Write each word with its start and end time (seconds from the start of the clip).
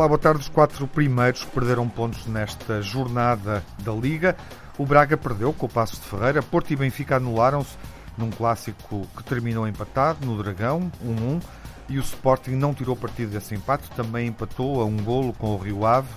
Olá, 0.00 0.08
boa 0.08 0.18
tarde. 0.18 0.40
Os 0.40 0.48
quatro 0.48 0.86
primeiros 0.86 1.44
perderam 1.44 1.86
pontos 1.86 2.24
nesta 2.24 2.80
jornada 2.80 3.62
da 3.80 3.92
Liga. 3.92 4.34
O 4.78 4.86
Braga 4.86 5.14
perdeu 5.14 5.52
com 5.52 5.66
o 5.66 5.68
Passos 5.68 6.00
de 6.00 6.06
Ferreira. 6.06 6.42
Porto 6.42 6.70
e 6.70 6.76
Benfica 6.76 7.16
anularam-se 7.16 7.76
num 8.16 8.30
clássico 8.30 9.06
que 9.14 9.22
terminou 9.24 9.68
empatado 9.68 10.24
no 10.24 10.42
Dragão, 10.42 10.90
1-1. 11.04 11.42
E 11.90 11.98
o 11.98 12.00
Sporting 12.00 12.52
não 12.52 12.72
tirou 12.72 12.94
partido 12.94 13.32
desse 13.32 13.52
empate, 13.52 13.90
também 13.90 14.28
empatou 14.28 14.80
a 14.80 14.84
um 14.84 14.96
golo 14.96 15.32
com 15.32 15.48
o 15.48 15.58
Rio 15.58 15.84
Ave, 15.84 16.08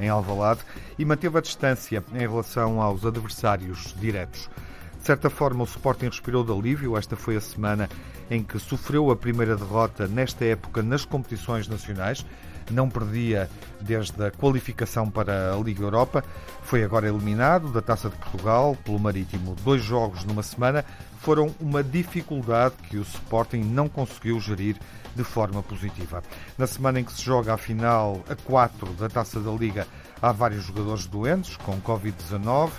em 0.00 0.08
Alvalade, 0.08 0.60
e 0.98 1.04
manteve 1.04 1.38
a 1.38 1.40
distância 1.40 2.02
em 2.12 2.18
relação 2.18 2.82
aos 2.82 3.06
adversários 3.06 3.94
diretos. 4.00 4.50
De 4.98 5.06
certa 5.06 5.30
forma, 5.30 5.62
o 5.62 5.66
Sporting 5.66 6.06
respirou 6.06 6.42
de 6.42 6.50
alívio. 6.50 6.96
Esta 6.96 7.14
foi 7.14 7.36
a 7.36 7.40
semana 7.40 7.88
em 8.28 8.42
que 8.42 8.58
sofreu 8.58 9.08
a 9.08 9.16
primeira 9.16 9.56
derrota 9.56 10.08
nesta 10.08 10.44
época 10.44 10.82
nas 10.82 11.04
competições 11.04 11.68
nacionais 11.68 12.26
não 12.72 12.88
perdia 12.88 13.50
desde 13.80 14.24
a 14.24 14.30
qualificação 14.30 15.10
para 15.10 15.54
a 15.54 15.56
Liga 15.56 15.82
Europa. 15.82 16.24
Foi 16.62 16.84
agora 16.84 17.08
eliminado 17.08 17.72
da 17.72 17.80
Taça 17.82 18.08
de 18.08 18.16
Portugal 18.16 18.76
pelo 18.84 18.98
Marítimo. 18.98 19.56
Dois 19.64 19.82
jogos 19.82 20.24
numa 20.24 20.42
semana 20.42 20.84
foram 21.18 21.54
uma 21.60 21.82
dificuldade 21.82 22.74
que 22.88 22.96
o 22.96 23.02
Sporting 23.02 23.60
não 23.60 23.88
conseguiu 23.88 24.40
gerir 24.40 24.76
de 25.14 25.24
forma 25.24 25.62
positiva. 25.62 26.22
Na 26.56 26.66
semana 26.66 27.00
em 27.00 27.04
que 27.04 27.12
se 27.12 27.22
joga 27.22 27.54
a 27.54 27.58
final 27.58 28.22
a 28.28 28.34
4 28.34 28.92
da 28.94 29.08
Taça 29.08 29.40
da 29.40 29.50
Liga, 29.50 29.86
há 30.22 30.32
vários 30.32 30.64
jogadores 30.64 31.06
doentes 31.06 31.56
com 31.56 31.80
Covid-19 31.80 32.70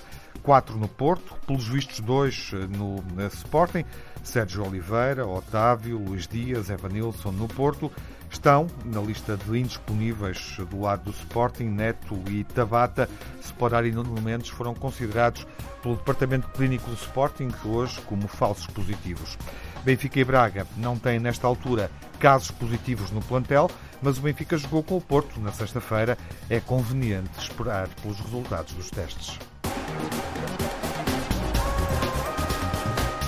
quatro 0.41 0.77
no 0.77 0.87
Porto, 0.87 1.35
pelos 1.45 1.67
vistos 1.67 1.99
dois 1.99 2.51
eh, 2.53 2.67
no 2.67 3.03
Sporting, 3.27 3.85
Sérgio 4.23 4.65
Oliveira, 4.65 5.25
Otávio, 5.25 5.97
Luís 5.97 6.27
Dias, 6.27 6.69
Evanilson 6.69 7.31
no 7.31 7.47
Porto, 7.47 7.91
estão 8.31 8.67
na 8.85 9.01
lista 9.01 9.37
de 9.37 9.59
indisponíveis 9.59 10.57
do 10.69 10.81
lado 10.81 11.03
do 11.03 11.11
Sporting, 11.11 11.65
Neto 11.65 12.17
e 12.29 12.43
Tabata, 12.43 13.09
Separar 13.41 13.85
e 13.85 13.91
Mendes 13.91 14.49
foram 14.49 14.73
considerados 14.73 15.45
pelo 15.83 15.95
Departamento 15.95 16.47
Clínico 16.49 16.89
do 16.89 16.95
Sporting 16.95 17.49
hoje 17.65 17.99
como 18.01 18.27
falsos 18.27 18.67
positivos. 18.67 19.37
Benfica 19.83 20.19
e 20.19 20.23
Braga 20.23 20.65
não 20.77 20.97
têm 20.97 21.19
nesta 21.19 21.47
altura 21.47 21.91
casos 22.19 22.51
positivos 22.51 23.11
no 23.11 23.21
plantel, 23.21 23.69
mas 24.01 24.17
o 24.17 24.21
Benfica 24.21 24.57
jogou 24.57 24.83
com 24.83 24.97
o 24.97 25.01
Porto 25.01 25.39
na 25.39 25.51
sexta-feira. 25.51 26.17
É 26.49 26.59
conveniente 26.59 27.29
esperar 27.39 27.87
pelos 28.01 28.19
resultados 28.19 28.73
dos 28.73 28.89
testes. 28.89 29.39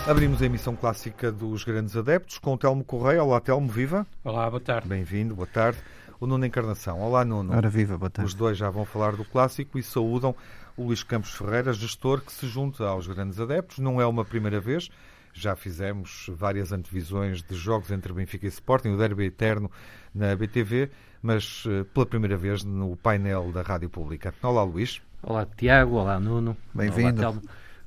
Abrimos 0.06 0.42
a 0.42 0.46
emissão 0.46 0.76
clássica 0.76 1.32
dos 1.32 1.64
Grandes 1.64 1.96
Adeptos 1.96 2.38
com 2.38 2.54
o 2.54 2.58
Telmo 2.58 2.84
Correia. 2.84 3.24
Olá, 3.24 3.40
Telmo, 3.40 3.70
viva. 3.70 4.06
Olá, 4.22 4.50
boa 4.50 4.60
tarde. 4.60 4.86
Bem-vindo, 4.86 5.34
boa 5.34 5.48
tarde. 5.48 5.80
O 6.20 6.28
Nuno 6.28 6.46
Encarnação. 6.46 7.00
Olá, 7.00 7.24
Nuno. 7.24 7.56
Ora, 7.56 7.70
viva, 7.70 7.98
boa 7.98 8.10
tarde. 8.10 8.28
Os 8.28 8.34
dois 8.34 8.58
já 8.58 8.70
vão 8.70 8.84
falar 8.84 9.16
do 9.16 9.24
clássico 9.24 9.80
e 9.80 9.84
saúdam 9.84 10.36
o 10.76 10.84
Luís 10.84 11.04
Campos 11.04 11.34
Ferreira, 11.34 11.72
gestor 11.72 12.20
que 12.20 12.34
se 12.34 12.46
junta 12.48 12.86
aos 12.86 13.08
Grandes 13.08 13.40
Adeptos. 13.40 13.80
Não 13.80 14.02
é 14.02 14.06
uma 14.06 14.26
primeira 14.26 14.60
vez. 14.60 14.90
Já 15.34 15.56
fizemos 15.56 16.30
várias 16.34 16.74
antevisões 16.74 17.42
de 17.42 17.56
jogos 17.56 17.90
entre 17.90 18.12
Benfica 18.12 18.46
e 18.46 18.50
Sporting, 18.50 18.90
o 18.90 18.98
derby 18.98 19.26
eterno 19.28 19.72
na 20.14 20.36
BTV, 20.36 20.92
mas 21.22 21.64
eh, 21.66 21.86
pela 21.86 22.06
primeira 22.06 22.36
vez 22.36 22.64
no 22.64 22.98
painel 22.98 23.54
da 23.54 23.62
Rádio 23.62 23.90
Pública. 23.90 24.34
Olá, 24.44 24.64
Luís. 24.64 25.02
Olá, 25.24 25.46
Tiago. 25.46 25.96
Olá, 25.96 26.20
Nuno. 26.20 26.58
Bem-vindo. 26.74 27.42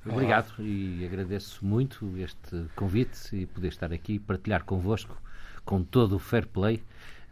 Obrigado 0.08 0.52
e 0.60 1.04
agradeço 1.04 1.64
muito 1.64 2.16
este 2.18 2.66
convite 2.76 3.34
e 3.34 3.46
poder 3.46 3.68
estar 3.68 3.92
aqui 3.92 4.14
e 4.14 4.18
partilhar 4.18 4.64
convosco, 4.64 5.20
com 5.64 5.82
todo 5.82 6.16
o 6.16 6.18
fair 6.18 6.46
play, 6.46 6.76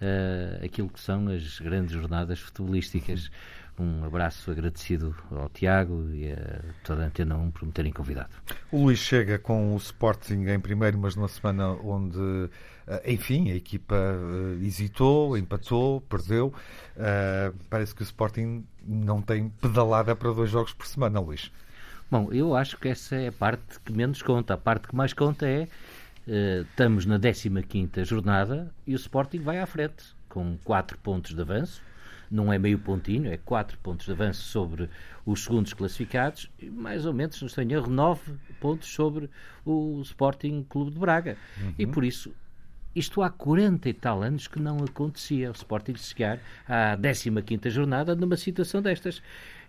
uh, 0.00 0.64
aquilo 0.64 0.88
que 0.88 1.00
são 1.00 1.28
as 1.28 1.60
grandes 1.60 1.92
jornadas 1.92 2.40
futebolísticas. 2.40 3.30
Um 3.76 4.04
abraço 4.04 4.52
agradecido 4.52 5.16
ao 5.32 5.48
Tiago 5.48 6.08
e 6.12 6.30
a 6.30 6.60
toda 6.84 7.02
a 7.02 7.06
Antena 7.06 7.36
1 7.36 7.50
por 7.50 7.66
me 7.66 7.72
terem 7.72 7.92
convidado. 7.92 8.28
O 8.70 8.84
Luís 8.84 9.00
chega 9.00 9.36
com 9.36 9.74
o 9.74 9.76
Sporting 9.78 10.46
em 10.46 10.60
primeiro, 10.60 10.96
mas 10.96 11.16
numa 11.16 11.26
semana 11.26 11.70
onde, 11.70 12.48
eh, 12.86 13.12
enfim, 13.12 13.50
a 13.50 13.56
equipa 13.56 13.96
eh, 13.96 14.64
hesitou, 14.64 15.36
empatou, 15.36 16.00
perdeu. 16.02 16.54
Uh, 16.96 17.52
parece 17.68 17.92
que 17.92 18.02
o 18.02 18.04
Sporting 18.04 18.64
não 18.86 19.20
tem 19.20 19.48
pedalada 19.48 20.14
para 20.14 20.32
dois 20.32 20.50
jogos 20.50 20.72
por 20.72 20.86
semana, 20.86 21.18
Luís. 21.18 21.50
Bom, 22.10 22.32
eu 22.32 22.54
acho 22.54 22.76
que 22.78 22.88
essa 22.88 23.16
é 23.16 23.28
a 23.28 23.32
parte 23.32 23.80
que 23.84 23.92
menos 23.92 24.22
conta. 24.22 24.54
A 24.54 24.58
parte 24.58 24.88
que 24.88 24.94
mais 24.94 25.12
conta 25.12 25.46
é 25.46 25.68
uh, 26.26 26.62
estamos 26.62 27.06
na 27.06 27.18
15 27.18 28.04
jornada 28.04 28.72
e 28.86 28.94
o 28.94 28.96
Sporting 28.96 29.40
vai 29.40 29.58
à 29.58 29.66
frente 29.66 30.14
com 30.28 30.56
4 30.64 30.98
pontos 30.98 31.34
de 31.34 31.40
avanço. 31.40 31.82
Não 32.30 32.52
é 32.52 32.58
meio 32.58 32.78
pontinho, 32.78 33.30
é 33.30 33.36
4 33.36 33.78
pontos 33.78 34.06
de 34.06 34.12
avanço 34.12 34.42
sobre 34.42 34.88
os 35.24 35.44
segundos 35.44 35.72
classificados 35.72 36.50
e 36.58 36.68
mais 36.70 37.06
ou 37.06 37.12
menos, 37.12 37.40
não 37.40 37.48
tenho 37.48 37.72
erro, 37.72 37.90
9 37.90 38.32
pontos 38.60 38.88
sobre 38.88 39.30
o 39.64 40.00
Sporting 40.02 40.64
Clube 40.68 40.90
de 40.90 40.98
Braga. 40.98 41.36
Uhum. 41.60 41.74
E 41.78 41.86
por 41.86 42.04
isso 42.04 42.34
isto 42.94 43.22
há 43.22 43.30
40 43.30 43.88
e 43.88 43.92
tal 43.92 44.22
anos 44.22 44.46
que 44.46 44.60
não 44.60 44.78
acontecia. 44.78 45.50
O 45.50 45.52
Sporting 45.52 45.96
chegar 45.96 46.38
à 46.68 46.96
15 46.96 47.70
jornada 47.70 48.14
numa 48.14 48.36
situação 48.36 48.80
destas. 48.80 49.20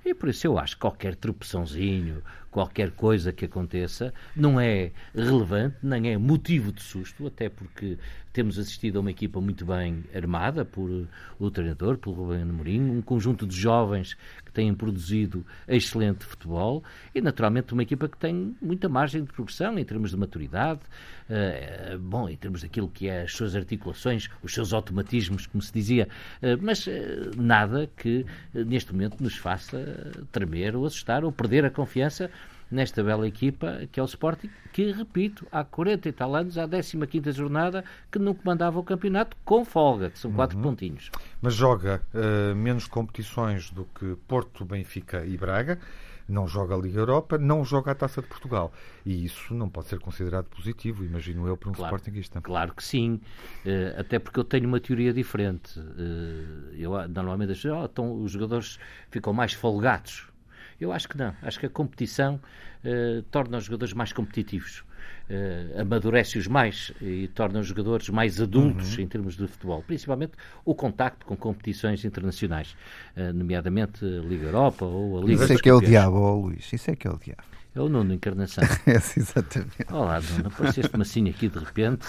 E 0.06 0.14
por 0.14 0.30
isso 0.30 0.46
eu 0.46 0.60
acho 0.60 0.76
que 0.76 0.82
qualquer 0.82 1.16
tropeçãozinho, 1.16 2.24
qualquer 2.56 2.92
coisa 2.92 3.34
que 3.34 3.44
aconteça, 3.44 4.14
não 4.34 4.58
é 4.58 4.94
relevante, 5.14 5.76
nem 5.84 6.14
é 6.14 6.18
motivo 6.18 6.72
de 6.72 6.82
susto, 6.82 7.28
até 7.28 7.50
porque 7.50 7.98
temos 8.36 8.60
assistido 8.60 8.98
a 8.98 9.00
uma 9.00 9.12
equipa 9.12 9.40
muito 9.40 9.66
bem 9.66 10.04
armada 10.14 10.66
por 10.66 11.08
o 11.40 11.52
treinador, 11.52 11.98
pelo 11.98 12.16
Rubem 12.16 12.42
Amorim, 12.42 12.82
um 12.82 13.02
conjunto 13.02 13.48
de 13.48 13.56
jovens 13.56 14.18
que 14.46 14.52
têm 14.52 14.74
produzido 14.74 15.46
excelente 15.66 16.26
futebol 16.26 16.84
e, 17.14 17.22
naturalmente, 17.22 17.72
uma 17.72 17.84
equipa 17.84 18.10
que 18.10 18.18
tem 18.18 18.54
muita 18.62 18.90
margem 18.90 19.24
de 19.24 19.32
progressão 19.32 19.80
em 19.80 19.86
termos 19.86 20.12
de 20.12 20.18
maturidade, 20.18 20.82
uh, 21.30 21.98
bom, 21.98 22.28
em 22.28 22.36
termos 22.36 22.62
daquilo 22.62 22.90
que 22.90 23.08
é 23.08 23.22
as 23.22 23.32
suas 23.32 23.56
articulações, 23.56 24.30
os 24.44 24.54
seus 24.54 24.74
automatismos, 24.74 25.48
como 25.48 25.62
se 25.62 25.72
dizia, 25.72 26.10
uh, 26.42 26.62
mas 26.62 26.88
uh, 26.88 26.92
nada 27.38 27.90
que 27.96 28.26
neste 28.54 28.92
momento 28.92 29.22
nos 29.24 29.38
faça 29.38 30.12
tremer 30.32 30.76
ou 30.76 30.86
assustar 30.86 31.24
ou 31.24 31.32
perder 31.32 31.64
a 31.64 31.70
confiança 31.70 32.30
nesta 32.76 33.04
bela 33.04 33.28
equipa 33.28 33.88
que 33.92 34.00
é 34.00 34.04
o 34.04 34.06
Sporting, 34.06 34.50
que, 34.74 34.92
repito, 34.92 35.48
há 35.52 35.64
40 35.64 36.10
e 36.10 36.12
tal 36.12 36.36
anos, 36.36 36.58
à 36.58 36.68
15 36.68 37.32
jornada, 37.32 37.84
que 38.12 38.20
não 38.20 38.34
comandava 38.36 38.78
o 38.78 38.84
campeonato 38.84 39.38
com 39.46 39.64
folga, 39.64 40.10
que 40.10 40.20
são 40.20 40.32
quatro 40.32 40.58
uhum. 40.58 40.64
pontinhos. 40.64 41.10
Mas 41.42 41.56
joga 41.56 42.02
uh, 42.14 42.56
menos 42.56 42.86
competições 42.86 43.72
do 43.72 43.86
que 43.86 44.18
Porto, 44.28 44.66
Benfica 44.66 45.26
e 45.26 45.38
Braga, 45.38 45.80
não 46.28 46.48
joga 46.48 46.76
a 46.76 46.78
Liga 46.78 47.00
Europa, 47.00 47.38
não 47.38 47.64
joga 47.64 47.92
a 47.92 47.96
Taça 47.96 48.22
de 48.22 48.28
Portugal. 48.28 48.74
E 49.06 49.24
isso 49.26 49.54
não 49.54 49.70
pode 49.70 49.88
ser 49.88 50.00
considerado 50.00 50.46
positivo, 50.46 51.06
imagino 51.06 51.48
eu, 51.48 51.56
para 51.56 51.70
um 51.70 51.74
claro, 51.74 51.96
Sportingista. 51.96 52.42
Claro 52.42 52.74
que 52.74 52.84
sim, 52.84 53.22
uh, 53.66 54.00
até 54.00 54.20
porque 54.20 54.40
eu 54.40 54.44
tenho 54.44 54.68
uma 54.68 54.80
teoria 54.80 55.14
diferente. 55.14 55.80
Uh, 55.80 56.74
eu 56.76 57.08
normalmente 57.08 57.54
acho, 57.54 57.70
oh, 57.70 57.86
então 57.86 58.22
os 58.22 58.32
jogadores 58.32 58.78
ficam 59.10 59.32
mais 59.32 59.54
folgados 59.54 60.35
eu 60.80 60.92
acho 60.92 61.08
que 61.08 61.18
não. 61.18 61.34
Acho 61.42 61.60
que 61.60 61.66
a 61.66 61.70
competição 61.70 62.40
uh, 62.84 63.22
torna 63.24 63.58
os 63.58 63.66
jogadores 63.66 63.94
mais 63.94 64.12
competitivos. 64.12 64.84
Uh, 65.30 65.82
amadurece-os 65.82 66.48
mais 66.48 66.92
e 67.02 67.28
torna 67.30 67.60
os 67.60 67.68
jogadores 67.68 68.10
mais 68.10 68.40
adultos 68.40 68.96
uhum. 68.96 69.04
em 69.04 69.08
termos 69.08 69.36
de 69.36 69.48
futebol, 69.48 69.84
principalmente 69.86 70.34
o 70.64 70.76
contacto 70.76 71.26
com 71.26 71.36
competições 71.36 72.06
internacionais, 72.06 72.76
uh, 73.18 73.34
nomeadamente 73.34 74.06
a 74.06 74.22
Liga 74.22 74.46
Europa 74.46 74.86
ou 74.86 75.18
a 75.18 75.22
Liga 75.22 75.44
Isso 75.44 75.54
é 75.54 75.58
que 75.58 75.70
é 75.70 75.74
o 75.74 75.82
diabo, 75.82 76.18
oh, 76.18 76.40
Luís, 76.42 76.72
isso 76.72 76.92
é 76.92 76.96
que 76.96 77.08
é 77.08 77.12
o 77.12 77.18
diabo. 77.18 77.42
É 77.76 77.82
o 77.82 77.90
Nuno 77.90 78.14
Encarnação. 78.14 78.64
é, 78.88 78.96
exatamente. 78.96 79.78
Olá, 79.92 80.22
Nuno, 80.22 80.48
apareceste-me 80.48 81.02
assim 81.02 81.30
aqui 81.30 81.50
de 81.50 81.60
repente. 81.60 82.08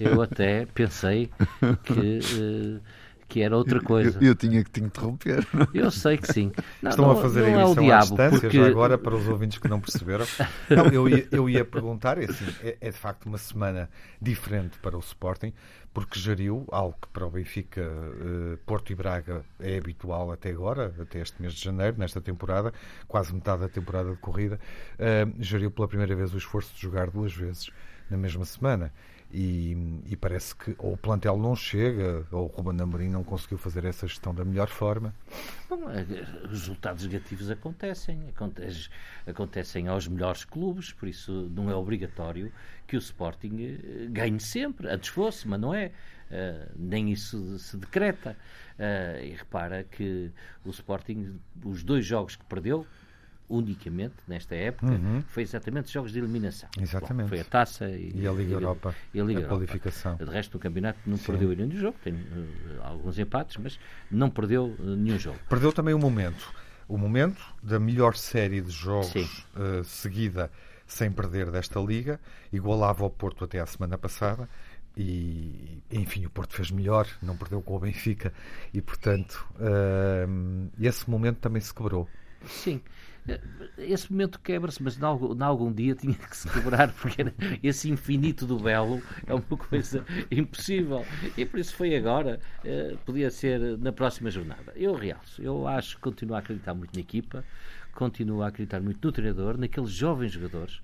Eu 0.00 0.22
até 0.22 0.64
pensei 0.66 1.30
que. 1.82 2.80
Que 3.32 3.40
era 3.40 3.56
outra 3.56 3.80
coisa. 3.80 4.18
Eu, 4.20 4.28
eu 4.28 4.34
tinha 4.34 4.62
que 4.62 4.70
te 4.70 4.82
interromper. 4.82 5.46
Eu 5.72 5.90
sei 5.90 6.18
que 6.18 6.30
sim. 6.30 6.52
Não, 6.82 6.90
Estão 6.90 7.06
não, 7.06 7.12
a 7.12 7.22
fazer 7.22 7.40
não 7.40 7.46
a 7.46 7.62
emissão 7.62 7.84
é 7.84 7.92
à 7.92 7.98
distância, 8.00 8.40
porque... 8.40 8.56
já 8.58 8.66
agora, 8.66 8.98
para 8.98 9.16
os 9.16 9.26
ouvintes 9.26 9.56
que 9.58 9.68
não 9.68 9.80
perceberam. 9.80 10.26
não, 10.68 10.86
eu, 10.88 11.08
ia, 11.08 11.26
eu 11.32 11.48
ia 11.48 11.64
perguntar, 11.64 12.18
é, 12.18 12.26
assim, 12.26 12.44
é, 12.62 12.76
é, 12.78 12.90
de 12.90 12.96
facto 12.98 13.24
uma 13.24 13.38
semana 13.38 13.88
diferente 14.20 14.78
para 14.80 14.98
o 14.98 15.00
Sporting, 15.00 15.54
porque 15.94 16.20
geriu 16.20 16.66
algo 16.70 16.94
que 17.00 17.08
para 17.08 17.26
o 17.26 17.30
Benfica, 17.30 17.80
eh, 17.80 18.58
Porto 18.66 18.92
e 18.92 18.94
Braga 18.94 19.42
é 19.58 19.78
habitual 19.78 20.30
até 20.30 20.50
agora, 20.50 20.94
até 21.00 21.20
este 21.20 21.40
mês 21.40 21.54
de 21.54 21.64
janeiro, 21.64 21.96
nesta 21.98 22.20
temporada, 22.20 22.70
quase 23.08 23.32
metade 23.32 23.62
da 23.62 23.68
temporada 23.68 24.10
de 24.10 24.16
corrida, 24.16 24.60
eh, 24.98 25.26
geriu 25.38 25.70
pela 25.70 25.88
primeira 25.88 26.14
vez 26.14 26.34
o 26.34 26.36
esforço 26.36 26.74
de 26.74 26.82
jogar 26.82 27.10
duas 27.10 27.32
vezes 27.32 27.70
na 28.10 28.16
mesma 28.18 28.44
semana 28.44 28.92
e, 29.32 29.74
e, 30.06 30.16
parece 30.16 30.54
que 30.54 30.74
ou 30.78 30.92
o 30.92 30.96
plantel 30.96 31.38
não 31.38 31.56
chega 31.56 32.26
ou 32.30 32.44
o 32.44 32.46
Ruben 32.46 32.78
Amorim 32.82 33.08
não 33.08 33.24
conseguiu 33.24 33.56
fazer 33.56 33.84
essa 33.86 34.06
gestão 34.06 34.34
da 34.34 34.44
melhor 34.44 34.68
forma. 34.68 35.14
Bom, 35.70 35.90
é, 35.90 36.02
os 36.44 36.50
resultados 36.50 37.04
negativos 37.06 37.50
acontecem, 37.50 38.28
acontecem, 38.28 38.90
acontecem 39.26 39.88
aos 39.88 40.06
melhores 40.06 40.44
clubes, 40.44 40.92
por 40.92 41.08
isso 41.08 41.50
não 41.54 41.70
é 41.70 41.74
obrigatório 41.74 42.52
que 42.86 42.94
o 42.94 42.98
Sporting 42.98 43.56
eh, 43.58 44.06
ganhe 44.10 44.38
sempre. 44.38 44.86
Antes 44.88 45.08
fosse, 45.08 45.48
mas 45.48 45.58
não 45.58 45.74
é. 45.74 45.92
Uh, 46.30 46.72
nem 46.76 47.10
isso 47.10 47.58
se 47.58 47.76
decreta. 47.76 48.36
Uh, 48.78 49.22
e 49.22 49.30
repara 49.30 49.84
que 49.84 50.30
o 50.64 50.70
Sporting, 50.70 51.38
os 51.64 51.82
dois 51.82 52.04
jogos 52.06 52.36
que 52.36 52.44
perdeu, 52.44 52.86
unicamente 53.48 54.14
nesta 54.26 54.54
época, 54.54 54.92
uhum. 54.92 55.22
foi 55.28 55.42
exatamente 55.42 55.92
jogos 55.92 56.12
de 56.12 56.18
eliminação. 56.18 56.68
Exatamente. 56.80 57.24
Bom, 57.24 57.28
foi 57.28 57.40
a 57.40 57.44
taça 57.44 57.90
e, 57.90 58.12
e 58.14 58.26
a 58.26 58.32
Liga 58.32 58.50
e 58.50 58.52
Europa. 58.52 58.94
E 59.12 59.20
a, 59.20 59.24
Liga 59.24 59.40
a 59.40 59.48
qualificação. 59.48 60.16
De 60.16 60.24
resto, 60.24 60.54
no 60.54 60.60
campeonato 60.60 60.98
não 61.06 61.16
Sim. 61.16 61.26
perdeu 61.26 61.48
nenhum 61.50 61.70
jogo, 61.76 61.96
tem 62.02 62.14
uh, 62.14 62.18
alguns 62.82 63.18
empates, 63.18 63.56
mas 63.58 63.78
não 64.10 64.30
perdeu 64.30 64.74
uh, 64.78 64.96
nenhum 64.96 65.18
jogo. 65.18 65.38
Perdeu 65.48 65.72
também 65.72 65.94
o 65.94 65.98
momento. 65.98 66.52
O 66.88 66.98
momento 66.98 67.42
da 67.62 67.78
melhor 67.78 68.16
série 68.16 68.60
de 68.60 68.70
jogos 68.70 69.46
uh, 69.54 69.84
seguida 69.84 70.50
sem 70.92 71.10
perder 71.10 71.50
desta 71.50 71.80
Liga, 71.80 72.20
igualava 72.52 73.02
ao 73.04 73.10
Porto 73.10 73.44
até 73.44 73.60
a 73.60 73.66
semana 73.66 73.96
passada. 73.96 74.48
E 74.94 75.82
enfim, 75.90 76.26
o 76.26 76.30
Porto 76.30 76.54
fez 76.54 76.70
melhor, 76.70 77.08
não 77.22 77.34
perdeu 77.34 77.62
com 77.62 77.74
o 77.74 77.80
Benfica 77.80 78.32
e, 78.74 78.82
portanto, 78.82 79.46
uh, 79.54 80.70
esse 80.78 81.08
momento 81.08 81.38
também 81.38 81.62
se 81.62 81.72
quebrou. 81.72 82.06
Sim, 82.44 82.82
esse 83.78 84.10
momento 84.10 84.40
quebra-se, 84.40 84.82
mas 84.82 84.98
em 84.98 85.04
algum, 85.04 85.72
dia 85.72 85.94
tinha 85.94 86.14
que 86.14 86.36
se 86.36 86.48
quebrar, 86.50 86.92
porque 86.92 87.24
esse 87.62 87.90
infinito 87.90 88.46
do 88.46 88.58
belo 88.58 89.02
é 89.26 89.34
uma 89.34 89.42
coisa 89.42 90.04
impossível. 90.30 91.04
E 91.36 91.44
por 91.44 91.60
isso 91.60 91.74
foi 91.74 91.94
agora, 91.96 92.40
eh, 92.64 92.96
podia 93.04 93.30
ser 93.30 93.78
na 93.78 93.92
próxima 93.92 94.30
jornada. 94.30 94.72
Eu 94.74 94.94
realço, 94.94 95.42
eu 95.42 95.66
acho 95.66 95.96
que 95.96 96.02
continuo 96.02 96.34
a 96.34 96.38
acreditar 96.38 96.74
muito 96.74 96.94
na 96.94 97.00
equipa, 97.00 97.44
continuo 97.94 98.42
a 98.42 98.48
acreditar 98.48 98.80
muito 98.80 99.04
no 99.04 99.12
treinador, 99.12 99.58
naqueles 99.58 99.90
jovens 99.90 100.32
jogadores. 100.32 100.80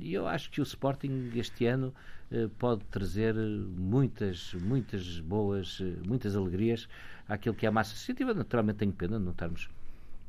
E 0.00 0.14
eu 0.14 0.26
acho 0.26 0.50
que 0.50 0.60
o 0.60 0.62
Sporting 0.62 1.30
este 1.34 1.66
ano 1.66 1.92
eh, 2.30 2.48
pode 2.58 2.84
trazer 2.86 3.34
muitas, 3.34 4.54
muitas 4.54 5.20
boas, 5.20 5.78
eh, 5.80 5.96
muitas 6.06 6.34
alegrias 6.34 6.88
àquilo 7.28 7.54
que 7.54 7.66
é 7.66 7.68
a 7.68 7.72
massa 7.72 7.92
associativa. 7.92 8.34
Naturalmente 8.34 8.78
tenho 8.78 8.92
pena 8.92 9.18
de 9.18 9.24
não 9.24 9.32
estarmos 9.32 9.68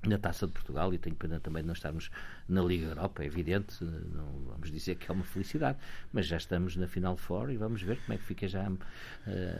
na 0.07 0.17
Taça 0.17 0.47
de 0.47 0.53
Portugal 0.53 0.93
e 0.93 0.97
tenho 0.97 1.15
pena 1.15 1.39
também 1.39 1.61
de 1.61 1.67
não 1.67 1.73
estarmos 1.73 2.09
na 2.47 2.61
Liga 2.61 2.87
Europa, 2.87 3.23
é 3.23 3.25
evidente, 3.25 3.83
não 3.83 4.27
vamos 4.47 4.71
dizer 4.71 4.95
que 4.95 5.09
é 5.09 5.13
uma 5.13 5.23
felicidade, 5.23 5.77
mas 6.11 6.25
já 6.25 6.37
estamos 6.37 6.75
na 6.75 6.87
Final 6.87 7.17
Four 7.17 7.51
e 7.51 7.57
vamos 7.57 7.81
ver 7.81 7.97
como 8.01 8.13
é 8.13 8.17
que 8.17 8.23
fica 8.23 8.47
já 8.47 8.67
uh, 8.69 8.77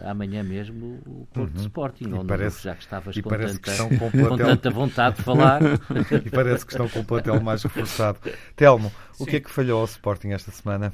amanhã 0.06 0.44
mesmo 0.44 1.02
o 1.06 1.28
Porto 1.34 1.58
uhum. 1.58 1.64
Sporting, 1.64 2.06
e 2.06 2.14
onde 2.14 2.28
parece, 2.28 2.64
já 2.64 2.76
que 2.76 2.84
estavas 2.84 3.20
com 3.20 3.30
tanta, 3.30 3.60
que 3.60 3.78
com, 3.78 4.30
com 4.30 4.38
tanta 4.38 4.70
vontade 4.70 5.18
de 5.18 5.24
falar. 5.24 5.62
e 6.26 6.30
parece 6.30 6.66
que 6.66 6.72
estão 6.72 6.88
com 6.88 7.00
o 7.00 7.06
plantel 7.06 7.40
mais 7.42 7.64
reforçado. 7.64 8.20
Telmo, 8.56 8.92
Sim. 9.14 9.24
o 9.24 9.28
que 9.28 9.36
é 9.38 9.40
que 9.40 9.50
falhou 9.50 9.80
ao 9.80 9.86
Sporting 9.86 10.30
esta 10.30 10.52
semana? 10.52 10.94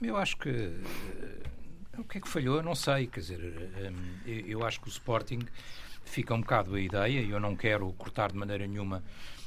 Eu 0.00 0.16
acho 0.16 0.36
que 0.36 0.48
eh, 0.50 1.42
o 1.98 2.04
que 2.04 2.18
é 2.18 2.20
que 2.20 2.28
falhou, 2.28 2.56
eu 2.56 2.62
não 2.62 2.74
sei, 2.74 3.06
quer 3.06 3.20
dizer, 3.20 3.70
eh, 3.76 3.92
eu 4.46 4.64
acho 4.66 4.80
que 4.80 4.88
o 4.88 4.90
Sporting 4.90 5.40
fica 6.12 6.34
um 6.34 6.40
bocado 6.40 6.74
a 6.74 6.80
ideia, 6.80 7.20
e 7.20 7.30
eu 7.30 7.40
não 7.40 7.56
quero 7.56 7.90
cortar 7.94 8.30
de 8.30 8.38
maneira 8.38 8.66
nenhuma 8.66 9.02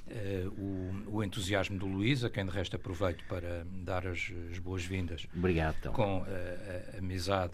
uh, 0.08 0.50
o, 0.60 1.18
o, 1.18 1.24
entusiasmo 1.24 1.78
do 1.78 1.86
Luís, 1.86 2.24
a 2.24 2.30
quem 2.30 2.44
de 2.44 2.52
resto 2.52 2.76
aproveito 2.76 3.24
para 3.28 3.66
dar 3.84 4.08
as, 4.08 4.32
as 4.52 4.58
boas-vindas. 4.58 5.28
Obrigado. 5.36 5.92
Com 5.92 6.24
a, 6.24 6.96
a, 6.96 6.98
amizade 6.98 7.54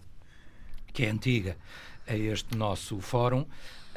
que 0.92 1.04
é 1.04 1.10
antiga 1.10 1.56
a 2.06 2.16
este 2.16 2.56
nosso 2.56 3.00
fórum. 3.00 3.46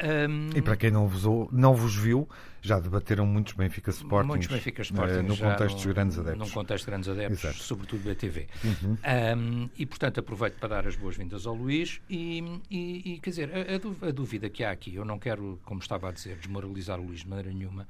Um, 0.03 0.49
e 0.55 0.61
para 0.61 0.75
quem 0.75 0.91
não 0.91 1.07
vos, 1.07 1.23
não 1.51 1.73
vos 1.73 1.95
viu, 1.95 2.27
já 2.61 2.79
debateram 2.79 3.25
muitos 3.25 3.53
Benfica 3.53 3.91
Sporting 3.91 4.27
muitos 4.27 4.47
Benfica 4.47 4.81
Sporting 4.81 5.21
no 5.21 5.37
contexto 5.37 5.75
dos 5.75 5.85
grandes 5.85 6.19
adeptos. 6.19 6.47
No 6.47 6.53
contexto 6.53 6.85
de 6.85 6.91
grandes 6.91 7.09
adeptos, 7.09 7.43
Exato. 7.43 7.63
sobretudo 7.63 8.03
BTV. 8.03 8.47
Uhum. 8.63 8.97
Um, 9.37 9.69
e, 9.77 9.85
portanto, 9.85 10.19
aproveito 10.19 10.55
para 10.55 10.69
dar 10.69 10.87
as 10.87 10.95
boas-vindas 10.95 11.45
ao 11.45 11.53
Luís 11.53 12.01
e, 12.09 12.43
e, 12.69 13.13
e 13.13 13.19
quer 13.19 13.29
dizer, 13.29 13.51
a, 13.53 14.07
a, 14.07 14.11
dúvida 14.11 14.49
que 14.49 14.63
há 14.63 14.71
aqui, 14.71 14.95
eu 14.95 15.05
não 15.05 15.19
quero, 15.19 15.59
como 15.63 15.79
estava 15.79 16.09
a 16.09 16.11
dizer, 16.11 16.37
desmoralizar 16.37 16.99
o 16.99 17.03
Luís 17.03 17.21
de 17.21 17.29
maneira 17.29 17.51
nenhuma, 17.51 17.87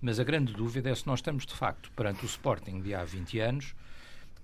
mas 0.00 0.20
a 0.20 0.24
grande 0.24 0.52
dúvida 0.52 0.90
é 0.90 0.94
se 0.94 1.06
nós 1.06 1.20
estamos, 1.20 1.46
de 1.46 1.54
facto, 1.54 1.90
perante 1.92 2.24
o 2.24 2.26
Sporting 2.26 2.80
de 2.80 2.94
há 2.94 3.04
20 3.04 3.38
anos, 3.38 3.74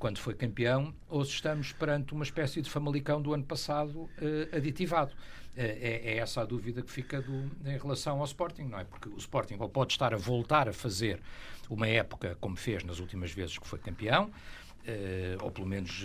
quando 0.02 0.18
foi 0.18 0.34
campeão, 0.34 0.92
ou 1.08 1.24
se 1.24 1.30
estamos 1.30 1.70
perante 1.70 2.12
uma 2.12 2.24
espécie 2.24 2.60
de 2.60 2.68
famalicão 2.68 3.22
do 3.22 3.32
ano 3.32 3.44
passado 3.44 4.00
uh, 4.00 4.10
aditivado. 4.56 5.12
É, 5.56 6.00
é, 6.06 6.16
essa 6.16 6.40
a 6.40 6.44
dúvida 6.44 6.82
que 6.82 6.90
fica 6.90 7.22
do, 7.22 7.48
em 7.64 7.78
relação 7.78 8.18
ao 8.18 8.24
Sporting, 8.24 8.64
não 8.64 8.80
é? 8.80 8.84
Porque 8.84 9.08
o 9.08 9.16
Sporting 9.16 9.56
pode 9.72 9.92
estar 9.92 10.12
a 10.12 10.16
voltar 10.16 10.68
a 10.68 10.72
fazer 10.72 11.20
uma 11.70 11.86
época 11.86 12.36
como 12.40 12.56
fez 12.56 12.82
nas 12.82 12.98
últimas 12.98 13.30
vezes 13.30 13.56
que 13.56 13.66
foi 13.66 13.78
campeão, 13.78 14.28
Uh, 14.82 15.38
ou 15.44 15.48
pelo 15.52 15.68
menos, 15.68 16.04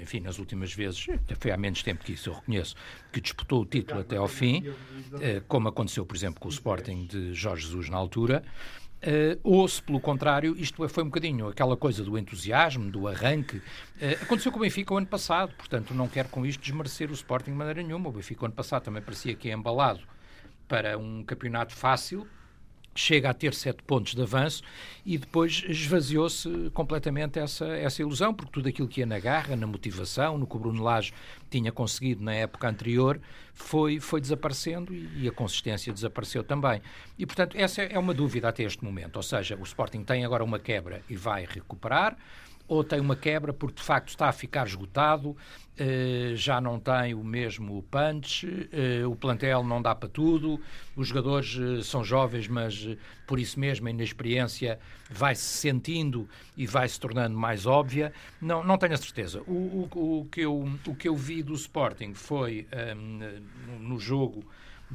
enfim, 0.00 0.20
nas 0.20 0.38
últimas 0.38 0.72
vezes, 0.72 1.04
foi 1.36 1.50
há 1.50 1.56
menos 1.56 1.82
tempo 1.82 2.04
que 2.04 2.12
isso 2.12 2.30
eu 2.30 2.34
reconheço, 2.34 2.76
que 3.12 3.20
disputou 3.20 3.62
o 3.62 3.66
título 3.66 4.02
até 4.02 4.16
ao 4.16 4.28
fim, 4.28 4.62
como 5.48 5.66
aconteceu, 5.66 6.06
por 6.06 6.14
exemplo, 6.14 6.38
com 6.38 6.46
o 6.46 6.52
Sporting 6.52 7.06
de 7.06 7.34
Jorge 7.34 7.66
Jesus 7.66 7.88
na 7.88 7.96
altura. 7.96 8.44
Uh, 9.04 9.38
ou 9.42 9.68
se, 9.68 9.82
pelo 9.82 10.00
contrário, 10.00 10.56
isto 10.56 10.88
foi 10.88 11.02
um 11.02 11.08
bocadinho 11.08 11.48
aquela 11.48 11.76
coisa 11.76 12.02
do 12.02 12.16
entusiasmo, 12.16 12.90
do 12.90 13.06
arranque. 13.06 13.58
Uh, 13.58 14.22
aconteceu 14.22 14.50
com 14.50 14.56
o 14.58 14.62
Benfica 14.62 14.94
o 14.94 14.96
ano 14.96 15.06
passado, 15.06 15.54
portanto, 15.58 15.92
não 15.92 16.08
quero 16.08 16.30
com 16.30 16.46
isto 16.46 16.62
desmerecer 16.62 17.10
o 17.10 17.12
Sporting 17.12 17.50
de 17.50 17.56
maneira 17.56 17.82
nenhuma. 17.82 18.08
O 18.08 18.12
Benfica 18.12 18.42
o 18.42 18.46
ano 18.46 18.54
passado 18.54 18.84
também 18.84 19.02
parecia 19.02 19.34
que 19.34 19.50
é 19.50 19.52
embalado 19.52 20.00
para 20.66 20.96
um 20.96 21.22
campeonato 21.22 21.74
fácil, 21.74 22.26
chega 22.94 23.30
a 23.30 23.34
ter 23.34 23.54
sete 23.54 23.82
pontos 23.82 24.14
de 24.14 24.22
avanço 24.22 24.62
e 25.04 25.18
depois 25.18 25.64
esvaziou-se 25.66 26.70
completamente 26.72 27.38
essa, 27.38 27.66
essa 27.66 28.02
ilusão, 28.02 28.32
porque 28.32 28.52
tudo 28.52 28.68
aquilo 28.68 28.88
que 28.88 29.00
ia 29.00 29.06
na 29.06 29.18
garra, 29.18 29.56
na 29.56 29.66
motivação, 29.66 30.38
no 30.38 30.46
que 30.46 30.56
o 30.56 30.58
Bruno 30.58 30.82
Lage 30.82 31.12
tinha 31.50 31.72
conseguido 31.72 32.22
na 32.22 32.34
época 32.34 32.68
anterior, 32.68 33.20
foi, 33.52 34.00
foi 34.00 34.20
desaparecendo 34.20 34.94
e, 34.94 35.24
e 35.24 35.28
a 35.28 35.32
consistência 35.32 35.92
desapareceu 35.92 36.42
também. 36.42 36.80
E, 37.18 37.26
portanto, 37.26 37.56
essa 37.56 37.82
é 37.82 37.98
uma 37.98 38.14
dúvida 38.14 38.48
até 38.48 38.62
este 38.62 38.84
momento, 38.84 39.16
ou 39.16 39.22
seja, 39.22 39.56
o 39.56 39.62
Sporting 39.62 40.02
tem 40.02 40.24
agora 40.24 40.42
uma 40.42 40.58
quebra 40.58 41.02
e 41.08 41.16
vai 41.16 41.46
recuperar, 41.48 42.16
ou 42.66 42.82
tem 42.82 43.00
uma 43.00 43.14
quebra 43.16 43.52
porque 43.52 43.76
de 43.76 43.82
facto 43.82 44.08
está 44.08 44.28
a 44.28 44.32
ficar 44.32 44.66
esgotado, 44.66 45.36
já 46.36 46.60
não 46.60 46.78
tem 46.78 47.14
o 47.14 47.24
mesmo 47.24 47.82
punch, 47.90 48.46
eh, 48.72 49.04
o 49.06 49.16
plantel 49.16 49.64
não 49.64 49.82
dá 49.82 49.94
para 49.94 50.08
tudo, 50.08 50.60
os 50.94 51.08
jogadores 51.08 51.58
eh, 51.58 51.82
são 51.82 52.04
jovens, 52.04 52.46
mas 52.46 52.86
por 53.26 53.40
isso 53.40 53.58
mesmo 53.58 53.88
a 53.88 53.90
inexperiência 53.90 54.78
vai-se 55.10 55.42
sentindo 55.42 56.28
e 56.56 56.66
vai-se 56.66 56.98
tornando 57.00 57.36
mais 57.36 57.66
óbvia. 57.66 58.12
Não, 58.40 58.62
não 58.62 58.78
tenho 58.78 58.94
a 58.94 58.96
certeza. 58.96 59.42
O, 59.46 59.88
o, 59.92 60.20
o, 60.20 60.24
que 60.26 60.42
eu, 60.42 60.68
o 60.86 60.94
que 60.94 61.08
eu 61.08 61.16
vi 61.16 61.42
do 61.42 61.54
Sporting 61.54 62.14
foi 62.14 62.66
um, 62.96 63.78
no 63.80 63.98
jogo. 63.98 64.44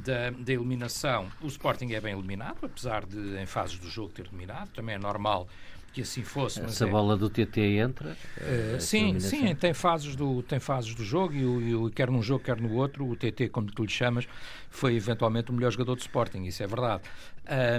Da, 0.04 0.30
da, 0.30 0.52
eliminação, 0.52 1.28
o 1.40 1.46
Sporting 1.46 1.92
é 1.92 2.00
bem 2.00 2.14
eliminado, 2.14 2.58
apesar 2.62 3.04
de 3.04 3.36
em 3.40 3.46
fases 3.46 3.78
do 3.78 3.88
jogo 3.88 4.12
ter 4.12 4.26
eliminado, 4.26 4.70
também 4.70 4.94
é 4.94 4.98
normal 4.98 5.48
que 5.92 6.02
assim 6.02 6.22
fosse. 6.22 6.60
Essa 6.60 6.86
é... 6.86 6.90
bola 6.90 7.16
do 7.16 7.28
TT 7.28 7.60
entra? 7.78 8.16
Uh, 8.38 8.80
sim, 8.80 9.18
sim, 9.18 9.54
tem 9.54 9.74
fases 9.74 10.14
do, 10.14 10.42
tem 10.42 10.60
fases 10.60 10.94
do 10.94 11.04
jogo 11.04 11.34
e, 11.34 11.86
e, 11.86 11.90
quer 11.90 12.10
num 12.10 12.22
jogo, 12.22 12.44
quer 12.44 12.60
no 12.60 12.72
outro, 12.74 13.08
o 13.08 13.16
TT, 13.16 13.48
como 13.48 13.70
tu 13.70 13.82
lhe 13.82 13.90
chamas, 13.90 14.28
foi 14.68 14.94
eventualmente 14.94 15.50
o 15.50 15.54
melhor 15.54 15.72
jogador 15.72 15.96
de 15.96 16.02
Sporting, 16.02 16.44
isso 16.44 16.62
é 16.62 16.66
verdade. 16.66 17.02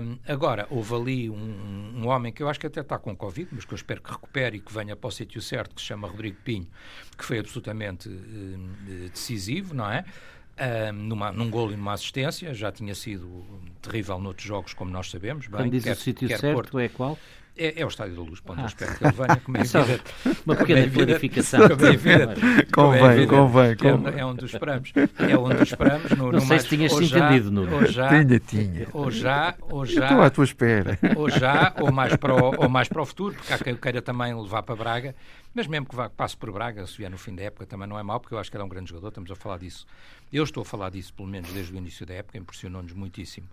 Um, 0.04 0.18
agora, 0.28 0.68
houve 0.70 0.94
ali 0.94 1.30
um, 1.30 1.94
um, 1.96 2.08
homem 2.08 2.34
que 2.34 2.44
eu 2.44 2.50
acho 2.50 2.60
que 2.60 2.68
até 2.68 2.82
está 2.82 2.98
com 2.98 3.16
Covid, 3.16 3.48
mas 3.54 3.64
que 3.64 3.74
eu 3.74 3.78
espero 3.78 4.02
que 4.02 4.12
recupere 4.12 4.58
e 4.58 4.60
que 4.60 4.74
venha 4.74 4.96
para 4.96 5.08
o 5.08 5.12
sítio 5.12 5.42
certo, 5.42 5.76
que 5.76 5.82
se 5.82 5.88
chama 5.88 6.08
Rodrigo 6.08 6.38
Pinho, 6.44 6.68
que 7.18 7.24
foi 7.24 7.40
absolutamente 7.40 8.10
uh, 8.10 9.10
decisivo, 9.10 9.74
não 9.74 9.90
é? 9.90 10.04
Um, 10.62 10.94
numa, 10.94 11.32
num 11.32 11.50
gol 11.50 11.72
e 11.72 11.76
numa 11.76 11.94
assistência, 11.94 12.54
já 12.54 12.72
tinha 12.72 12.94
sido 12.94 13.44
terrível 13.82 14.20
noutros 14.20 14.46
jogos, 14.46 14.74
como 14.76 14.92
nós 14.92 15.10
sabemos. 15.10 15.48
Bem, 15.48 15.62
Quando 15.62 15.72
diz 15.72 15.84
quer, 15.84 15.94
o 15.94 15.96
sítio 15.96 16.28
certo, 16.28 16.54
Porto, 16.54 16.78
é 16.78 16.88
qual? 16.88 17.18
É, 17.58 17.82
é, 17.82 17.86
o 17.86 17.90
Estádio 17.90 18.16
da 18.16 18.22
Luz, 18.22 18.40
ponto. 18.40 18.60
Ah. 18.60 18.64
Eu 18.64 18.68
espero 18.68 18.96
que 18.96 19.04
ele 19.04 19.14
venha, 19.14 19.42
como 19.44 19.58
é, 19.58 19.62
é 19.62 19.64
evidente. 19.64 20.04
Uma 20.46 20.56
pequena 20.56 20.90
clarificação. 20.90 21.70
Como 21.70 21.86
é 21.86 21.90
evidente. 21.94 22.42
Convém, 22.72 23.28
convém. 23.28 23.76
É, 24.16 24.20
é 24.20 24.26
onde 24.26 24.46
esperamos. 24.46 24.94
É 24.96 25.38
onde 25.38 25.64
esperamos. 25.64 26.12
No, 26.12 26.18
não 26.18 26.32
no 26.32 26.40
sei 26.40 26.50
mais, 26.50 26.62
se 26.62 26.70
tinhas 26.70 26.94
entendido, 26.94 27.52
Nuno. 27.52 27.76
Ou 27.76 27.86
já, 27.86 28.10
tinha, 28.10 28.40
tinha. 28.40 28.88
Ou 28.94 29.12
já, 29.12 29.56
ou 29.62 29.86
já. 29.86 30.06
Estou 30.06 30.22
à 30.22 30.30
tua 30.30 30.44
espera. 30.46 30.98
Ou 31.16 31.30
já, 31.30 31.74
ou 31.80 31.92
mais, 31.92 32.16
para 32.16 32.34
o, 32.34 32.64
ou 32.64 32.70
mais 32.70 32.88
para 32.88 33.02
o 33.02 33.06
futuro, 33.06 33.36
porque 33.36 33.52
há 33.52 33.58
quem 33.58 33.76
queira 33.76 34.02
também 34.02 34.34
levar 34.34 34.64
para 34.64 34.76
Braga. 34.76 35.16
Mas 35.54 35.68
mesmo 35.68 35.86
que 35.86 35.96
vá, 35.96 36.10
passe 36.10 36.36
por 36.38 36.52
Braga, 36.52 36.86
se 36.88 36.98
vier 36.98 37.10
no 37.12 37.18
fim 37.18 37.36
da 37.36 37.44
época, 37.44 37.66
também 37.66 37.88
não 37.88 38.00
é 38.00 38.04
mau, 38.04 38.20
porque 38.20 38.34
eu 38.34 38.40
acho 38.40 38.50
que 38.50 38.56
ele 38.56 38.64
é 38.64 38.66
um 38.66 38.70
grande 38.70 38.90
jogador. 38.90 39.10
Estamos 39.10 39.32
a 39.32 39.36
falar 39.36 39.58
disso. 39.58 39.86
Eu 40.32 40.44
estou 40.44 40.62
a 40.62 40.66
falar 40.66 40.90
disso, 40.90 41.14
pelo 41.14 41.28
menos 41.28 41.52
desde 41.52 41.74
o 41.74 41.78
início 41.78 42.06
da 42.06 42.14
época, 42.14 42.38
impressionou-nos 42.38 42.94
muitíssimo 42.94 43.48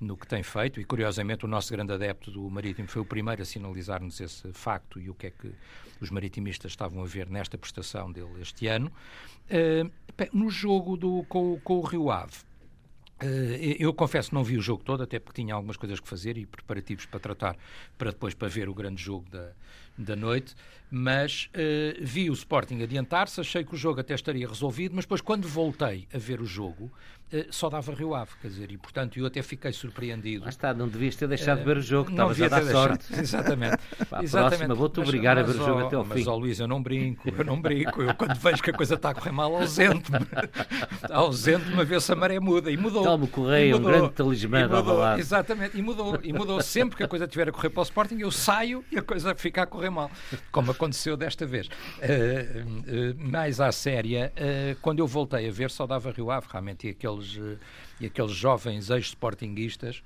no 0.00 0.16
que 0.16 0.26
tem 0.26 0.42
feito, 0.42 0.80
e 0.80 0.84
curiosamente 0.84 1.44
o 1.44 1.48
nosso 1.48 1.70
grande 1.70 1.92
adepto 1.92 2.30
do 2.30 2.48
Marítimo 2.48 2.88
foi 2.88 3.02
o 3.02 3.04
primeiro 3.04 3.36
para 3.36 3.44
sinalizar-nos 3.44 4.18
esse 4.18 4.50
facto 4.54 4.98
e 4.98 5.10
o 5.10 5.14
que 5.14 5.26
é 5.26 5.30
que 5.30 5.52
os 6.00 6.10
maritimistas 6.10 6.72
estavam 6.72 7.02
a 7.02 7.06
ver 7.06 7.28
nesta 7.28 7.58
prestação 7.58 8.10
dele 8.10 8.40
este 8.40 8.66
ano. 8.66 8.90
Uh, 9.50 9.90
no 10.32 10.48
jogo 10.48 10.96
do, 10.96 11.22
com, 11.28 11.60
com 11.60 11.78
o 11.78 11.82
Rio 11.82 12.10
Ave, 12.10 12.48
Uh, 13.22 13.76
eu 13.78 13.92
confesso 13.92 14.34
não 14.34 14.42
vi 14.42 14.56
o 14.56 14.62
jogo 14.62 14.82
todo, 14.82 15.02
até 15.02 15.18
porque 15.18 15.42
tinha 15.42 15.54
algumas 15.54 15.76
coisas 15.76 16.00
que 16.00 16.08
fazer 16.08 16.38
e 16.38 16.46
preparativos 16.46 17.04
para 17.04 17.20
tratar, 17.20 17.56
para 17.98 18.12
depois 18.12 18.32
para 18.32 18.48
ver 18.48 18.66
o 18.66 18.72
grande 18.72 19.02
jogo 19.02 19.28
da, 19.28 19.52
da 20.02 20.16
noite 20.16 20.54
mas 20.90 21.48
uh, 21.54 22.04
vi 22.04 22.28
o 22.28 22.32
Sporting 22.32 22.82
adiantar-se, 22.82 23.40
achei 23.40 23.62
que 23.64 23.74
o 23.74 23.78
jogo 23.78 24.00
até 24.00 24.12
estaria 24.12 24.48
resolvido, 24.48 24.94
mas 24.94 25.04
depois 25.04 25.20
quando 25.20 25.46
voltei 25.46 26.08
a 26.12 26.18
ver 26.18 26.40
o 26.40 26.44
jogo, 26.44 26.90
só 27.50 27.68
dava 27.70 27.92
Rio 27.92 28.14
Ave, 28.14 28.32
quer 28.40 28.48
dizer, 28.48 28.70
e 28.70 28.76
portanto 28.76 29.18
eu 29.18 29.26
até 29.26 29.42
fiquei 29.42 29.72
surpreendido. 29.72 30.44
Lá 30.44 30.50
está, 30.50 30.74
não 30.74 30.88
devias 30.88 31.16
ter 31.16 31.28
deixado 31.28 31.58
de 31.58 31.64
ver 31.64 31.76
o 31.76 31.82
jogo, 31.82 32.10
não 32.10 32.28
devia 32.28 32.50
ter 32.50 32.64
sorte. 32.66 33.06
Exatamente. 33.18 33.78
Para 34.08 34.20
a 34.20 34.22
Exatamente. 34.22 34.56
próxima 34.56 34.74
vou-te 34.74 35.00
obrigar 35.00 35.36
mas, 35.36 35.44
a 35.44 35.52
ver 35.52 35.60
o 35.60 35.64
jogo 35.64 35.86
até 35.86 35.96
ao 35.96 36.04
mas, 36.04 36.12
fim. 36.12 36.18
Mas, 36.20 36.28
ó 36.28 36.36
Luís, 36.36 36.60
eu 36.60 36.68
não 36.68 36.82
brinco, 36.82 37.28
eu 37.28 37.44
não 37.44 37.60
brinco, 37.60 38.02
eu 38.02 38.14
quando 38.14 38.36
vejo 38.38 38.62
que 38.62 38.70
a 38.70 38.72
coisa 38.72 38.94
está 38.94 39.10
a 39.10 39.14
correr 39.14 39.32
mal, 39.32 39.54
ausento-me. 39.54 40.18
ausento-me 41.10 41.80
a 41.80 41.84
ver 41.84 42.00
se 42.00 42.12
a 42.12 42.16
maré 42.16 42.40
muda, 42.40 42.70
e 42.70 42.76
mudou. 42.76 43.04
Calmo 43.04 43.28
Correia, 43.28 43.76
um 43.76 43.82
grande 43.82 44.10
talismã 44.10 44.68
mudou, 44.68 45.18
Exatamente, 45.18 45.78
e 45.78 45.82
mudou, 45.82 46.18
e 46.22 46.32
mudou 46.32 46.60
sempre 46.60 46.96
que 46.96 47.02
a 47.02 47.08
coisa 47.08 47.24
estiver 47.24 47.48
a 47.48 47.52
correr 47.52 47.70
para 47.70 47.80
o 47.80 47.84
Sporting, 47.84 48.18
eu 48.18 48.30
saio 48.30 48.84
e 48.90 48.98
a 48.98 49.02
coisa 49.02 49.34
fica 49.34 49.62
a 49.62 49.66
correr 49.66 49.90
mal, 49.90 50.10
como 50.50 50.70
aconteceu 50.70 51.16
desta 51.16 51.46
vez. 51.46 51.66
Uh, 51.66 51.70
uh, 51.70 53.30
mais 53.30 53.60
à 53.60 53.70
séria, 53.72 54.32
uh, 54.36 54.78
quando 54.80 54.98
eu 54.98 55.06
voltei 55.06 55.48
a 55.48 55.52
ver, 55.52 55.70
só 55.70 55.86
dava 55.86 56.10
Rio 56.10 56.30
Ave, 56.30 56.46
realmente, 56.50 56.86
e 56.86 56.90
aqueles, 57.20 57.58
e 58.00 58.06
aqueles 58.06 58.32
jovens 58.32 58.90
ex-sportinguistas 58.90 60.02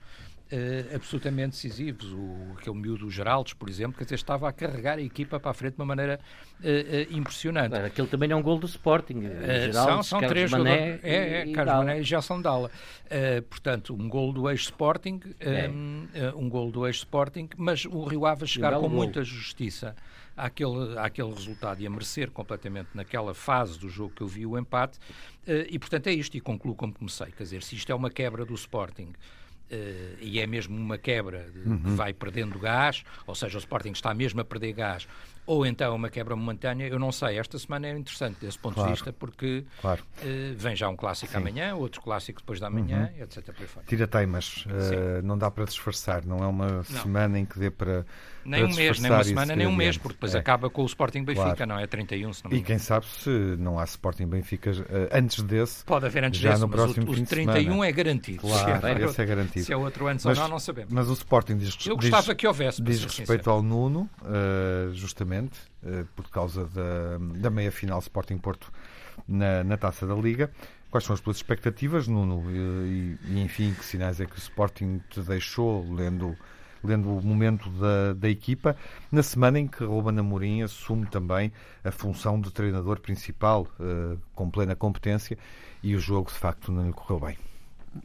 Uh, 0.53 0.95
absolutamente 0.95 1.53
decisivos. 1.53 2.13
O, 2.13 2.53
aquele 2.57 2.77
miúdo 2.77 3.11
Geraldes, 3.11 3.55
por 3.55 3.67
exemplo, 3.69 3.97
quer 3.97 4.05
dizer, 4.05 4.17
estava 4.17 4.47
a 4.47 4.53
carregar 4.53 4.99
a 4.99 5.03
equipa 5.03 5.41
para 5.41 5.51
a 5.51 5.55
frente 5.55 5.73
de 5.73 5.81
uma 5.81 5.87
maneira 5.87 6.21
uh, 6.61 6.63
uh, 6.63 7.17
impressionante. 7.17 7.71
Claro, 7.71 7.87
aquele 7.87 8.09
também 8.09 8.31
é 8.31 8.37
um 8.37 8.43
gol 8.43 8.59
do 8.59 8.67
Sporting. 8.67 9.23
Geraldes, 9.23 9.75
são 9.75 10.03
são 10.03 10.21
Carlos 10.21 10.29
três 10.29 10.51
Mané. 10.51 11.01
É, 11.03 11.41
é, 11.41 11.53
Carlos 11.53 11.75
Mané 11.77 12.01
e 12.01 12.05
Jason 12.05 12.43
Dalla. 12.43 12.71
portanto, 13.49 13.95
um 13.95 14.07
gol 14.07 14.35
do 14.35 14.49
ex-Sporting, 14.51 15.19
é. 15.41 15.67
um 16.37 16.49
gol 16.49 16.71
do 16.71 16.87
ex-Sporting, 16.87 17.49
mas 17.57 17.87
o 17.87 18.05
Rio 18.05 18.27
Ave 18.27 18.45
a 18.45 18.47
chegar 18.47 18.75
com 18.75 18.81
gol. 18.83 18.91
muita 18.91 19.25
justiça 19.25 19.97
àquele, 20.37 20.99
àquele 20.99 21.33
resultado 21.33 21.81
e 21.81 21.87
a 21.87 21.91
merecer 21.91 22.31
completamente 22.31 22.89
naquela 22.95 23.35
fase 23.35 23.79
do 23.79 23.89
jogo 23.89 24.15
que 24.15 24.23
eu 24.23 24.29
vi 24.29 24.47
o 24.47 24.59
empate. 24.59 24.99
Uh, 25.47 25.67
e, 25.69 25.79
portanto, 25.79 26.07
é 26.09 26.13
isto. 26.13 26.37
E 26.37 26.41
concluo 26.41 26.75
como 26.75 26.93
comecei. 26.93 27.29
Quer 27.29 27.43
dizer, 27.43 27.63
se 27.63 27.75
isto 27.75 27.91
é 27.91 27.95
uma 27.95 28.11
quebra 28.11 28.45
do 28.45 28.55
Sporting 28.55 29.13
Uh, 29.65 30.21
e 30.21 30.39
é 30.41 30.47
mesmo 30.47 30.77
uma 30.77 30.99
quebra 30.99 31.51
de, 31.51 31.59
uhum. 31.61 31.79
que 31.79 31.91
vai 31.93 32.13
perdendo 32.13 32.59
gás, 32.59 33.03
ou 33.27 33.35
seja, 33.35 33.57
o 33.57 33.59
Sporting 33.59 33.93
está 33.93 34.13
mesmo 34.13 34.39
a 34.43 34.45
perder 34.45 34.75
gás, 34.75 35.09
ou 35.47 35.67
então 35.67 35.95
uma 35.95 36.09
quebra 36.09 36.35
momentânea, 36.35 36.89
eu 36.89 36.99
não 36.99 37.13
sei. 37.13 37.39
Esta 37.39 37.59
semana 37.59 37.87
é 37.87 37.97
interessante 37.97 38.39
desse 38.41 38.59
ponto 38.59 38.75
claro. 38.75 38.91
de 38.91 38.95
vista, 38.95 39.13
porque 39.13 39.65
claro. 39.81 40.03
uh, 40.03 40.25
vem 40.57 40.75
já 40.75 40.89
um 40.89 40.97
clássico 40.97 41.33
Sim. 41.33 41.39
amanhã, 41.39 41.75
outro 41.75 42.01
clássico 42.01 42.41
depois 42.41 42.59
da 42.59 42.71
manhã, 42.71 43.11
uhum. 43.15 43.23
etc. 43.23 43.55
Tira 43.87 44.07
teimas, 44.07 44.65
uh, 44.67 45.23
não 45.23 45.37
dá 45.37 45.51
para 45.51 45.65
disfarçar, 45.65 46.25
não 46.25 46.39
é 46.39 46.47
uma 46.47 46.67
não. 46.69 46.83
semana 46.85 47.39
em 47.39 47.45
que 47.45 47.59
dê 47.59 47.71
para. 47.71 48.07
Nem 48.45 48.63
para 48.63 48.73
um 48.73 48.77
mês, 48.77 48.99
nem 48.99 49.11
uma 49.11 49.25
semana, 49.25 49.57
nem 49.57 49.67
um 49.67 49.75
mês, 49.75 49.97
porque 49.97 50.15
depois 50.15 50.35
é. 50.35 50.39
acaba 50.39 50.69
com 50.69 50.83
o 50.83 50.87
Sporting 50.87 51.25
Benfica, 51.25 51.57
claro. 51.57 51.67
não 51.67 51.79
é? 51.79 51.87
31, 51.87 52.33
se 52.33 52.45
não 52.45 52.51
me 52.51 52.59
E 52.59 52.63
quem 52.63 52.79
sabe 52.79 53.07
se 53.07 53.31
não 53.31 53.79
há 53.79 53.85
Sporting 53.85 54.27
Benfica 54.27 54.71
uh, 54.71 55.09
antes 55.13 55.43
desse. 55.43 55.83
Pode 55.85 56.05
haver 56.05 56.25
antes 56.25 56.41
já 56.41 56.51
desse, 56.51 56.61
no 56.61 56.69
próximo 56.69 57.11
o, 57.11 57.15
o 57.15 57.25
31 57.27 57.85
é 57.85 57.93
garantido. 57.93 58.41
Claro, 58.41 58.81
se 58.81 58.87
é, 58.87 59.05
esse 59.05 59.23
é 59.23 59.25
garantido. 59.25 59.65
Se 59.65 59.73
é 59.73 59.77
outro 59.77 60.07
antes 60.09 60.27
mas, 60.27 60.37
ou 60.37 60.45
não, 60.45 60.51
não 60.51 60.59
sabemos. 60.59 60.93
Mas 60.93 61.09
o 61.09 61.15
Sporting 61.15 61.57
diz 61.57 61.75
Eu 61.87 61.97
gostava 61.97 62.23
diz, 62.23 62.35
que 62.35 62.47
houvesse. 62.47 62.83
Diz 62.83 63.03
respeito 63.05 63.49
ao 63.49 63.63
Nuno, 63.63 64.11
justamente 64.93 65.34
eh, 65.39 66.05
por 66.15 66.29
causa 66.31 66.67
da, 66.67 67.19
da 67.39 67.51
meia-final 67.51 67.99
Sporting 67.99 68.39
Porto 68.39 68.73
na, 69.27 69.65
na 69.65 69.77
Taça 69.77 70.07
da 70.07 70.15
Liga. 70.15 70.51
Quais 70.91 71.05
são 71.05 71.15
as 71.15 71.21
tuas 71.21 71.37
expectativas, 71.37 72.07
Nuno? 72.07 72.51
E, 72.51 73.19
e, 73.25 73.43
enfim, 73.43 73.75
que 73.75 73.85
sinais 73.85 74.21
é 74.21 74.27
que 74.27 74.37
o 74.37 74.39
Sporting 74.39 75.01
te 75.11 75.21
deixou 75.23 75.85
lendo, 75.93 76.37
lendo 76.85 77.11
o 77.11 77.21
momento 77.21 77.69
da, 77.71 78.13
da 78.13 78.29
equipa, 78.29 78.77
na 79.11 79.23
semana 79.23 79.59
em 79.59 79.67
que 79.67 79.83
Ruben 79.83 80.19
Amorim 80.19 80.63
assume 80.63 81.07
também 81.07 81.53
a 81.83 81.91
função 81.91 82.41
de 82.41 82.53
treinador 82.53 83.01
principal, 83.01 83.67
uh, 83.81 84.17
com 84.35 84.49
plena 84.49 84.77
competência, 84.77 85.37
e 85.83 85.97
o 85.97 85.99
jogo 85.99 86.31
de 86.31 86.39
facto 86.39 86.71
não 86.71 86.87
lhe 86.87 86.93
correu 86.93 87.19
bem. 87.19 87.54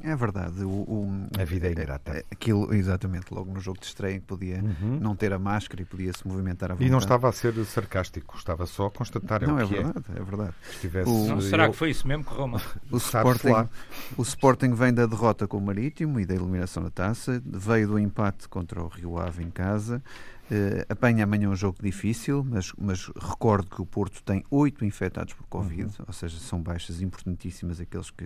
É 0.04 0.16
verdade. 0.16 0.64
O, 0.64 0.70
o, 0.70 1.28
a 1.40 1.44
vida 1.44 1.68
é 1.68 1.72
ingrata. 1.72 2.18
É, 2.18 2.26
aquilo, 2.32 2.74
exatamente, 2.74 3.34
logo 3.34 3.52
no 3.52 3.60
jogo 3.60 3.80
de 3.80 3.86
estreia, 3.86 4.20
que 4.20 4.26
podia 4.26 4.58
uhum. 4.58 5.00
não 5.00 5.16
ter 5.16 5.34
a 5.34 5.40
máscara 5.40 5.82
e 5.82 5.86
podia 5.86 6.14
se 6.14 6.28
movimentar 6.28 6.72
à 6.72 6.74
vontade. 6.74 6.88
E 6.88 6.92
não 6.92 7.00
estava 7.00 7.30
a 7.30 7.32
ser 7.32 7.54
sarcástico, 7.66 8.36
estava 8.38 8.66
só 8.66 8.88
a 8.88 8.92
constatar. 8.92 9.42
Não, 9.46 9.60
é, 9.60 9.64
é 9.64 9.66
verdade, 9.66 10.06
é. 10.16 10.20
é 10.20 10.24
verdade. 10.24 10.54
Estivesse, 10.72 11.10
o, 11.10 11.28
não, 11.28 11.42
será 11.42 11.66
eu... 11.66 11.72
que 11.72 11.78
foi 11.78 11.90
isso 11.92 12.08
mesmo 12.08 12.24
que 12.24 12.34
Roma? 12.34 12.62
O 12.92 12.98
Sporting, 12.98 13.70
o 14.18 14.22
Sporting 14.24 14.74
vem 14.74 14.94
da 14.94 15.06
derrota 15.06 15.48
com 15.48 15.58
o 15.58 15.62
Marítimo 15.62 16.20
e 16.20 16.26
da 16.26 16.34
eliminação 16.34 16.84
da 16.84 16.90
taça, 16.90 17.42
veio 17.46 17.88
do 17.88 18.00
empate 18.00 18.48
contra 18.48 18.82
o 18.82 18.88
Rio 18.88 19.18
Ave 19.18 19.44
em 19.44 19.50
casa. 19.50 20.02
Uh, 20.50 20.82
apanha 20.90 21.26
amanhã 21.26 21.48
um 21.48 21.56
jogo 21.56 21.78
difícil, 21.80 22.44
mas, 22.44 22.74
mas 22.76 23.06
recordo 23.16 23.70
que 23.70 23.80
o 23.84 23.86
Porto 23.86 24.24
tem 24.24 24.44
oito 24.50 24.84
infectados 24.84 25.36
por 25.36 25.46
Covid, 25.46 25.84
uhum. 25.84 26.06
ou 26.08 26.14
seja, 26.14 26.40
são 26.40 26.60
baixas 26.60 27.04
importantíssimas 27.04 27.80
aqueles 27.80 28.10
que, 28.10 28.26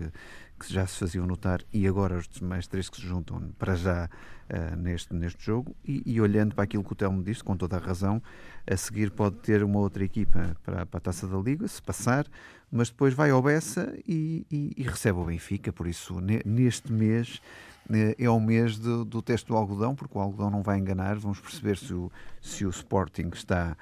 que 0.58 0.72
já 0.72 0.86
se 0.86 0.98
faziam 0.98 1.26
notar 1.26 1.60
e 1.72 1.86
agora 1.86 2.16
os 2.16 2.40
mais 2.40 2.66
três 2.66 2.88
que 2.88 2.96
se 2.96 3.02
juntam 3.02 3.50
para 3.58 3.74
já 3.74 4.08
uh, 4.50 4.76
neste, 4.76 5.14
neste 5.14 5.44
jogo. 5.44 5.74
E, 5.84 6.02
e, 6.06 6.20
olhando 6.20 6.54
para 6.54 6.64
aquilo 6.64 6.84
que 6.84 6.92
o 6.92 6.94
Telmo 6.94 7.22
disse, 7.22 7.42
com 7.42 7.56
toda 7.56 7.76
a 7.76 7.80
razão, 7.80 8.22
a 8.66 8.76
seguir 8.76 9.10
pode 9.10 9.36
ter 9.36 9.62
uma 9.62 9.78
outra 9.78 10.04
equipa 10.04 10.56
para, 10.62 10.86
para 10.86 10.98
a 10.98 11.00
taça 11.00 11.26
da 11.26 11.36
Liga, 11.38 11.66
se 11.66 11.82
passar, 11.82 12.26
mas 12.70 12.88
depois 12.88 13.14
vai 13.14 13.30
ao 13.30 13.42
Bessa 13.42 13.94
e, 14.06 14.46
e, 14.50 14.72
e 14.76 14.82
recebe 14.82 15.18
o 15.18 15.24
Benfica. 15.24 15.72
Por 15.72 15.86
isso, 15.86 16.20
neste 16.44 16.92
mês 16.92 17.40
eh, 17.92 18.14
é 18.18 18.30
o 18.30 18.40
mês 18.40 18.78
do, 18.78 19.04
do 19.04 19.20
teste 19.20 19.48
do 19.48 19.56
algodão, 19.56 19.94
porque 19.94 20.16
o 20.16 20.20
algodão 20.20 20.50
não 20.50 20.62
vai 20.62 20.78
enganar. 20.78 21.16
Vamos 21.16 21.40
perceber 21.40 21.76
se 21.76 21.92
o, 21.92 22.10
se 22.40 22.64
o 22.64 22.70
Sporting 22.70 23.30
está 23.32 23.76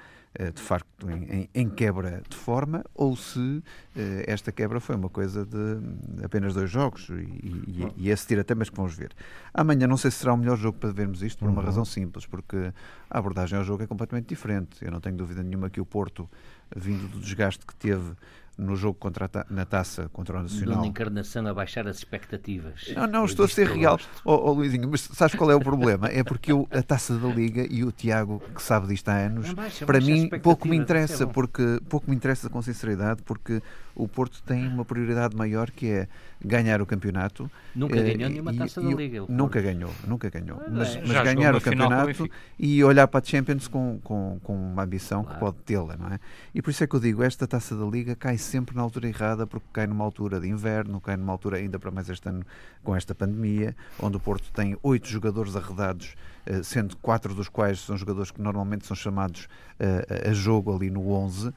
de 0.53 0.61
facto 0.61 1.09
em, 1.09 1.47
em, 1.53 1.69
quebra 1.69 2.23
de 2.27 2.35
forma 2.35 2.83
ou 2.95 3.15
se 3.15 3.61
eh, 3.95 4.25
esta 4.27 4.51
quebra 4.51 4.79
foi 4.79 4.95
uma 4.95 5.09
coisa 5.09 5.45
de 5.45 6.23
apenas 6.23 6.55
dois 6.55 6.71
jogos 6.71 7.07
e, 7.09 7.13
e, 7.13 7.93
e 7.97 8.09
esse 8.09 8.25
tira 8.25 8.43
temas 8.43 8.69
que 8.69 8.75
vamos 8.75 8.95
ver. 8.95 9.11
Amanhã 9.53 9.85
não 9.85 9.97
sei 9.97 10.09
se 10.09 10.17
será 10.17 10.33
o 10.33 10.37
melhor 10.37 10.57
jogo 10.57 10.79
para 10.79 10.91
vermos 10.91 11.21
isto 11.21 11.39
por 11.39 11.49
uma 11.49 11.59
uhum. 11.59 11.65
razão 11.65 11.85
simples, 11.85 12.25
porque 12.25 12.73
a 13.09 13.19
abordagem 13.19 13.57
ao 13.57 13.63
jogo 13.63 13.83
é 13.83 13.87
completamente 13.87 14.27
diferente. 14.27 14.83
Eu 14.83 14.91
não 14.91 14.99
tenho 14.99 15.15
dúvida 15.15 15.43
nenhuma 15.43 15.69
que 15.69 15.79
o 15.79 15.85
Porto, 15.85 16.27
vindo 16.75 17.07
do 17.09 17.19
desgaste 17.19 17.63
que 17.65 17.75
teve 17.75 18.13
no 18.57 18.75
jogo 18.75 18.97
contra 18.99 19.27
ta 19.27 19.45
na 19.49 19.65
taça 19.65 20.09
contra 20.13 20.37
o 20.37 20.43
Nacional. 20.43 20.75
Dona 20.75 20.87
Encarnação 20.87 21.47
a 21.47 21.53
baixar 21.53 21.87
as 21.87 21.97
expectativas. 21.97 22.93
Não, 22.95 23.07
não, 23.07 23.25
estou 23.25 23.45
a 23.45 23.47
ser 23.47 23.67
real. 23.67 23.99
Oh, 24.23 24.33
oh, 24.33 24.53
Luizinho, 24.53 24.87
mas 24.89 25.01
sabes 25.01 25.35
qual 25.35 25.49
é 25.49 25.55
o 25.55 25.59
problema? 25.59 26.07
É 26.07 26.23
porque 26.23 26.51
eu, 26.51 26.67
a 26.71 26.81
taça 26.81 27.17
da 27.17 27.27
Liga 27.27 27.65
e 27.69 27.83
o 27.83 27.91
Tiago, 27.91 28.41
que 28.53 28.61
sabe 28.61 28.87
disto 28.87 29.09
há 29.09 29.13
anos, 29.13 29.53
baixa, 29.53 29.85
para 29.85 29.99
mim 29.99 30.29
pouco 30.41 30.67
me 30.67 30.77
interessa, 30.77 31.25
porque 31.25 31.79
pouco 31.89 32.09
me 32.09 32.15
interessa 32.15 32.49
com 32.49 32.61
sinceridade, 32.61 33.21
porque 33.23 33.61
o 33.95 34.07
Porto 34.07 34.41
tem 34.43 34.67
uma 34.67 34.83
prioridade 34.83 35.35
maior 35.35 35.69
que 35.69 35.87
é 35.87 36.07
ganhar 36.43 36.81
o 36.81 36.85
campeonato. 36.85 37.49
Nunca 37.75 37.99
uh, 37.99 38.03
ganhou 38.03 38.29
nenhuma 38.29 38.53
taça 38.53 38.81
da 38.81 38.89
Liga. 38.89 39.23
Nunca 39.29 39.61
ganhou, 39.61 39.91
nunca 40.05 40.29
ganhou. 40.29 40.61
mas, 40.69 40.95
mas 40.97 41.23
ganhar 41.23 41.55
o 41.55 41.61
campeonato 41.61 42.29
e 42.59 42.83
olhar 42.83 43.07
para 43.07 43.19
a 43.19 43.23
Champions 43.23 43.67
com, 43.67 43.99
com, 44.03 44.39
com 44.43 44.55
uma 44.55 44.83
ambição 44.83 45.23
claro. 45.23 45.35
que 45.35 45.39
pode 45.39 45.57
tê-la, 45.65 45.95
não 45.95 46.07
é? 46.07 46.19
E 46.53 46.61
por 46.61 46.71
isso 46.71 46.83
é 46.83 46.87
que 46.87 46.95
eu 46.95 46.99
digo, 46.99 47.23
esta 47.23 47.47
taça 47.47 47.75
da 47.75 47.85
Liga 47.85 48.15
cai 48.15 48.37
sempre 48.37 48.75
na 48.75 48.81
altura 48.81 49.07
errada, 49.07 49.47
porque 49.47 49.67
cai 49.71 49.87
numa 49.87 50.03
altura 50.03 50.39
de 50.39 50.47
inverno, 50.47 50.99
cai 50.99 51.15
numa 51.15 51.31
altura 51.31 51.57
ainda 51.57 51.79
para 51.79 51.91
mais 51.91 52.09
este 52.09 52.27
ano 52.27 52.45
com 52.83 52.95
esta 52.95 53.15
pandemia, 53.15 53.75
onde 53.99 54.17
o 54.17 54.19
Porto 54.19 54.51
tem 54.51 54.77
oito 54.83 55.07
jogadores 55.07 55.55
arredados 55.55 56.15
eh, 56.15 56.32
sendo 56.63 56.97
quatro 56.97 57.33
dos 57.33 57.47
quais 57.47 57.79
são 57.79 57.97
jogadores 57.97 58.31
que 58.31 58.41
normalmente 58.41 58.85
são 58.85 58.95
chamados 58.95 59.47
uh, 59.79 60.29
a 60.29 60.33
jogo 60.33 60.75
ali 60.75 60.89
no 60.89 61.11
11, 61.11 61.47
uh, 61.47 61.53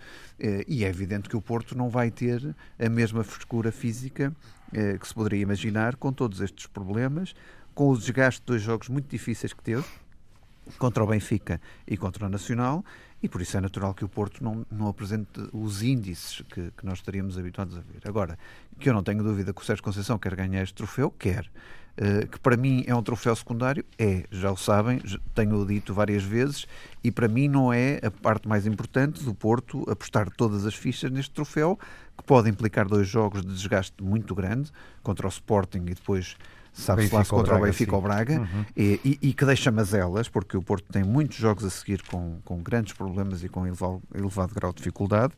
e 0.66 0.84
é 0.84 0.88
evidente 0.88 1.28
que 1.28 1.36
o 1.36 1.40
Porto 1.40 1.76
não 1.76 1.88
vai 1.88 2.10
ter 2.10 2.54
a 2.78 2.88
mesma 2.88 3.24
frescura 3.24 3.72
física 3.72 4.32
que 5.00 5.06
se 5.06 5.14
poderia 5.14 5.40
imaginar 5.40 5.94
com 5.94 6.12
todos 6.12 6.40
estes 6.40 6.66
problemas, 6.66 7.36
com 7.72 7.88
o 7.88 7.96
desgaste 7.96 8.40
de 8.40 8.46
dois 8.46 8.60
jogos 8.60 8.88
muito 8.88 9.08
difíceis 9.08 9.52
que 9.52 9.62
teve, 9.62 9.84
contra 10.76 11.04
o 11.04 11.06
Benfica 11.06 11.60
e 11.86 11.96
contra 11.96 12.26
o 12.26 12.28
Nacional, 12.28 12.84
e 13.22 13.28
por 13.28 13.40
isso 13.40 13.56
é 13.56 13.60
natural 13.60 13.94
que 13.94 14.04
o 14.04 14.08
Porto 14.08 14.42
não, 14.42 14.66
não 14.70 14.88
apresente 14.88 15.40
os 15.52 15.82
índices 15.82 16.42
que, 16.50 16.70
que 16.76 16.84
nós 16.84 16.98
estaríamos 16.98 17.38
habituados 17.38 17.76
a 17.76 17.80
ver. 17.80 18.00
Agora, 18.04 18.38
que 18.78 18.88
eu 18.88 18.94
não 18.94 19.02
tenho 19.02 19.22
dúvida 19.22 19.52
que 19.52 19.60
o 19.60 19.64
Sérgio 19.64 19.82
Conceição 19.82 20.18
quer 20.18 20.34
ganhar 20.34 20.62
este 20.62 20.74
troféu, 20.74 21.10
quer. 21.10 21.50
Uh, 21.98 22.26
que 22.26 22.38
para 22.38 22.58
mim 22.58 22.84
é 22.86 22.94
um 22.94 23.02
troféu 23.02 23.34
secundário, 23.34 23.82
é, 23.98 24.24
já 24.30 24.52
o 24.52 24.56
sabem, 24.56 25.00
tenho 25.34 25.64
dito 25.64 25.94
várias 25.94 26.22
vezes, 26.22 26.66
e 27.02 27.10
para 27.10 27.26
mim 27.26 27.48
não 27.48 27.72
é 27.72 27.98
a 28.02 28.10
parte 28.10 28.46
mais 28.46 28.66
importante 28.66 29.24
do 29.24 29.34
Porto 29.34 29.82
apostar 29.88 30.28
todas 30.28 30.66
as 30.66 30.74
fichas 30.74 31.10
neste 31.10 31.30
troféu, 31.30 31.78
que 32.16 32.22
pode 32.22 32.50
implicar 32.50 32.86
dois 32.86 33.08
jogos 33.08 33.40
de 33.40 33.52
desgaste 33.52 33.94
muito 34.02 34.34
grande, 34.34 34.70
contra 35.02 35.26
o 35.26 35.30
Sporting 35.30 35.84
e 35.86 35.94
depois 35.94 36.36
sabe-se 36.76 37.14
lá 37.14 37.25
se 37.25 37.30
contra 37.30 37.56
o 37.56 37.61
Benfica 37.61 37.97
ou 37.97 38.02
Braga, 38.02 38.40
uhum. 38.40 38.64
e, 38.76 39.18
e, 39.23 39.33
que 39.33 39.45
deixa 39.47 39.71
mazelas, 39.73 40.28
porque 40.28 40.56
o 40.56 40.62
Porto 40.62 40.92
tem 40.92 41.02
muitos 41.02 41.38
jogos 41.38 41.64
a 41.64 41.71
seguir 41.71 42.02
com, 42.02 42.38
com 42.45 42.62
grandes 42.62 42.92
problemas 42.92 43.42
e 43.42 43.49
com 43.49 43.66
elevado, 43.66 44.02
elevado 44.14 44.54
grau 44.54 44.73
de 44.73 44.78
dificuldade. 44.78 45.33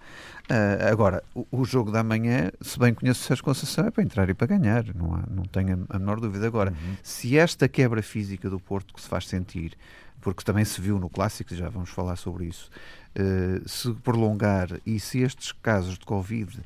Uh, 0.51 0.91
agora, 0.91 1.23
o, 1.35 1.47
o, 1.53 1.65
jogo 1.65 1.93
da 1.93 2.03
manhã, 2.03 2.51
se 2.61 2.79
bem 2.79 2.93
conheço 2.93 3.23
o 3.23 3.25
Sérgio 3.25 3.45
Conceição, 3.45 3.87
é 3.87 3.91
para 3.91 4.03
entrar 4.03 4.29
e 4.29 4.35
para 4.35 4.49
ganhar, 4.49 4.85
não, 4.95 5.15
há, 5.15 5.23
não 5.31 5.45
tenho 5.45 5.87
a, 5.89 5.97
a 5.97 5.99
menor 5.99 6.19
dúvida. 6.19 6.47
Agora, 6.47 6.73
uhum. 6.73 6.97
se 7.05 7.39
esta 7.39 7.69
quebra 7.69 8.03
física 8.03 8.51
do 8.51 8.59
Porto 8.59 8.93
que 8.93 9.01
se 9.01 9.09
faz 9.09 9.29
sentir, 9.29 9.77
porque 10.21 10.43
também 10.43 10.65
se 10.65 10.81
viu 10.81 10.99
no 10.99 11.09
Clássico, 11.09 11.55
já 11.55 11.69
vamos 11.69 11.91
falar 11.91 12.17
sobre 12.17 12.47
isso, 12.47 12.69
uh, 13.17 13.69
se 13.69 13.93
prolongar 14.03 14.69
e 14.85 14.99
se 14.99 15.21
estes 15.21 15.53
casos 15.53 15.99
de 15.99 16.05
Covid, 16.05 16.59
uh, 16.59 16.65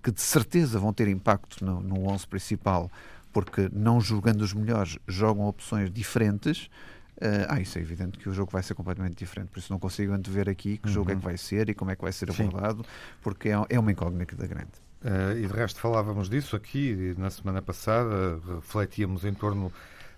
que 0.00 0.12
de 0.12 0.20
certeza 0.20 0.78
vão 0.78 0.92
ter 0.92 1.08
impacto 1.08 1.64
no, 1.64 1.80
no 1.80 2.08
11 2.08 2.28
principal, 2.28 2.90
porque 3.34 3.68
não 3.72 4.00
julgando 4.00 4.44
os 4.44 4.54
melhores, 4.54 4.96
jogam 5.08 5.46
opções 5.46 5.90
diferentes. 5.90 6.70
Uh, 7.16 7.46
ah, 7.48 7.60
isso 7.60 7.76
é 7.78 7.82
evidente 7.82 8.16
que 8.16 8.28
o 8.28 8.32
jogo 8.32 8.50
vai 8.50 8.62
ser 8.62 8.74
completamente 8.74 9.16
diferente, 9.16 9.48
por 9.48 9.58
isso 9.58 9.72
não 9.72 9.78
consigo 9.78 10.12
antever 10.12 10.48
aqui 10.48 10.78
que 10.78 10.88
uhum. 10.88 10.94
jogo 10.94 11.12
é 11.12 11.16
que 11.16 11.22
vai 11.22 11.36
ser 11.36 11.68
e 11.68 11.74
como 11.74 11.90
é 11.90 11.96
que 11.96 12.02
vai 12.02 12.12
ser 12.12 12.30
abordado, 12.30 12.82
Sim. 12.82 12.88
porque 13.20 13.50
é, 13.50 13.54
é 13.68 13.78
uma 13.78 13.92
incógnita 13.92 14.46
grande. 14.46 14.72
Uh, 15.02 15.36
e 15.36 15.46
de 15.46 15.52
resto 15.52 15.80
falávamos 15.80 16.28
disso 16.28 16.56
aqui 16.56 17.14
na 17.18 17.28
semana 17.28 17.60
passada, 17.60 18.40
refletíamos 18.56 19.24
em 19.24 19.34
torno 19.34 19.70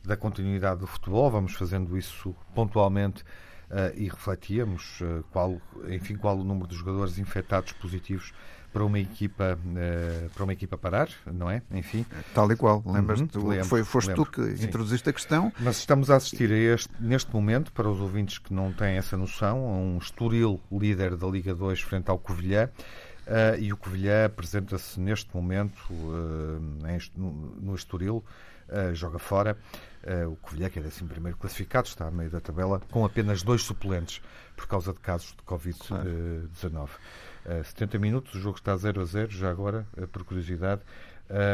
da 0.05 0.17
continuidade 0.17 0.81
do 0.81 0.87
futebol, 0.87 1.31
vamos 1.31 1.55
fazendo 1.55 1.99
isso 1.99 2.35
pontualmente 2.55 3.23
uh, 3.23 3.95
e 3.95 4.09
refletíamos 4.09 5.01
qual, 5.31 5.61
enfim, 5.89 6.17
qual 6.17 6.39
o 6.39 6.45
número 6.45 6.69
de 6.69 6.77
jogadores 6.77 7.19
infectados 7.19 7.73
positivos 7.73 8.33
para 8.77 8.85
uma 8.85 8.99
equipa 8.99 9.59
uh, 9.59 10.31
para 10.35 10.45
uma 10.45 10.53
equipa 10.53 10.77
parar, 10.77 11.09
não 11.25 11.51
é? 11.51 11.63
Enfim. 11.71 12.05
Tal 12.35 12.53
e 12.53 12.57
qual. 12.57 12.83
Lembras-te? 12.85 13.39
Uhum, 13.39 13.65
foi, 13.65 13.83
foste 13.83 14.09
lembro, 14.09 14.27
tu 14.27 14.31
que 14.31 14.55
sim. 14.59 14.67
introduziste 14.67 15.09
a 15.09 15.13
questão. 15.15 15.51
Mas 15.59 15.79
estamos 15.79 16.11
a 16.11 16.17
assistir 16.17 16.53
a 16.53 16.75
este, 16.75 16.91
neste 17.01 17.33
momento, 17.33 17.73
para 17.73 17.89
os 17.89 17.99
ouvintes 18.03 18.37
que 18.37 18.53
não 18.53 18.71
têm 18.71 18.99
essa 18.99 19.17
noção, 19.17 19.67
a 19.67 19.79
um 19.79 19.97
Estoril 19.97 20.61
líder 20.71 21.17
da 21.17 21.27
Liga 21.27 21.55
2 21.55 21.81
frente 21.81 22.11
ao 22.11 22.19
Covilhã. 22.19 22.69
Uh, 23.27 23.59
e 23.59 23.73
o 23.73 23.79
Covilhã 23.79 24.27
apresenta-se 24.27 25.01
neste 25.01 25.35
momento 25.35 25.81
uh, 25.91 26.87
em, 26.87 26.99
no, 27.17 27.31
no 27.59 27.75
Estoril, 27.75 28.23
joga 28.93 29.19
fora. 29.19 29.57
O 30.31 30.37
Covilhã, 30.37 30.69
que 30.71 30.79
é 30.79 30.83
assim 30.83 31.07
primeiro 31.07 31.37
classificado, 31.37 31.89
está 31.89 32.07
a 32.07 32.11
meio 32.11 32.31
da 32.31 32.41
tabela, 32.41 32.81
com 32.91 33.05
apenas 33.05 33.43
dois 33.43 33.63
suplentes 33.63 34.23
por 34.57 34.67
causa 34.67 34.93
de 34.93 35.01
casos 35.01 35.29
de 35.29 35.43
Covid-19. 35.45 36.71
Claro. 36.71 36.91
70 37.65 37.99
minutos, 37.99 38.35
o 38.35 38.41
jogo 38.41 38.57
está 38.57 38.77
0 38.77 39.01
a 39.01 39.05
0, 39.05 39.31
já 39.31 39.51
agora, 39.51 39.87
uh, 39.97 40.07
por 40.09 40.25
curiosidade, 40.25 40.83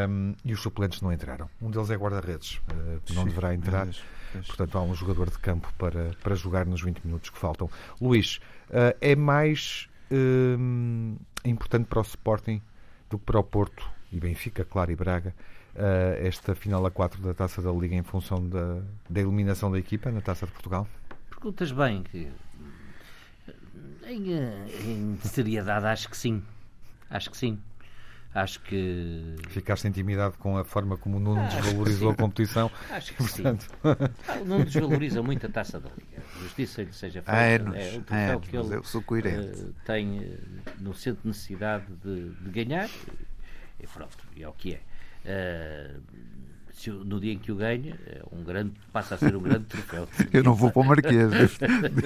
um, 0.09 0.35
e 0.43 0.53
os 0.53 0.61
suplentes 0.61 1.01
não 1.01 1.11
entraram. 1.11 1.49
Um 1.61 1.69
deles 1.69 1.89
é 1.89 1.95
guarda-redes, 1.95 2.57
uh, 2.71 3.13
não 3.13 3.23
Sim, 3.23 3.29
deverá 3.29 3.53
entrar. 3.53 3.85
Mas, 3.85 4.03
mas... 4.33 4.47
Portanto, 4.47 4.77
há 4.77 4.81
um 4.81 4.93
jogador 4.93 5.29
de 5.29 5.37
campo 5.39 5.71
para, 5.77 6.11
para 6.21 6.35
jogar 6.35 6.65
nos 6.65 6.81
20 6.81 7.01
minutos 7.05 7.29
que 7.29 7.37
faltam. 7.37 7.69
Luís, 7.99 8.39
uh, 8.69 8.95
é 9.01 9.15
mais 9.15 9.87
hum, 10.11 11.17
importante 11.45 11.85
para 11.85 11.99
o 11.99 12.03
Sporting 12.03 12.61
do 13.09 13.17
que 13.17 13.25
para 13.25 13.39
o 13.39 13.43
Porto 13.43 13.87
e 14.11 14.19
Benfica, 14.19 14.63
claro, 14.63 14.91
e 14.91 14.95
Braga, 14.95 15.33
esta 16.19 16.53
final 16.55 16.85
a 16.85 16.91
4 16.91 17.21
da 17.21 17.33
Taça 17.33 17.61
da 17.61 17.71
Liga 17.71 17.95
em 17.95 18.03
função 18.03 18.47
da, 18.47 18.81
da 19.09 19.21
eliminação 19.21 19.71
da 19.71 19.79
equipa 19.79 20.11
na 20.11 20.21
Taça 20.21 20.45
de 20.45 20.51
Portugal? 20.51 20.87
Perguntas 21.29 21.71
bem, 21.71 22.03
que 22.03 22.31
em, 24.07 24.33
em 24.33 25.17
seriedade, 25.23 25.85
acho 25.85 26.09
que 26.09 26.17
sim. 26.17 26.43
Acho 27.09 27.31
que 27.31 27.37
sim. 27.37 27.59
Acho 28.33 28.59
que. 28.61 29.35
Ficaste 29.49 29.87
intimidado 29.87 30.37
com 30.39 30.57
a 30.57 30.63
forma 30.63 30.97
como 30.97 31.17
o 31.17 31.19
Nuno 31.19 31.41
acho 31.41 31.61
desvalorizou 31.61 32.11
a 32.11 32.15
competição. 32.15 32.71
Acho 32.89 33.13
que 33.13 33.17
Portanto... 33.23 33.61
sim. 33.61 33.77
Ah, 34.27 34.39
o 34.41 34.45
Nuno 34.45 34.65
desvaloriza 34.65 35.21
muito 35.21 35.45
a 35.45 35.49
taça 35.49 35.79
da 35.79 35.89
Liga. 35.89 36.23
Justiça 36.41 36.81
lhe 36.81 36.93
seja 36.93 37.21
feita. 37.21 37.31
Ah, 37.31 37.43
é, 37.43 37.55
é, 37.55 37.97
o 37.97 38.01
troféu 38.01 38.39
é, 38.39 38.39
que 38.39 39.15
ele 39.27 39.51
uh, 39.51 39.75
tem 39.85 40.19
uh, 40.19 40.39
no 40.79 40.95
centro 40.95 41.21
de 41.21 41.27
necessidade 41.27 41.85
de, 42.03 42.29
de, 42.29 42.49
ganhar. 42.49 42.89
E 43.79 43.85
pronto, 43.85 44.17
é 44.35 44.47
o 44.47 44.53
que 44.53 44.73
é. 44.73 44.81
Uh, 45.25 46.01
se, 46.73 46.89
no 46.89 47.19
dia 47.19 47.31
em 47.31 47.37
que 47.37 47.51
o 47.51 47.55
ganha, 47.55 47.95
é 48.07 48.21
um 48.31 48.43
grande, 48.43 48.73
passa 48.91 49.15
a 49.15 49.17
ser 49.17 49.35
um 49.35 49.41
grande 49.41 49.65
troféu. 49.65 50.07
Eu 50.33 50.43
não 50.43 50.53
vou 50.55 50.71
para 50.71 50.81
o 50.81 50.85
Marquês, 50.85 51.31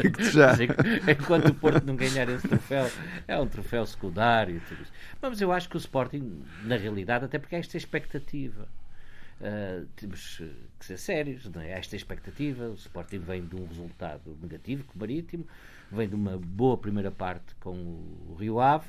digo-te 0.02 0.30
já. 0.32 0.54
Enquanto 1.10 1.48
o 1.48 1.54
Porto 1.54 1.84
não 1.86 1.96
ganhar 1.96 2.28
esse 2.30 2.48
troféu, 2.48 2.92
é 3.28 3.40
um 3.40 3.48
troféu 3.48 3.86
secundário. 3.86 4.62
Tudo 4.68 4.84
isso. 4.84 4.92
Mas 5.22 5.42
eu 5.42 5.52
acho 5.52 5.70
que 5.70 5.78
o 5.78 5.80
Sporting, 5.80 6.44
na 6.64 6.76
realidade, 6.76 7.26
até 7.26 7.40
porque 7.40 7.56
há 7.56 7.60
esta 7.60 7.78
expectativa. 7.78 8.68
Uh, 9.40 9.86
temos 9.96 10.38
que 10.80 10.86
ser 10.86 10.98
sérios, 10.98 11.50
não 11.50 11.62
é? 11.62 11.74
Há 11.74 11.78
esta 11.78 11.96
expectativa. 11.96 12.66
O 12.66 12.74
Sporting 12.74 13.20
vem 13.20 13.46
de 13.46 13.56
um 13.56 13.66
resultado 13.68 14.38
negativo 14.42 14.84
com 14.84 14.96
o 14.96 15.00
Marítimo, 15.00 15.48
vem 15.92 16.10
de 16.10 16.16
uma 16.16 16.38
boa 16.38 16.78
primeira 16.78 17.12
parte 17.12 17.56
com 17.62 17.74
o 17.74 18.36
Rio 18.38 18.60
Ave, 18.60 18.88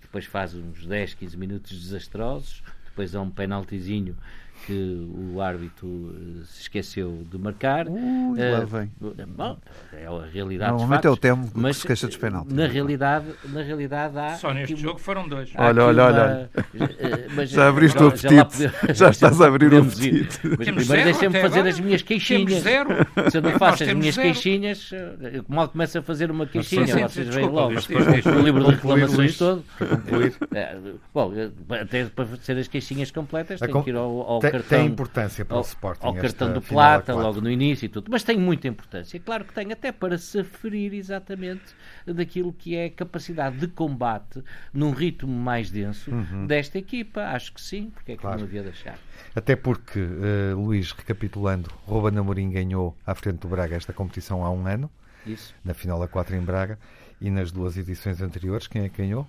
depois 0.00 0.24
faz 0.24 0.54
uns 0.54 0.86
10, 0.86 1.14
15 1.14 1.36
minutos 1.36 1.78
desastrosos, 1.78 2.62
depois 2.98 3.14
há 3.14 3.20
um 3.20 3.30
penaltizinho 3.30 4.16
que 4.66 5.08
o 5.34 5.40
árbitro 5.40 6.14
eh, 6.14 6.44
se 6.46 6.62
esqueceu 6.62 7.24
de 7.30 7.38
marcar. 7.38 7.88
Ui, 7.88 7.98
uh, 7.98 8.52
lá 8.52 8.64
vem. 8.64 8.90
Bom, 9.28 9.56
é 9.92 10.06
a 10.06 10.26
realidade 10.32 10.70
Normalmente 10.72 11.06
é 11.06 11.10
o 11.10 11.16
tempo 11.16 11.48
mas, 11.54 11.68
que 11.68 11.74
se 11.74 11.78
esqueça 11.80 12.06
dos 12.06 12.16
penaltis. 12.16 12.54
Na 12.54 12.66
realidade, 12.66 13.26
na 13.44 13.62
realidade 13.62 14.18
há... 14.18 14.34
Só 14.34 14.52
neste 14.52 14.76
jogo 14.76 14.98
foram 14.98 15.28
dois. 15.28 15.50
Olha, 15.56 15.84
olha, 15.84 16.04
olha. 16.04 16.50
Eh, 16.74 17.46
já 17.46 17.68
abriste 17.68 18.02
o 18.02 18.08
apetite. 18.08 18.70
Já, 18.88 18.92
já 18.94 19.10
estás 19.10 19.40
a 19.40 19.46
abrir 19.46 19.72
o 19.72 19.78
apetite. 19.78 20.40
Mas 20.44 20.68
primeiro 20.68 21.04
deixem-me 21.04 21.40
fazer 21.40 21.66
as 21.66 21.80
minhas 21.80 22.02
queixinhas. 22.02 22.62
Se 22.62 23.38
eu 23.38 23.42
não 23.42 23.52
faço 23.52 23.84
as 23.84 23.92
minhas 23.92 24.16
queixinhas, 24.16 24.90
eu 25.32 25.44
mal 25.48 25.68
começo 25.68 25.98
a 25.98 26.02
fazer 26.02 26.30
uma 26.30 26.46
queixinha, 26.46 27.08
vocês 27.08 27.28
veem 27.28 27.48
logo. 27.48 27.74
O 27.74 28.42
livro 28.42 28.64
de 28.64 28.70
reclamações 28.70 29.38
todo. 29.38 29.64
Bom, 31.14 31.32
até 31.80 32.04
para 32.06 32.26
fazer 32.26 32.58
as 32.58 32.68
queixinhas 32.68 33.10
completas, 33.10 33.60
tenho 33.60 33.82
que 33.82 33.90
ir 33.90 33.96
ao 33.96 34.40
cartão. 34.50 34.78
Tem 34.78 34.86
importância 34.86 35.44
para 35.44 35.56
o 35.56 35.60
Sporting. 35.60 36.06
Ao 36.06 36.14
cartão 36.14 36.52
do 36.52 36.60
Plata, 36.60 37.14
logo 37.14 37.40
no 37.40 37.50
início 37.50 37.86
e 37.86 37.88
tudo. 37.88 38.10
Mas 38.10 38.22
tem 38.22 38.38
muita 38.38 38.68
importância. 38.68 39.18
Claro 39.20 39.44
que 39.44 39.52
tem, 39.52 39.72
até 39.72 39.92
para 39.92 40.18
se 40.18 40.40
aferir 40.40 40.94
exatamente 40.94 41.74
daquilo 42.06 42.52
que 42.52 42.76
é 42.76 42.86
a 42.86 42.90
capacidade 42.90 43.56
de 43.56 43.68
combate 43.68 44.42
num 44.72 44.90
ritmo 44.90 45.32
mais 45.32 45.70
denso 45.70 46.10
uhum. 46.10 46.46
desta 46.46 46.78
equipa. 46.78 47.22
Acho 47.22 47.52
que 47.52 47.60
sim, 47.60 47.90
porque 47.90 48.12
é 48.12 48.16
que 48.16 48.22
claro. 48.22 48.38
não 48.38 48.44
havia 48.46 48.62
de 48.62 48.68
achar. 48.70 48.98
Até 49.34 49.56
porque, 49.56 50.00
uh, 50.00 50.56
Luís, 50.56 50.92
recapitulando, 50.92 51.70
Ruben 51.84 52.18
Amorim 52.18 52.50
ganhou 52.50 52.96
à 53.06 53.14
frente 53.14 53.38
do 53.38 53.48
Braga 53.48 53.76
esta 53.76 53.92
competição 53.92 54.44
há 54.44 54.50
um 54.50 54.66
ano. 54.66 54.90
Isso. 55.26 55.54
Na 55.64 55.74
final 55.74 56.02
a 56.02 56.08
4 56.08 56.36
em 56.36 56.40
Braga. 56.40 56.78
E 57.20 57.30
nas 57.30 57.50
duas 57.50 57.76
edições 57.76 58.22
anteriores, 58.22 58.68
quem 58.68 58.84
é 58.84 58.88
que 58.88 58.98
ganhou? 58.98 59.26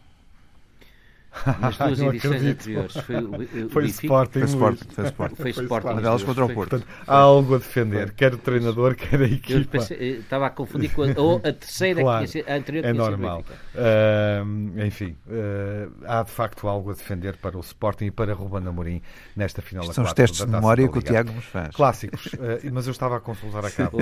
nas 1.59 1.77
duas 1.77 1.99
edições 1.99 2.43
anteriores. 2.43 2.93
Foi, 2.97 3.15
o, 3.15 3.69
foi 3.69 3.85
Sporting. 3.85 4.39
Foi 4.39 4.47
Sporting. 4.47 4.85
Foi 4.89 5.05
Sporting. 5.05 5.35
Foi 5.35 5.51
Sporting. 5.51 5.87
Uma 5.87 6.01
delas 6.01 6.23
contra 6.23 6.45
o 6.45 6.53
Porto. 6.53 6.69
Portanto, 6.69 6.87
há 7.07 7.15
algo 7.15 7.55
a 7.55 7.57
defender, 7.57 8.11
quer 8.11 8.33
o 8.33 8.37
treinador, 8.37 8.95
quer 8.95 9.21
a 9.21 9.25
equipa. 9.25 9.79
Pensei, 9.79 10.17
estava 10.17 10.47
a 10.47 10.49
confundir 10.49 10.91
com 10.93 11.03
a, 11.03 11.07
ou 11.17 11.37
a 11.37 11.53
terceira, 11.53 12.01
claro, 12.01 12.27
que 12.27 12.43
a 12.47 12.55
anterior 12.55 12.85
É 12.85 12.93
normal. 12.93 13.43
Uh, 13.75 14.85
enfim, 14.85 15.15
uh, 15.27 15.91
há 16.05 16.23
de 16.23 16.31
facto 16.31 16.67
algo 16.67 16.91
a 16.91 16.93
defender 16.93 17.37
para 17.37 17.57
o 17.57 17.61
Sporting 17.61 18.05
e 18.05 18.11
para 18.11 18.33
Ruben 18.33 18.67
Amorim 18.67 19.01
nesta 19.35 19.61
final 19.61 19.83
São 19.93 20.03
os 20.03 20.13
testes 20.13 20.45
de 20.45 20.51
memória 20.51 20.87
que 20.87 20.97
o 20.97 21.01
Tiago 21.01 21.31
nos 21.31 21.45
faz. 21.45 21.75
Clássicos, 21.75 22.25
uh, 22.33 22.59
mas 22.71 22.87
eu 22.87 22.91
estava 22.91 23.17
a 23.17 23.19
consultar 23.19 23.65
a 23.65 23.71
cabo. 23.71 23.97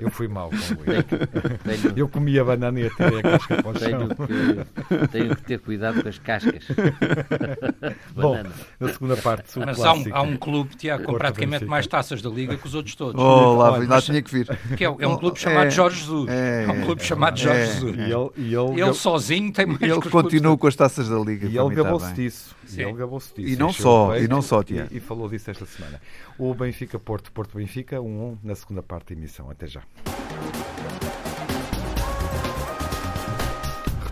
eu 0.00 0.10
fui 0.10 0.28
mal 0.28 0.50
com 0.50 0.56
o 0.56 1.98
Eu 1.98 2.08
comia 2.08 2.44
banana 2.44 2.80
e 2.80 2.86
atirei 2.86 3.20
a 3.20 3.22
casca 3.22 3.62
para 3.62 3.70
o 3.70 3.78
chão. 3.78 4.08
Tenho 4.08 4.98
que, 4.98 5.08
tenho 5.08 5.36
que 5.36 5.42
ter 5.42 5.58
cuidado 5.60 6.02
com 6.02 6.08
as 6.08 6.18
cascas. 6.18 6.49
Bom, 8.14 8.42
na 8.78 8.88
segunda 8.92 9.16
parte, 9.16 9.58
o 9.58 9.64
Mas 9.64 9.80
há 9.80 9.92
um, 9.92 10.04
há 10.12 10.22
um 10.22 10.36
clube, 10.36 10.76
Tiago, 10.76 11.04
com 11.04 11.14
praticamente 11.14 11.64
mais 11.64 11.86
taças 11.86 12.20
da 12.22 12.30
Liga 12.30 12.56
que 12.56 12.66
os 12.66 12.74
outros 12.74 12.94
todos. 12.94 13.20
Oh, 13.20 13.54
lá, 13.56 13.78
lá 13.78 14.02
tinha 14.02 14.22
que 14.22 14.30
vir. 14.30 14.48
Que 14.76 14.84
é, 14.84 14.86
é 14.86 15.06
um 15.06 15.16
clube 15.16 15.38
chamado 15.38 15.66
é, 15.66 15.70
Jorge 15.70 16.00
Jesus. 16.00 16.28
É, 16.28 16.64
é 16.64 16.72
um 16.72 16.84
clube 16.84 17.04
chamado 17.04 17.34
é, 17.34 17.36
Jorge 17.36 17.66
Jesus. 17.66 17.96
E 17.96 18.00
ele, 18.00 18.30
e 18.36 18.54
ele, 18.54 18.80
ele 18.80 18.94
sozinho 18.94 19.52
tem 19.52 19.66
mais 19.66 19.80
Ele 19.80 20.00
continua 20.02 20.56
com 20.56 20.66
as 20.66 20.76
taças 20.76 21.08
da 21.08 21.18
Liga. 21.18 21.46
E 21.46 21.58
ele 21.58 21.74
gabou-se 21.74 22.12
disso. 22.14 22.56
E 22.72 22.80
ele 22.80 22.92
gabou-se 22.92 23.34
disso. 23.34 23.48
E 23.48 23.56
não 23.56 23.72
só, 23.72 24.16
e 24.16 24.28
não 24.28 24.42
só, 24.42 24.62
Tiago. 24.62 24.88
E, 24.92 25.00
falou 25.00 25.28
disso 25.28 25.50
esta 25.50 25.66
semana. 25.66 26.00
O 26.38 26.54
Benfica-Porto, 26.54 27.32
Porto-Benfica, 27.32 27.96
1-1 27.96 28.00
um, 28.00 28.06
um, 28.06 28.38
na 28.42 28.54
segunda 28.54 28.82
parte 28.82 29.12
da 29.12 29.20
emissão. 29.20 29.50
Até 29.50 29.66
já. 29.66 29.82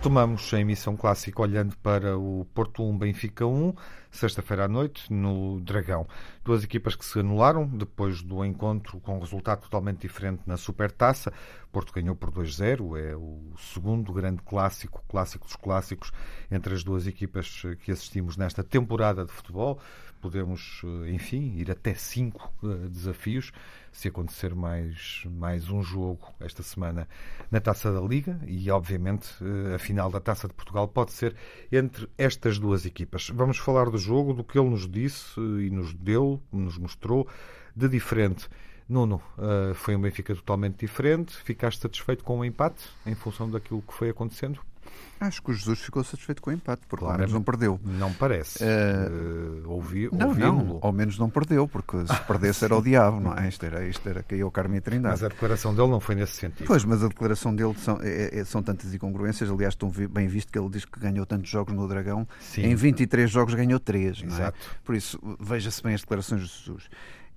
Retomamos 0.09 0.55
a 0.55 0.59
emissão 0.59 0.97
clássica 0.97 1.43
olhando 1.43 1.77
para 1.83 2.17
o 2.17 2.47
Porto 2.55 2.83
1 2.83 2.97
Benfica 2.97 3.45
1. 3.45 3.75
sexta-feira 4.11 4.65
à 4.65 4.69
noite, 4.69 5.13
no 5.13 5.61
Dragão. 5.61 6.09
Duas 6.43 6.65
equipas 6.65 6.97
que 6.97 7.05
se 7.05 7.21
anularam 7.21 7.67
depois 7.67 8.23
do 8.23 8.43
encontro 8.43 8.99
com 9.01 9.19
um 9.19 9.21
resultado 9.21 9.61
totalmente 9.61 10.01
diferente 10.01 10.41
na 10.47 10.57
Supertaça. 10.57 11.31
Porto 11.71 11.93
ganhou 11.93 12.17
por 12.17 12.31
2-0, 12.31 12.99
é 12.99 13.15
o 13.15 13.53
segundo 13.59 14.11
grande 14.11 14.41
clássico, 14.41 15.05
clássico 15.07 15.45
dos 15.45 15.57
clássicos, 15.57 16.11
entre 16.51 16.73
as 16.73 16.83
duas 16.83 17.07
equipas 17.07 17.61
que 17.83 17.93
assistimos 17.93 18.39
nesta 18.39 18.65
temporada 18.65 19.27
de 19.27 19.31
futebol. 19.31 19.79
Podemos, 20.23 20.81
eh, 20.85 21.11
enfim, 21.11 21.53
ir 21.59 21.71
até 21.71 21.95
cinco 21.95 22.51
uh, 22.63 22.89
desafios 22.89 23.53
se 23.99 24.07
acontecer 24.07 24.55
mais, 24.55 25.25
mais 25.29 25.69
um 25.71 25.83
jogo 25.83 26.33
esta 26.39 26.63
semana 26.63 27.09
na 27.51 27.61
Taça 27.61 27.93
da 27.93 28.01
Liga 28.01 28.39
e, 28.47 28.71
obviamente, 28.71 29.27
uh, 29.43 29.75
a 29.75 29.79
final 29.79 30.09
da 30.09 30.21
Taça 30.21 30.47
de 30.47 30.55
Portugal 30.55 30.87
pode 30.87 31.11
ser 31.11 31.35
entre 31.73 32.09
estas 32.17 32.61
duas 32.61 32.87
equipas. 32.87 33.29
Vamos 33.35 33.59
falar 33.59 33.91
do 33.91 33.99
jogo, 33.99 34.33
do 34.33 34.45
que 34.45 34.57
ele 34.57 34.71
nos 34.71 34.89
disse 34.89 35.41
e 35.41 35.69
nos 35.69 35.93
deu, 35.95 36.41
nos 36.53 36.79
mostrou 36.79 37.27
de 37.75 37.89
diferente. 37.89 38.49
Nuno, 38.89 39.21
foi 39.75 39.95
um 39.95 40.01
Benfica 40.01 40.35
totalmente 40.35 40.79
diferente. 40.79 41.37
Ficaste 41.37 41.83
satisfeito 41.83 42.25
com 42.25 42.39
o 42.39 42.45
empate 42.45 42.89
em 43.05 43.15
função 43.15 43.51
daquilo 43.51 43.83
que 43.83 43.93
foi 43.93 44.09
acontecendo? 44.09 44.61
Acho 45.21 45.43
que 45.43 45.51
o 45.51 45.55
Jesus 45.55 45.81
ficou 45.81 46.05
satisfeito 46.05 46.41
com 46.41 46.51
o 46.51 46.53
empate, 46.53 46.87
porque 46.87 47.05
claro, 47.05 47.15
ao 47.15 47.19
menos 47.19 47.33
não 47.33 47.43
perdeu. 47.43 47.81
Não 47.85 48.13
parece. 48.13 48.63
Uh, 48.63 49.67
uh, 49.67 49.71
ouvi, 49.71 50.09
não, 50.13 50.33
não, 50.33 50.79
ao 50.81 50.93
menos 50.93 51.19
não 51.19 51.29
perdeu, 51.29 51.67
porque 51.67 52.07
se 52.07 52.21
perdesse 52.25 52.65
era 52.65 52.77
o 52.77 52.83
diabo, 52.83 53.19
não 53.19 53.37
é? 53.37 53.49
Isto 53.49 53.67
era, 53.67 53.85
isto 53.87 54.09
era 54.09 54.23
caiu 54.23 54.47
o 54.47 54.51
Carme 54.51 54.81
Trindade. 54.81 55.15
Mas 55.15 55.25
a 55.25 55.29
declaração 55.29 55.75
dele 55.75 55.89
não 55.89 55.99
foi 55.99 56.15
nesse 56.15 56.35
sentido. 56.35 56.67
Pois, 56.67 56.85
mas 56.85 57.03
a 57.03 57.09
declaração 57.09 57.55
dele 57.55 57.75
são, 57.79 57.99
é, 58.01 58.39
é, 58.39 58.45
são 58.45 58.63
tantas 58.63 58.95
incongruências. 58.95 59.51
Aliás, 59.51 59.75
estão 59.75 59.91
bem 59.91 60.29
visto 60.29 60.53
que 60.53 60.59
ele 60.59 60.69
diz 60.69 60.85
que 60.85 61.01
ganhou 61.01 61.27
tantos 61.27 61.51
jogos 61.51 61.75
no 61.75 61.89
Dragão. 61.89 62.27
Sim. 62.41 62.63
Em 62.63 62.75
23 62.77 63.29
jogos 63.29 63.55
ganhou 63.55 63.81
3, 63.81 64.23
não 64.23 64.31
é? 64.31 64.35
Exato. 64.35 64.59
Por 64.85 64.95
isso, 64.95 65.19
veja-se 65.41 65.83
bem 65.83 65.95
as 65.95 66.01
declarações 66.03 66.43
de 66.43 66.49
Jesus. 66.49 66.89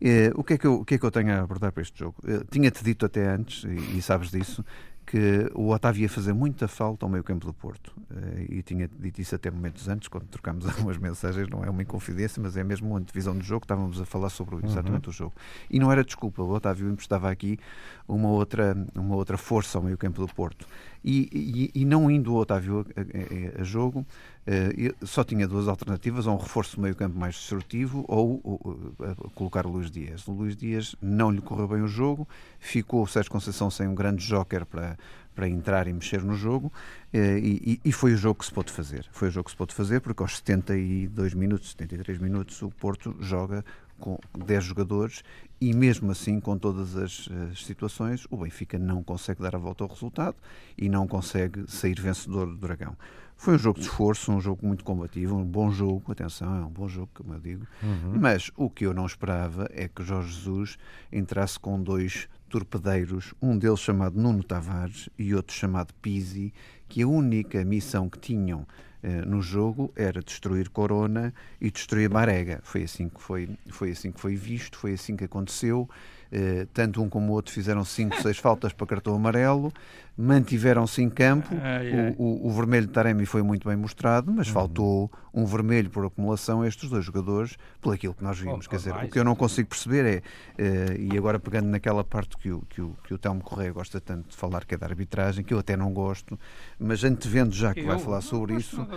Uh, 0.01 0.33
o, 0.33 0.43
que 0.43 0.53
é 0.53 0.57
que 0.57 0.65
eu, 0.65 0.73
o 0.81 0.85
que 0.85 0.95
é 0.95 0.97
que 0.97 1.05
eu 1.05 1.11
tenho 1.11 1.31
a 1.31 1.41
abordar 1.41 1.71
para 1.71 1.83
este 1.83 1.99
jogo? 1.99 2.15
Uh, 2.23 2.43
Tinha-te 2.49 2.83
dito 2.83 3.05
até 3.05 3.27
antes, 3.27 3.63
e, 3.63 3.97
e 3.97 4.01
sabes 4.01 4.31
disso, 4.31 4.65
que 5.11 5.51
o 5.53 5.71
Otávio 5.71 6.03
ia 6.03 6.09
fazer 6.09 6.31
muita 6.31 6.69
falta 6.69 7.05
ao 7.05 7.09
meio 7.09 7.21
campo 7.21 7.45
do 7.45 7.53
Porto. 7.53 7.93
Eh, 8.15 8.45
e 8.49 8.63
tinha 8.63 8.89
dito 8.97 9.19
isso 9.19 9.35
até 9.35 9.51
momentos 9.51 9.89
antes, 9.89 10.07
quando 10.07 10.23
trocámos 10.27 10.63
algumas 10.71 10.97
mensagens, 10.97 11.49
não 11.49 11.65
é 11.65 11.69
uma 11.69 11.81
inconfidência, 11.81 12.41
mas 12.41 12.55
é 12.55 12.63
mesmo 12.63 12.87
uma 12.87 12.97
antevisão 12.97 13.37
do 13.37 13.43
jogo, 13.43 13.65
estávamos 13.65 13.99
a 13.99 14.05
falar 14.05 14.29
sobre 14.29 14.65
exatamente 14.65 15.07
uhum. 15.07 15.09
o 15.09 15.13
jogo. 15.13 15.33
E 15.69 15.79
não 15.79 15.91
era 15.91 16.01
desculpa, 16.01 16.41
o 16.41 16.49
Otávio 16.49 16.89
emprestava 16.89 17.29
aqui 17.29 17.59
uma 18.07 18.29
outra, 18.29 18.73
uma 18.95 19.17
outra 19.17 19.37
força 19.37 19.77
ao 19.77 19.83
meio 19.83 19.97
campo 19.97 20.25
do 20.25 20.33
Porto. 20.33 20.65
E, 21.03 21.71
e, 21.73 21.81
e 21.81 21.85
não 21.85 22.11
indo 22.11 22.33
o 22.33 22.37
Otávio 22.37 22.85
a, 22.95 23.59
a, 23.59 23.61
a 23.61 23.63
jogo, 23.63 24.05
uh, 24.47 25.05
só 25.05 25.23
tinha 25.23 25.47
duas 25.47 25.67
alternativas, 25.67 26.27
ou 26.27 26.35
um 26.35 26.37
reforço 26.37 26.75
do 26.75 26.81
meio 26.83 26.95
campo 26.95 27.17
mais 27.17 27.35
destrutivo, 27.35 28.05
ou, 28.07 28.39
ou 28.43 29.31
colocar 29.33 29.65
o 29.65 29.71
Luís 29.71 29.89
Dias. 29.89 30.27
O 30.27 30.31
Luís 30.31 30.55
Dias 30.55 30.95
não 31.01 31.31
lhe 31.31 31.41
correu 31.41 31.67
bem 31.67 31.81
o 31.81 31.87
jogo, 31.87 32.27
ficou 32.59 33.03
o 33.03 33.07
Sérgio 33.07 33.31
Conceição 33.31 33.71
sem 33.71 33.87
um 33.87 33.95
grande 33.95 34.25
joker 34.25 34.65
para, 34.65 34.97
para 35.33 35.47
entrar 35.47 35.87
e 35.87 35.93
mexer 35.93 36.21
no 36.23 36.35
jogo 36.35 36.71
eh, 37.13 37.39
e, 37.39 37.81
e, 37.83 37.91
foi 37.91 38.13
o 38.13 38.17
jogo 38.17 38.39
que 38.39 38.45
se 38.45 38.51
pôde 38.51 38.71
fazer. 38.71 39.07
Foi 39.11 39.29
o 39.29 39.31
jogo 39.31 39.45
que 39.45 39.51
se 39.51 39.57
pôde 39.57 39.73
fazer 39.73 40.01
porque 40.01 40.21
aos 40.21 40.37
72 40.37 41.33
minutos, 41.33 41.71
73 41.71 42.19
minutos, 42.19 42.61
o 42.61 42.69
Porto 42.69 43.15
joga 43.19 43.63
com 44.01 44.19
10 44.37 44.63
jogadores 44.63 45.23
e 45.61 45.73
mesmo 45.73 46.11
assim, 46.11 46.39
com 46.39 46.57
todas 46.57 46.97
as, 46.97 47.29
as, 47.51 47.63
situações, 47.63 48.25
o 48.31 48.37
Benfica 48.37 48.79
não 48.79 49.03
consegue 49.03 49.41
dar 49.41 49.55
a 49.55 49.59
volta 49.59 49.83
ao 49.83 49.89
resultado 49.89 50.35
e 50.75 50.89
não 50.89 51.07
consegue 51.07 51.63
sair 51.67 52.01
vencedor 52.01 52.47
do 52.47 52.57
Dragão. 52.57 52.97
Foi 53.37 53.55
um 53.55 53.59
jogo 53.59 53.79
de 53.79 53.85
esforço, 53.85 54.31
um 54.31 54.41
jogo 54.41 54.65
muito 54.65 54.83
combativo, 54.83 55.35
um 55.35 55.45
bom 55.45 55.71
jogo, 55.71 56.11
atenção, 56.11 56.55
é 56.55 56.65
um 56.65 56.69
bom 56.69 56.87
jogo, 56.87 57.09
como 57.13 57.33
eu 57.33 57.39
digo, 57.39 57.67
uhum. 57.81 58.19
mas 58.19 58.51
o 58.55 58.69
que 58.69 58.85
eu 58.85 58.93
não 58.93 59.05
esperava 59.05 59.67
é 59.71 59.87
que 59.87 60.03
Jorge 60.03 60.33
Jesus 60.33 60.77
entrasse 61.11 61.59
com 61.59 61.81
dois 61.81 62.27
torpedeiros, 62.49 63.33
um 63.41 63.57
deles 63.57 63.79
chamado 63.79 64.19
Nuno 64.19 64.43
Tavares 64.43 65.09
e 65.17 65.33
outro 65.33 65.55
chamado 65.55 65.93
Pisi, 66.01 66.53
que 66.89 67.01
a 67.01 67.07
única 67.07 67.63
missão 67.63 68.09
que 68.09 68.19
tinham 68.19 68.61
eh, 68.61 68.90
no 69.25 69.41
jogo 69.41 69.91
era 69.95 70.21
destruir 70.21 70.69
Corona 70.69 71.33
e 71.59 71.71
destruir 71.71 72.09
Marega. 72.09 72.59
Foi 72.63 72.83
assim 72.83 73.09
que 73.09 73.21
foi, 73.21 73.49
foi 73.69 73.91
assim 73.91 74.11
que 74.11 74.19
foi 74.19 74.35
visto, 74.35 74.77
foi 74.77 74.93
assim 74.93 75.15
que 75.15 75.23
aconteceu. 75.23 75.89
Eh, 76.31 76.65
tanto 76.73 77.01
um 77.01 77.09
como 77.09 77.33
o 77.33 77.35
outro 77.35 77.51
fizeram 77.51 77.83
5, 77.83 78.21
6 78.21 78.37
faltas 78.39 78.71
para 78.71 78.87
cartão 78.87 79.13
amarelo, 79.13 79.73
mantiveram-se 80.17 81.01
em 81.01 81.09
campo. 81.09 81.49
O, 82.17 82.23
o, 82.23 82.47
o, 82.47 82.51
vermelho 82.51 82.87
de 82.87 82.93
Taremi 82.93 83.25
foi 83.25 83.41
muito 83.41 83.67
bem 83.67 83.77
mostrado, 83.77 84.31
mas 84.31 84.47
uhum. 84.47 84.53
faltou 84.53 85.11
um 85.33 85.45
vermelho 85.45 85.89
por 85.89 86.05
acumulação 86.05 86.61
a 86.61 86.67
estes 86.67 86.89
dois 86.89 87.05
jogadores, 87.05 87.57
por 87.79 87.93
aquilo 87.93 88.13
que 88.13 88.23
nós 88.23 88.37
vimos. 88.37 88.67
Quer 88.67 88.75
dizer, 88.77 88.93
o 88.93 89.09
que 89.09 89.17
eu 89.17 89.23
não 89.23 89.35
consigo 89.35 89.69
perceber 89.69 90.23
é, 90.57 90.91
uh, 90.91 91.13
e 91.13 91.17
agora 91.17 91.39
pegando 91.39 91.67
naquela 91.67 92.03
parte 92.03 92.37
que 92.37 92.51
o, 92.51 92.61
que 92.69 92.81
o, 92.81 92.95
que 93.03 93.13
o 93.13 93.17
Telmo 93.17 93.41
Correia 93.41 93.71
gosta 93.71 94.01
tanto 94.01 94.29
de 94.29 94.35
falar, 94.35 94.65
que 94.65 94.75
é 94.75 94.77
da 94.77 94.85
arbitragem, 94.85 95.43
que 95.43 95.53
eu 95.53 95.59
até 95.59 95.77
não 95.77 95.93
gosto, 95.93 96.37
mas 96.77 97.03
antevendo 97.03 97.55
já 97.55 97.73
que 97.73 97.79
eu 97.79 97.87
vai 97.87 97.97
falar 97.97 98.21
sobre 98.21 98.55
isso, 98.55 98.81
uh, 98.81 98.87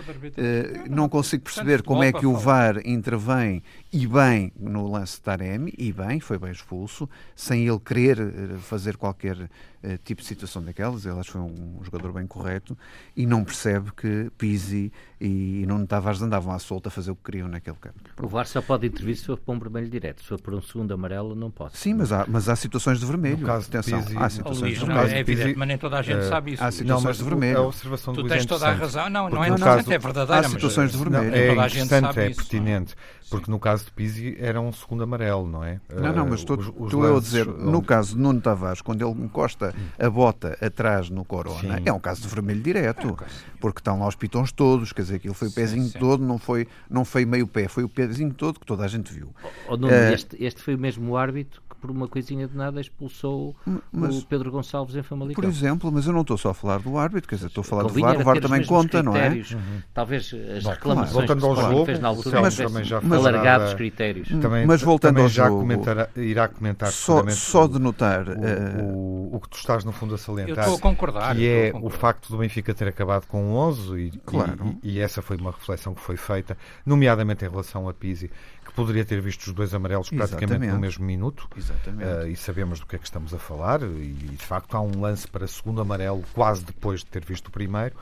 não 0.89 1.07
consigo 1.07 1.43
perceber 1.43 1.81
como 1.81 2.03
é 2.03 2.11
que 2.11 2.25
o 2.25 2.35
VAR 2.35 2.81
intervém 2.85 3.63
e 3.91 4.05
bem 4.05 4.51
no 4.59 4.91
lance 4.91 5.15
de 5.15 5.21
Taremi, 5.21 5.73
e 5.77 5.93
bem, 5.93 6.19
foi 6.19 6.37
bem 6.37 6.51
expulso, 6.51 7.09
sem 7.35 7.65
ele 7.65 7.79
querer 7.79 8.19
eh, 8.19 8.57
fazer 8.59 8.97
qualquer 8.97 9.49
eh, 9.85 9.99
tipo 10.03 10.21
de 10.21 10.27
situação 10.27 10.63
daquelas. 10.63 11.05
Ele 11.05 11.19
acho 11.19 11.31
que 11.31 11.37
foi 11.37 11.41
um 11.41 11.79
jogador 11.83 12.11
bem 12.11 12.25
correto 12.25 12.75
e 13.15 13.25
não 13.27 13.43
percebe 13.43 13.91
que 13.91 14.31
Pizzi 14.37 14.91
e 15.25 15.65
Nuno 15.65 15.87
Tavares 15.87 16.21
andavam 16.21 16.53
à 16.53 16.59
solta 16.59 16.89
a 16.89 16.91
fazer 16.91 17.09
o 17.09 17.15
que 17.15 17.23
queriam 17.23 17.47
naquele 17.47 17.75
campo. 17.77 17.95
O 18.21 18.27
VAR 18.27 18.45
só 18.45 18.61
pode 18.61 18.85
intervir 18.85 19.15
se 19.17 19.25
for 19.25 19.37
para 19.37 19.55
um 19.55 19.59
vermelho 19.59 19.89
direto. 19.89 20.21
Se 20.21 20.27
for 20.27 20.39
por 20.39 20.53
um 20.53 20.61
segundo 20.61 20.93
amarelo, 20.93 21.33
não 21.33 21.49
pode. 21.49 21.77
Sim, 21.77 21.95
mas 21.95 22.11
há, 22.11 22.25
mas 22.27 22.47
há 22.47 22.55
situações 22.55 22.99
de 22.99 23.05
vermelho. 23.05 23.39
No 23.39 23.47
caso 23.47 23.67
Atenção, 23.67 24.03
Pizzi, 24.03 24.17
há 24.17 24.29
situações 24.29 24.61
Luís, 24.61 24.79
de 24.79 24.85
vermelho. 24.85 25.09
É 25.09 25.19
evidente, 25.19 25.57
mas 25.57 25.67
nem 25.67 25.77
toda 25.77 25.97
a 25.97 26.01
gente 26.03 26.19
uh, 26.19 26.29
sabe 26.29 26.53
isso. 26.53 26.63
Há 26.63 26.71
situações 26.71 27.17
não, 27.17 27.23
de 27.23 27.29
vermelho. 27.29 27.57
A 27.57 27.61
observação 27.61 28.13
tu 28.13 28.27
tens 28.27 28.45
toda 28.45 28.67
a 28.67 28.73
razão. 28.73 29.09
Não, 29.09 29.29
não 29.29 29.43
é 29.43 29.57
caso, 29.57 29.91
é 29.91 29.97
verdadeira. 29.97 30.45
Há 30.45 30.49
situações 30.49 30.91
de 30.91 30.97
vermelho. 30.97 31.31
Não, 31.31 31.37
é 31.37 31.47
toda 31.49 31.61
a 31.63 31.67
gente 31.67 31.87
sabe 31.87 32.21
é 32.21 32.29
isso. 32.29 32.37
pertinente. 32.37 32.95
Porque 33.29 33.49
no 33.49 33.59
caso 33.59 33.85
de 33.85 33.91
Pizzi 33.91 34.37
era 34.39 34.61
um 34.61 34.71
segundo 34.71 35.03
amarelo, 35.03 35.47
não 35.47 35.63
é? 35.63 35.81
Não, 35.89 36.13
não, 36.13 36.27
mas 36.27 36.41
estou, 36.41 36.59
estou 36.59 37.05
eu 37.05 37.17
a 37.17 37.19
dizer, 37.19 37.47
no 37.47 37.81
caso 37.81 38.15
de 38.15 38.21
Nuno 38.21 38.39
Tavares, 38.39 38.81
quando 38.81 39.01
ele 39.03 39.23
encosta 39.23 39.73
a 39.97 40.09
bota 40.09 40.55
atrás 40.61 41.09
no 41.09 41.25
Corona, 41.25 41.77
sim. 41.77 41.83
é 41.85 41.91
um 41.91 41.99
caso 41.99 42.21
de 42.21 42.27
vermelho 42.27 42.61
direto, 42.61 43.07
é 43.07 43.11
um 43.11 43.15
porque 43.59 43.79
estão 43.79 43.99
lá 43.99 44.07
os 44.07 44.15
pitões 44.15 44.51
todos, 44.51 44.93
quer 44.93 45.01
dizer, 45.01 45.14
aquilo 45.15 45.33
foi 45.33 45.47
o 45.47 45.51
pezinho 45.51 45.85
sim. 45.85 45.99
todo, 45.99 46.23
não 46.23 46.37
foi, 46.37 46.67
não 46.89 47.03
foi 47.03 47.25
meio 47.25 47.47
pé, 47.47 47.67
foi 47.67 47.83
o 47.83 47.89
pezinho 47.89 48.33
todo 48.33 48.59
que 48.59 48.65
toda 48.65 48.83
a 48.83 48.87
gente 48.87 49.11
viu. 49.13 49.33
Oh, 49.67 49.75
Nuno, 49.75 49.87
uh, 49.87 50.13
este, 50.13 50.43
este 50.43 50.61
foi 50.61 50.75
o 50.75 50.79
mesmo 50.79 51.15
árbitro 51.17 51.64
por 51.85 51.91
uma 51.91 52.07
coisinha 52.07 52.47
de 52.47 52.57
nada, 52.57 52.81
expulsou 52.81 53.55
mas, 53.91 54.17
o 54.17 54.25
Pedro 54.25 54.51
Gonçalves 54.51 54.95
em 54.95 55.03
Famalicão. 55.03 55.41
Por 55.41 55.47
exemplo, 55.47 55.91
mas 55.91 56.07
eu 56.07 56.13
não 56.13 56.21
estou 56.21 56.37
só 56.37 56.49
a 56.49 56.53
falar 56.53 56.79
do 56.79 56.97
árbitro, 56.97 57.29
quer 57.29 57.35
dizer, 57.35 57.47
estou 57.47 57.61
a 57.61 57.63
falar 57.63 57.83
Convinha 57.83 58.07
do 58.07 58.13
VAR, 58.13 58.21
o 58.21 58.25
VAR 58.25 58.41
também 58.41 58.65
conta, 58.65 59.03
não 59.03 59.15
é? 59.15 59.29
Uhum. 59.29 59.81
Talvez 59.93 60.33
as 60.57 60.63
Bom, 60.63 60.69
reclamações 60.71 61.11
claro. 61.11 61.27
voltando 61.27 61.45
ao 61.45 61.55
jogo, 61.55 61.85
fez 61.85 61.99
na 61.99 62.07
altura, 62.07 62.41
mas, 62.41 62.57
também 62.57 62.83
já 62.83 62.97
alargado 62.97 63.65
os 63.65 63.73
critérios. 63.75 64.29
Também, 64.41 64.65
mas 64.65 64.81
voltando 64.81 65.21
ao 65.21 65.29
já 65.29 65.45
jogo, 65.45 65.61
comentar, 65.61 66.09
irá 66.15 66.47
comentar 66.47 66.91
só, 66.91 67.27
só 67.29 67.67
de 67.67 67.77
notar 67.77 68.27
o, 68.27 68.31
uh, 68.31 68.83
o, 68.83 69.35
o, 69.35 69.39
que 69.39 69.49
tu 69.49 69.57
estás 69.57 69.83
no 69.83 69.91
fundo 69.91 70.15
a 70.15 70.17
salientar, 70.17 70.65
eu 70.65 70.73
estou 70.73 70.75
a 70.77 70.79
concordar, 70.79 71.35
que 71.35 71.47
é 71.47 71.71
o 71.75 71.89
facto 71.89 72.31
do 72.31 72.37
Benfica 72.39 72.73
ter 72.73 72.87
acabado 72.87 73.27
com 73.27 73.53
11 73.53 73.95
e, 73.95 74.11
claro. 74.25 74.75
e, 74.81 74.93
e 74.93 74.99
essa 74.99 75.21
foi 75.21 75.37
uma 75.37 75.51
reflexão 75.51 75.93
que 75.93 76.01
foi 76.01 76.17
feita, 76.17 76.57
nomeadamente 76.83 77.45
em 77.45 77.49
relação 77.49 77.87
a 77.87 77.93
Pizzi, 77.93 78.27
que 78.27 78.33
poderia 78.75 79.05
ter 79.05 79.21
visto 79.21 79.47
os 79.47 79.53
dois 79.53 79.73
amarelos 79.73 80.09
praticamente 80.09 80.43
Exatamente. 80.43 80.73
no 80.73 80.79
mesmo 80.79 81.05
minuto. 81.05 81.47
Uh, 81.55 82.27
e 82.27 82.35
sabemos 82.35 82.79
do 82.79 82.85
que 82.85 82.95
é 82.95 82.99
que 82.99 83.05
estamos 83.05 83.33
a 83.33 83.39
falar. 83.39 83.81
E, 83.81 84.13
de 84.13 84.45
facto 84.45 84.75
há 84.75 84.81
um 84.81 84.99
lance 84.99 85.27
para 85.27 85.47
segundo 85.47 85.81
amarelo 85.81 86.23
quase 86.33 86.63
depois 86.63 86.99
de 86.99 87.07
ter 87.07 87.23
visto 87.23 87.47
o 87.47 87.51
primeiro. 87.51 87.95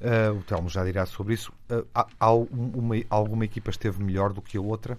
Uh, 0.00 0.38
o 0.38 0.42
Telmo 0.42 0.68
já 0.68 0.84
dirá 0.84 1.06
sobre 1.06 1.34
isso. 1.34 1.52
Uh, 1.70 1.86
há, 1.94 2.32
uma, 2.32 2.96
alguma 3.08 3.44
equipa 3.44 3.70
esteve 3.70 4.02
melhor 4.02 4.32
do 4.32 4.42
que 4.42 4.58
a 4.58 4.60
outra? 4.60 4.98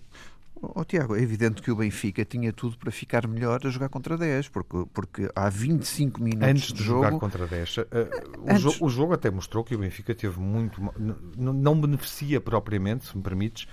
Oh, 0.59 0.83
Tiago, 0.83 1.15
é 1.15 1.21
evidente 1.21 1.61
que 1.61 1.69
o 1.69 1.75
Benfica 1.75 2.25
tinha 2.25 2.51
tudo 2.51 2.77
para 2.77 2.91
ficar 2.91 3.27
melhor 3.27 3.59
a 3.63 3.69
jogar 3.69 3.89
contra 3.89 4.17
10, 4.17 4.49
porque, 4.49 4.85
porque 4.91 5.29
há 5.35 5.49
25 5.49 6.19
minutos 6.19 6.49
Antes 6.49 6.67
de, 6.69 6.73
de 6.73 6.83
jogar 6.83 7.09
jogo, 7.09 7.19
contra 7.19 7.45
10, 7.45 7.77
uh, 7.77 7.83
o, 8.41 8.57
jo 8.57 8.73
o, 8.81 8.89
jogo 8.89 9.13
até 9.13 9.29
mostrou 9.29 9.63
que 9.63 9.75
o 9.75 9.77
Benfica 9.77 10.15
teve 10.15 10.39
muito. 10.39 10.81
Não 11.37 11.79
beneficia 11.79 12.41
propriamente, 12.41 13.05
se 13.05 13.15
me 13.15 13.21
permites, 13.21 13.67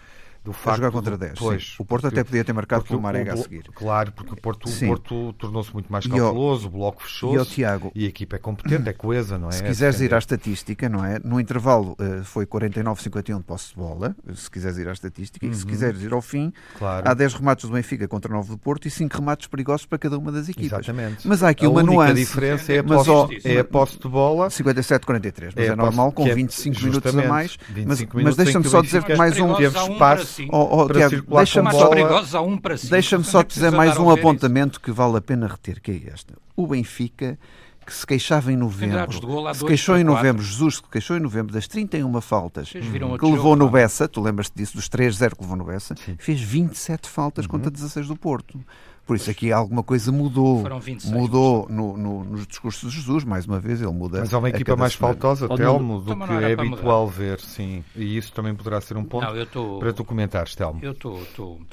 do 0.45 0.53
facto 0.53 0.77
jogar 0.77 0.91
contra 0.91 1.17
10. 1.17 1.39
Pois, 1.39 1.75
o 1.79 1.85
Porto 1.85 2.03
porque, 2.03 2.21
até 2.21 2.25
podia 2.25 2.45
ter 2.45 2.53
marcado 2.53 2.85
pelo 2.85 3.01
Marega 3.01 3.33
a 3.33 3.37
seguir. 3.39 3.65
Claro, 3.75 4.13
porque 4.13 4.35
o 4.35 4.37
Porto, 4.37 4.69
o 4.69 4.87
Porto 4.87 5.33
tornou-se 5.35 5.73
muito 5.73 5.91
mais 5.91 6.07
cauteloso, 6.07 6.67
o 6.67 6.71
bloco 6.71 7.03
fechou-se 7.03 7.63
e, 7.63 7.65
e, 7.95 8.05
a 8.05 8.09
equipa 8.09 8.37
é 8.37 8.39
competente, 8.39 8.89
é 8.89 8.93
coesa, 8.93 9.39
não 9.39 9.49
é? 9.49 9.53
Se 9.53 9.63
quiseres 9.63 10.01
ir 10.03 10.13
à 10.13 10.19
estatística, 10.19 10.87
não 10.89 11.03
é? 11.03 11.19
No 11.25 11.41
intervalo 11.41 11.97
uh, 11.99 12.23
foi 12.25 12.45
49-51 12.45 13.39
de 13.39 13.43
posse 13.43 13.71
de 13.71 13.77
bola, 13.77 14.15
se 14.35 14.51
quiseres 14.51 14.77
ir 14.77 14.87
à 14.87 14.93
estatística, 14.93 15.47
uhum. 15.47 15.53
e 15.53 15.55
se 15.55 15.63
uhum. 15.63 15.71
quiseres 15.71 16.03
ir 16.03 16.13
ao 16.13 16.21
fim, 16.21 16.53
claro. 16.79 17.09
há 17.09 17.15
10 17.15 17.35
remates 17.35 17.65
do 17.65 17.73
Benfica 17.73 18.07
contra 18.07 18.31
9 18.31 18.51
do 18.51 18.59
Porto 18.59 18.87
e 18.87 18.91
5 18.91 19.17
remates 19.17 19.47
perigosos 19.47 19.87
para 19.87 19.99
cada 19.99 20.19
uma 20.19 20.31
das 20.31 20.51
equipas. 20.51 20.87
Exatamente. 20.87 21.27
Mas 21.27 21.43
há 21.43 21.49
aqui 21.49 21.65
a 21.65 21.71
uma 21.71 21.83
nuance. 21.83 22.13
A 22.13 22.15
diferença 22.15 22.71
é 22.71 22.81
a, 22.81 22.85
posse, 22.85 23.41
é 23.45 23.61
a 23.61 23.65
posse 23.65 23.99
de 23.99 24.09
bola. 24.09 24.49
57-43, 24.49 25.53
mas 25.57 25.65
é, 25.65 25.69
é 25.69 25.77
normal 25.77 26.13
com 26.13 26.25
25 26.25 26.85
minutos 26.85 27.17
a 27.17 27.23
mais. 27.27 27.57
Mas, 27.87 28.05
mas 28.13 28.37
deixa-me 28.37 28.69
só 28.69 28.83
dizer 28.83 29.03
que 29.05 29.17
mais 29.17 29.39
um. 29.39 29.55
Teve 29.55 29.79
espaço 29.79 30.34
Oh, 30.51 30.83
oh, 30.83 30.87
para 30.87 30.95
Tiago, 30.97 31.11
circular 31.11 31.41
deixa-me 31.41 31.71
com 31.71 31.79
só, 31.79 31.85
bola. 31.85 31.97
perigosos 31.97 32.35
há 32.35 32.41
um 32.41 32.57
para 32.57 32.77
cinco. 32.77 32.91
deixa-me 32.91 33.25
só 33.25 33.43
dizer 33.43 33.71
mais 33.71 33.97
um 33.99 34.07
ver 34.07 34.11
isso. 34.11 34.19
apontamento 34.21 34.81
que 34.81 34.91
vale 34.91 35.17
a 35.17 35.21
pena 35.21 35.47
reter, 35.47 35.81
que 35.81 35.91
é 35.91 36.13
este. 36.13 36.35
O 36.57 36.67
Benfica, 36.67 37.39
que 37.87 37.93
se 37.93 38.07
queixava 38.07 38.53
em 38.53 38.57
novembro, 38.57 39.13
se 39.55 39.65
queixou 39.65 39.97
em 39.97 40.05
novembro, 40.05 40.43
Jesus 40.43 40.77
se 40.77 40.83
queixou 40.91 41.17
em 41.17 41.21
novembro 41.21 41.53
das 41.53 41.69
31 41.69 42.21
faltas 42.21 42.71
que 42.71 42.79
levou 42.79 43.37
jogo, 43.37 43.57
no? 43.57 43.69
Bessa, 43.69 44.09
tu 44.09 44.21
lembras-te 44.21 44.55
disso, 44.57 44.75
dos 44.77 44.89
3-0 44.89 45.35
que 45.35 45.43
levou 45.43 45.57
no 45.57 45.65
Bessa, 45.65 45.95
fez 46.19 46.41
27 46.41 47.09
faltas 47.09 47.47
contra 47.47 47.71
16 47.71 48.09
do 48.09 48.17
Porto. 48.17 48.59
Por 49.07 49.17
isso 49.17 49.31
aqui 49.31 49.53
alguma 49.53 49.83
coisa 49.83 50.11
mudou. 50.11 50.63
Foram 50.63 50.81
26, 50.81 51.13
mudou 51.15 51.69
no, 51.69 51.97
no- 51.97 52.25
nos 52.25 52.47
discursos 52.47 52.91
de 52.91 52.99
Jesus, 52.99 53.23
mais 53.25 53.45
uma 53.47 53.61
vez, 53.61 53.83
ele 53.83 53.93
muda. 53.93 54.21
Mas 54.21 54.33
é 54.33 54.37
uma 54.37 54.49
equipa 54.49 54.75
mais 54.77 54.95
semana. 54.95 55.15
faltosa, 55.15 55.49
Telmo, 55.57 56.01
do 56.01 56.17
que 56.17 56.33
é 56.33 56.53
habitual 56.55 57.07
ver, 57.07 57.39
sim. 57.41 57.85
E 57.95 58.17
isso 58.17 58.33
também 58.33 58.55
poderá 58.55 58.81
ser 58.81 58.97
um 58.97 59.05
ponto 59.05 59.25
Não, 59.27 59.37
eu 59.37 59.43
estou. 59.45 59.79
para 59.79 59.93
tu 59.93 60.05
comentares, 60.05 60.55
Telmo. 60.55 60.81
Eu 60.83 60.93
estou 60.93 61.21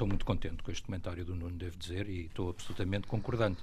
muito 0.02 0.26
contente 0.26 0.62
com 0.62 0.72
este 0.72 0.84
comentário 0.84 1.24
do 1.24 1.34
Nuno, 1.34 1.52
devo 1.58 1.78
dizer, 1.78 2.10
e 2.10 2.26
estou 2.26 2.50
absolutamente 2.50 3.08
concordante. 3.08 3.60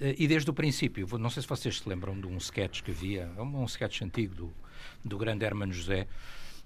Eh, 0.00 0.14
E 0.18 0.28
desde 0.28 0.48
o 0.48 0.52
princípio, 0.54 1.06
não 1.18 1.28
sei 1.30 1.42
se 1.42 1.48
vocês 1.48 1.78
se 1.80 1.88
lembram 1.88 2.18
de 2.20 2.26
um 2.28 2.36
sketch 2.36 2.82
que 2.82 2.92
havia, 2.92 3.28
é 3.36 3.42
um, 3.42 3.62
um 3.62 3.64
sketch 3.64 4.00
antigo 4.02 4.32
do, 4.34 4.52
do 5.04 5.18
grande 5.18 5.44
Hermano 5.44 5.72
José, 5.72 6.06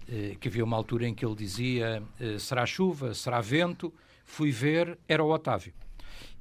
eh, 0.06 0.36
que 0.38 0.48
havia 0.48 0.62
uma 0.64 0.76
altura 0.76 1.08
em 1.08 1.14
que 1.14 1.24
ele 1.24 1.34
dizia: 1.34 2.02
eh, 2.20 2.38
será 2.38 2.66
chuva, 2.66 3.14
será 3.14 3.40
vento, 3.40 3.90
fui 4.26 4.50
ver, 4.50 4.98
era 5.08 5.24
o 5.24 5.30
Otávio. 5.32 5.72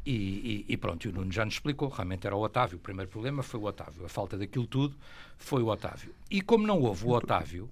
E, 0.06 0.66
e- 0.68 0.74
e 0.74 0.78
pronto, 0.78 1.06
e 1.06 1.10
o 1.10 1.14
Nuno 1.14 1.32
já 1.32 1.46
nos 1.46 1.54
explicou, 1.56 1.88
realmente 1.90 2.26
era 2.26 2.36
o 2.36 2.42
Otávio. 2.42 2.78
O 2.78 2.82
primeiro 2.82 3.10
problema 3.10 3.44
foi 3.44 3.60
o 3.60 3.64
Otávio. 3.66 4.04
A 4.06 4.10
falta 4.10 4.38
daquilo 4.38 4.66
tudo 4.66 4.96
foi 5.41 5.62
o 5.62 5.67
Otávio. 5.67 6.13
E 6.30 6.39
como 6.41 6.65
não 6.65 6.80
houve 6.82 7.06
o 7.06 7.10
Otávio, 7.10 7.69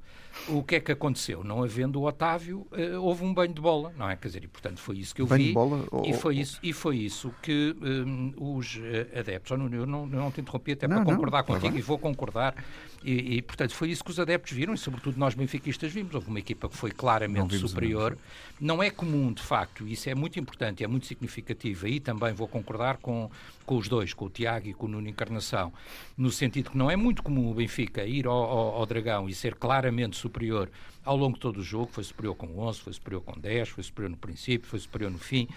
o 0.48 0.64
que 0.64 0.76
é 0.76 0.80
que 0.80 0.92
aconteceu? 0.92 1.44
Não 1.44 1.64
havendo 1.64 2.00
o 2.00 2.06
Otávio, 2.06 2.66
eh, 2.74 2.98
houve 2.98 3.24
um 3.24 3.34
banho 3.34 3.54
de 3.54 3.62
bola, 3.62 3.94
não 3.98 4.10
é? 4.10 4.16
Quer 4.16 4.28
dizer, 4.28 4.44
e 4.44 4.48
portanto 4.48 4.80
foi 4.80 4.98
isso 4.98 5.14
que 5.14 5.22
eu 5.22 5.28
Banho 5.28 5.42
vi. 5.42 5.48
de 5.50 5.54
bola? 5.54 5.86
E 6.06 6.14
foi 6.14 6.36
ou- 6.36 6.42
isso, 6.42 6.60
e 6.62 6.74
foi 6.74 6.98
isso 6.98 7.34
que 7.42 7.76
hum, 7.82 8.34
os 8.38 8.78
eh, 8.82 9.20
adeptos, 9.20 9.58
Nuno, 9.58 9.76
eu 9.76 9.86
não, 9.86 10.06
não 10.06 10.32
te 10.32 10.42
interrompi 10.42 10.74
até 10.74 10.88
Não, 10.88 10.98
para 10.98 11.06
não, 11.06 11.12
concordar 11.12 11.44
contigo 11.44 11.78
e 11.78 11.82
vou 11.82 11.98
concordar. 11.98 12.56
E, 13.04 13.38
e, 13.38 13.42
portanto 13.42 13.74
foi 13.74 13.90
isso 13.92 14.04
que 14.04 14.12
os 14.12 14.20
adeptos 14.20 14.52
viram 14.52 14.74
e 14.74 14.78
sobretudo 14.78 15.18
nós 15.18 15.34
benfiquistas 15.34 15.92
vimos. 15.92 16.14
Houve 16.14 16.28
uma 16.28 16.40
equipa 16.40 16.68
que 16.68 16.76
foi 16.76 16.90
Não 16.90 16.98
claramente 16.98 17.58
superior. 17.58 18.18
Não 18.60 18.84
é 18.84 18.90
comum, 18.90 19.32
de 19.32 19.42
facto, 19.42 19.88
e 19.88 19.94
isso 19.94 20.10
é 20.10 20.16
muito 20.16 20.38
importante, 20.38 20.84
é 20.84 20.88
muito 20.88 21.06
significativo. 21.06 21.86
Aí 21.86 22.00
também 22.00 22.34
vou 22.34 22.48
concordar 22.48 22.98
com, 22.98 23.32
com 23.66 23.78
os 23.78 23.88
dois, 23.88 24.14
com 24.14 24.26
o 24.26 24.30
Tiago 24.30 24.68
e 24.68 24.74
com 24.74 24.86
o 24.86 24.90
Nuno 24.90 25.08
Encarnação, 25.08 25.72
no 26.18 26.30
sentido 26.30 26.72
que 26.72 26.78
não 26.78 26.92
é 26.92 26.96
muito 26.98 27.24
comum 27.24 27.50
o 27.52 27.54
Benfica 27.60 28.04
ir 28.06 28.26
ao, 28.26 28.34
ao, 28.34 28.76
ao 28.76 28.86
Dragão 28.86 29.30
e 29.30 29.34
ser 29.34 29.56
claramente 29.56 30.18
superior 30.18 30.70
ao 31.06 31.16
longo 31.16 31.36
de 31.36 31.40
todo 31.42 31.58
o 31.58 31.64
jogo. 31.64 31.90
Foi 31.92 32.04
superior 32.04 32.36
com 32.36 32.58
11, 32.60 32.80
foi 32.80 32.94
superior 32.94 33.22
com 33.22 33.40
10, 33.40 33.70
foi 33.70 33.84
superior 33.84 34.10
no 34.12 34.18
princípio, 34.18 34.68
foi 34.68 34.80
superior 34.80 35.12
no 35.12 35.20
fim. 35.20 35.48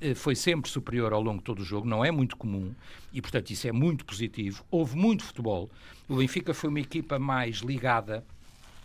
Eh, 0.00 0.14
Foi 0.14 0.34
sempre 0.34 0.70
superior 0.70 1.12
ao 1.12 1.22
longo 1.22 1.38
de 1.38 1.44
todo 1.44 1.60
o 1.60 1.64
jogo, 1.64 1.88
não 1.88 2.04
é 2.04 2.10
muito 2.10 2.36
comum 2.36 2.74
e, 3.12 3.20
portanto, 3.22 3.50
isso 3.50 3.66
é 3.66 3.72
muito 3.72 4.04
positivo. 4.04 4.64
Houve 4.70 4.96
muito 4.96 5.24
futebol. 5.24 5.70
O 6.08 6.16
Benfica 6.16 6.52
foi 6.52 6.68
uma 6.68 6.80
equipa 6.80 7.18
mais 7.18 7.56
ligada, 7.58 8.22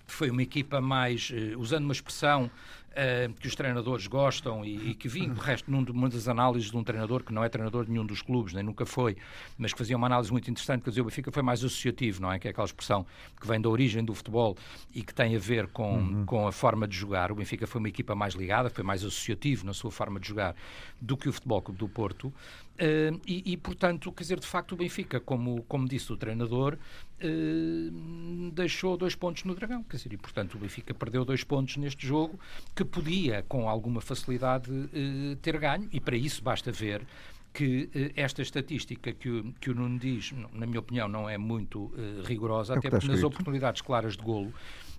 foi 0.08 0.30
uma 0.30 0.42
equipa 0.42 0.80
mais, 0.82 1.32
eh, 1.34 1.56
usando 1.58 1.84
uma 1.84 1.94
expressão 1.94 2.50
eh, 2.94 3.30
que 3.40 3.48
os 3.48 3.56
treinadores 3.56 4.08
gostam 4.08 4.66
e, 4.66 4.92
e 4.92 4.96
que 4.96 5.08
vi, 5.08 5.28
de 5.28 5.40
resto, 5.40 5.72
numa 5.72 6.10
das 6.10 6.28
análises 6.28 6.70
de 6.70 6.76
um 6.78 6.84
treinador 6.84 7.24
que 7.24 7.34
não 7.34 7.44
é 7.44 7.48
treinador 7.50 7.86
de 7.86 7.92
nenhum 7.92 8.06
dos 8.06 8.22
clubes, 8.22 8.54
nem 8.54 8.64
nunca 8.64 8.86
foi, 8.86 9.16
mas 9.58 9.72
que 9.72 9.78
fazia 9.78 9.96
uma 9.96 10.08
análise 10.08 10.32
muito 10.32 10.52
interessante, 10.52 10.84
quer 10.84 10.90
dizer, 10.90 11.02
o 11.02 11.06
Benfica 11.06 11.32
foi 11.32 11.42
mais 11.42 11.64
associativo, 11.64 12.22
não 12.22 12.32
é? 12.32 12.38
Que 12.38 12.48
é 12.48 12.52
aquela 12.52 12.66
expressão 12.66 13.06
que 13.40 13.48
vem 13.48 13.62
da 13.62 13.70
origem 13.70 14.04
do 14.04 14.14
futebol 14.14 14.58
e 14.94 15.02
que 15.04 15.14
tem 15.14 15.36
a 15.36 15.40
ver 15.40 15.68
com, 15.68 16.26
com 16.26 16.48
a 16.48 16.52
forma 16.52 16.88
de 16.88 16.96
jogar. 16.96 17.32
O 17.32 17.36
Benfica 17.36 17.66
foi 17.66 17.80
uma 17.80 17.90
equipa 17.90 18.14
mais 18.14 18.34
ligada, 18.34 18.70
foi 18.70 18.84
mais 18.84 19.04
associativo 19.04 19.66
na 19.66 19.74
sua 19.74 19.92
forma 19.92 20.20
de 20.20 20.28
jogar 20.28 20.56
do 21.00 21.16
que 21.16 21.30
o 21.30 21.34
Futebol 21.34 21.62
Clube 21.62 21.80
do 21.80 21.88
Porto. 21.88 22.34
Eh, 22.78 23.12
e, 23.28 23.54
e, 23.54 23.58
portanto, 23.58 24.12
quer 24.12 24.24
dizer, 24.24 24.40
de 24.40 24.48
facto, 24.48 24.72
o 24.74 24.76
Benfica, 24.76 25.20
como, 25.20 25.62
como 25.64 25.88
disse 25.88 26.12
o 26.12 26.18
treinador, 26.18 26.78
eh, 27.22 28.52
deixou 28.54 28.98
dois 28.98 29.16
pontos 29.16 29.44
no 29.44 29.56
Dragão. 29.56 29.84
Quer 29.84 29.98
dizer, 29.98 30.14
e, 30.14 30.18
portanto, 30.18 30.56
o 30.56 30.58
Benfica 30.58 30.94
perdeu 30.94 31.24
dois 31.24 31.44
pontos 31.44 31.78
neste 31.78 32.06
jogo 32.06 32.40
que 32.76 32.84
podia, 32.84 33.44
com 33.48 33.70
alguma 33.70 34.02
facilidade, 34.02 34.72
eh, 34.94 35.38
ter 35.42 35.58
ganho. 35.58 35.88
E 35.92 36.00
para 36.00 36.16
isso 36.16 36.44
basta 36.44 36.72
ver 36.72 37.06
que 37.54 37.90
eh, 37.94 38.12
esta 38.16 38.42
estatística 38.42 39.12
que 39.14 39.30
o, 39.30 39.54
que 39.60 39.70
o 39.70 39.76
Nuno 39.76 40.00
diz, 40.00 40.34
na 40.54 40.66
minha 40.66 40.80
opinião, 40.80 41.08
não 41.08 41.30
é 41.30 41.38
muito 41.38 41.92
eh, 41.98 42.22
rigorosa, 42.26 42.74
É 42.74 42.78
até 42.78 42.90
porque 42.90 43.08
nas 43.08 43.24
oportunidades 43.24 43.82
claras 43.82 44.16
de 44.16 44.24
golo, 44.24 44.54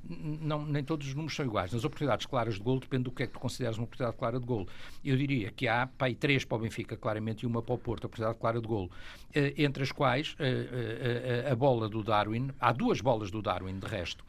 não, 0.08 0.64
nem 0.66 0.82
todos 0.82 1.06
os 1.06 1.14
números 1.14 1.34
são 1.34 1.44
iguais. 1.46 1.72
Nas 1.72 1.84
oportunidades 1.84 2.26
claras 2.26 2.54
de 2.54 2.60
golo, 2.60 2.80
depende 2.80 3.04
do 3.04 3.10
que 3.10 3.22
é 3.22 3.26
que 3.26 3.32
tu 3.32 3.38
consideras 3.40 3.76
uma 3.78 3.84
oportunidade 3.84 4.16
clara 4.18 4.38
de 4.40 4.46
golo. 4.46 4.68
Eu 5.04 5.16
diria 5.16 5.50
que 5.50 5.68
há 5.68 5.86
pá, 5.86 6.06
aí 6.06 6.14
três 6.14 6.44
para 6.44 6.56
o 6.56 6.60
Benfica, 6.60 6.96
claramente, 6.96 7.42
e 7.42 7.46
uma 7.46 7.62
para 7.62 7.74
o 7.74 7.78
Porto, 7.78 8.04
a 8.04 8.06
oportunidade 8.06 8.38
clara 8.38 8.60
de 8.60 8.66
golo. 8.66 8.90
Eh, 9.34 9.54
entre 9.58 9.82
as 9.82 9.92
quais 9.92 10.34
eh, 10.38 11.44
eh, 11.46 11.50
a 11.50 11.54
bola 11.54 11.88
do 11.88 12.02
Darwin, 12.02 12.50
há 12.60 12.72
duas 12.72 13.00
bolas 13.00 13.30
do 13.30 13.40
Darwin, 13.40 13.78
de 13.78 13.86
resto. 13.86 14.24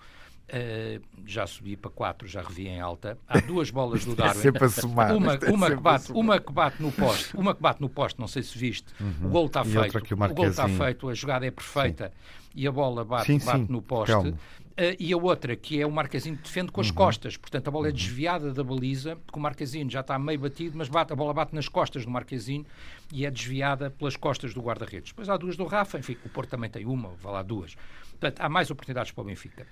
Eh, 0.47 0.99
já 1.25 1.47
subi 1.47 1.77
para 1.77 1.89
quatro, 1.89 2.27
já 2.27 2.41
revi 2.41 2.67
em 2.67 2.79
alta. 2.79 3.17
Há 3.27 3.39
duas 3.39 3.71
bolas 3.71 4.03
do 4.05 4.13
Darwin. 4.15 4.41
sempre 4.41 4.65
a 4.65 4.69
somar, 4.69 5.15
Uma, 5.15 5.33
é 5.41 5.49
uma, 5.51 5.69
que 5.69 5.81
bate, 5.81 6.11
uma 6.11 6.39
que 6.39 6.51
bate 6.51 6.81
no 6.81 6.91
poste, 6.91 7.35
uma 7.35 7.55
que 7.55 7.61
bate 7.61 7.81
no 7.81 7.89
poste, 7.89 8.19
não 8.19 8.27
sei 8.27 8.43
se 8.43 8.57
viste. 8.57 8.93
O 9.23 9.29
gol 9.29 9.45
está 9.47 9.63
feito. 9.63 9.97
o 9.97 10.23
o 10.25 10.33
gol 10.33 10.47
está 10.47 10.67
feito, 10.67 11.09
a 11.09 11.13
jogada 11.13 11.45
é 11.45 11.51
perfeita 11.51 12.11
e 12.55 12.67
a 12.67 12.71
bola 12.71 13.03
bate, 13.03 13.25
Sim, 13.25 13.43
bate 13.43 13.65
sim, 13.65 13.67
no 13.69 13.81
poste. 13.81 14.11
calma. 14.13 14.33
Eh, 14.75 14.95
e 14.99 15.13
a 15.13 15.17
outra, 15.17 15.55
que 15.55 15.79
é 15.79 15.85
o 15.85 15.91
Marquezinho 15.91 16.35
que 16.35 16.43
defende 16.43 16.71
com 16.71 16.81
as 16.81 16.89
costas. 16.89 17.37
Portanto, 17.37 17.67
a 17.67 17.71
bola 17.71 17.89
é 17.89 17.91
desviada 17.91 18.51
da 18.51 18.63
baliza, 18.63 19.15
porque 19.17 19.37
o 19.37 19.41
Marquezinho 19.41 19.89
já 19.89 19.99
está 19.99 20.17
meio 20.17 20.39
batido, 20.39 20.75
mas 20.77 20.89
bate, 20.89 21.13
a 21.13 21.15
bola 21.15 21.33
bate 21.33 21.53
nas 21.53 21.67
costas 21.67 22.05
do 22.05 22.11
Marquezinho 22.11 22.65
e 23.11 23.25
é 23.25 23.31
desviada 23.31 23.91
pelas 23.91 24.15
costas 24.15 24.53
do 24.53 24.61
guarda-redes. 24.61 25.11
Depois 25.11 25.29
há 25.29 25.37
duas 25.37 25.55
do 25.55 25.65
Rafa, 25.65 25.99
enfim, 25.99 26.17
o 26.25 26.29
Porto 26.29 26.49
também 26.49 26.69
tem 26.69 26.85
uma, 26.85 27.09
vá 27.21 27.29
lá 27.31 27.43
duas. 27.43 27.75
Portanto, 28.11 28.39
há 28.41 28.49
mais 28.49 28.71
oportunidades 28.71 29.11
para 29.11 29.21
o 29.21 29.25
Benfica. 29.25 29.67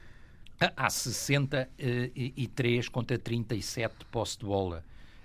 Há 0.77 0.89
63 0.91 2.89
contra 2.89 3.17
37 3.17 3.95
de 3.99 4.05
posse 4.05 4.37
de 4.37 4.45
bola 4.45 4.83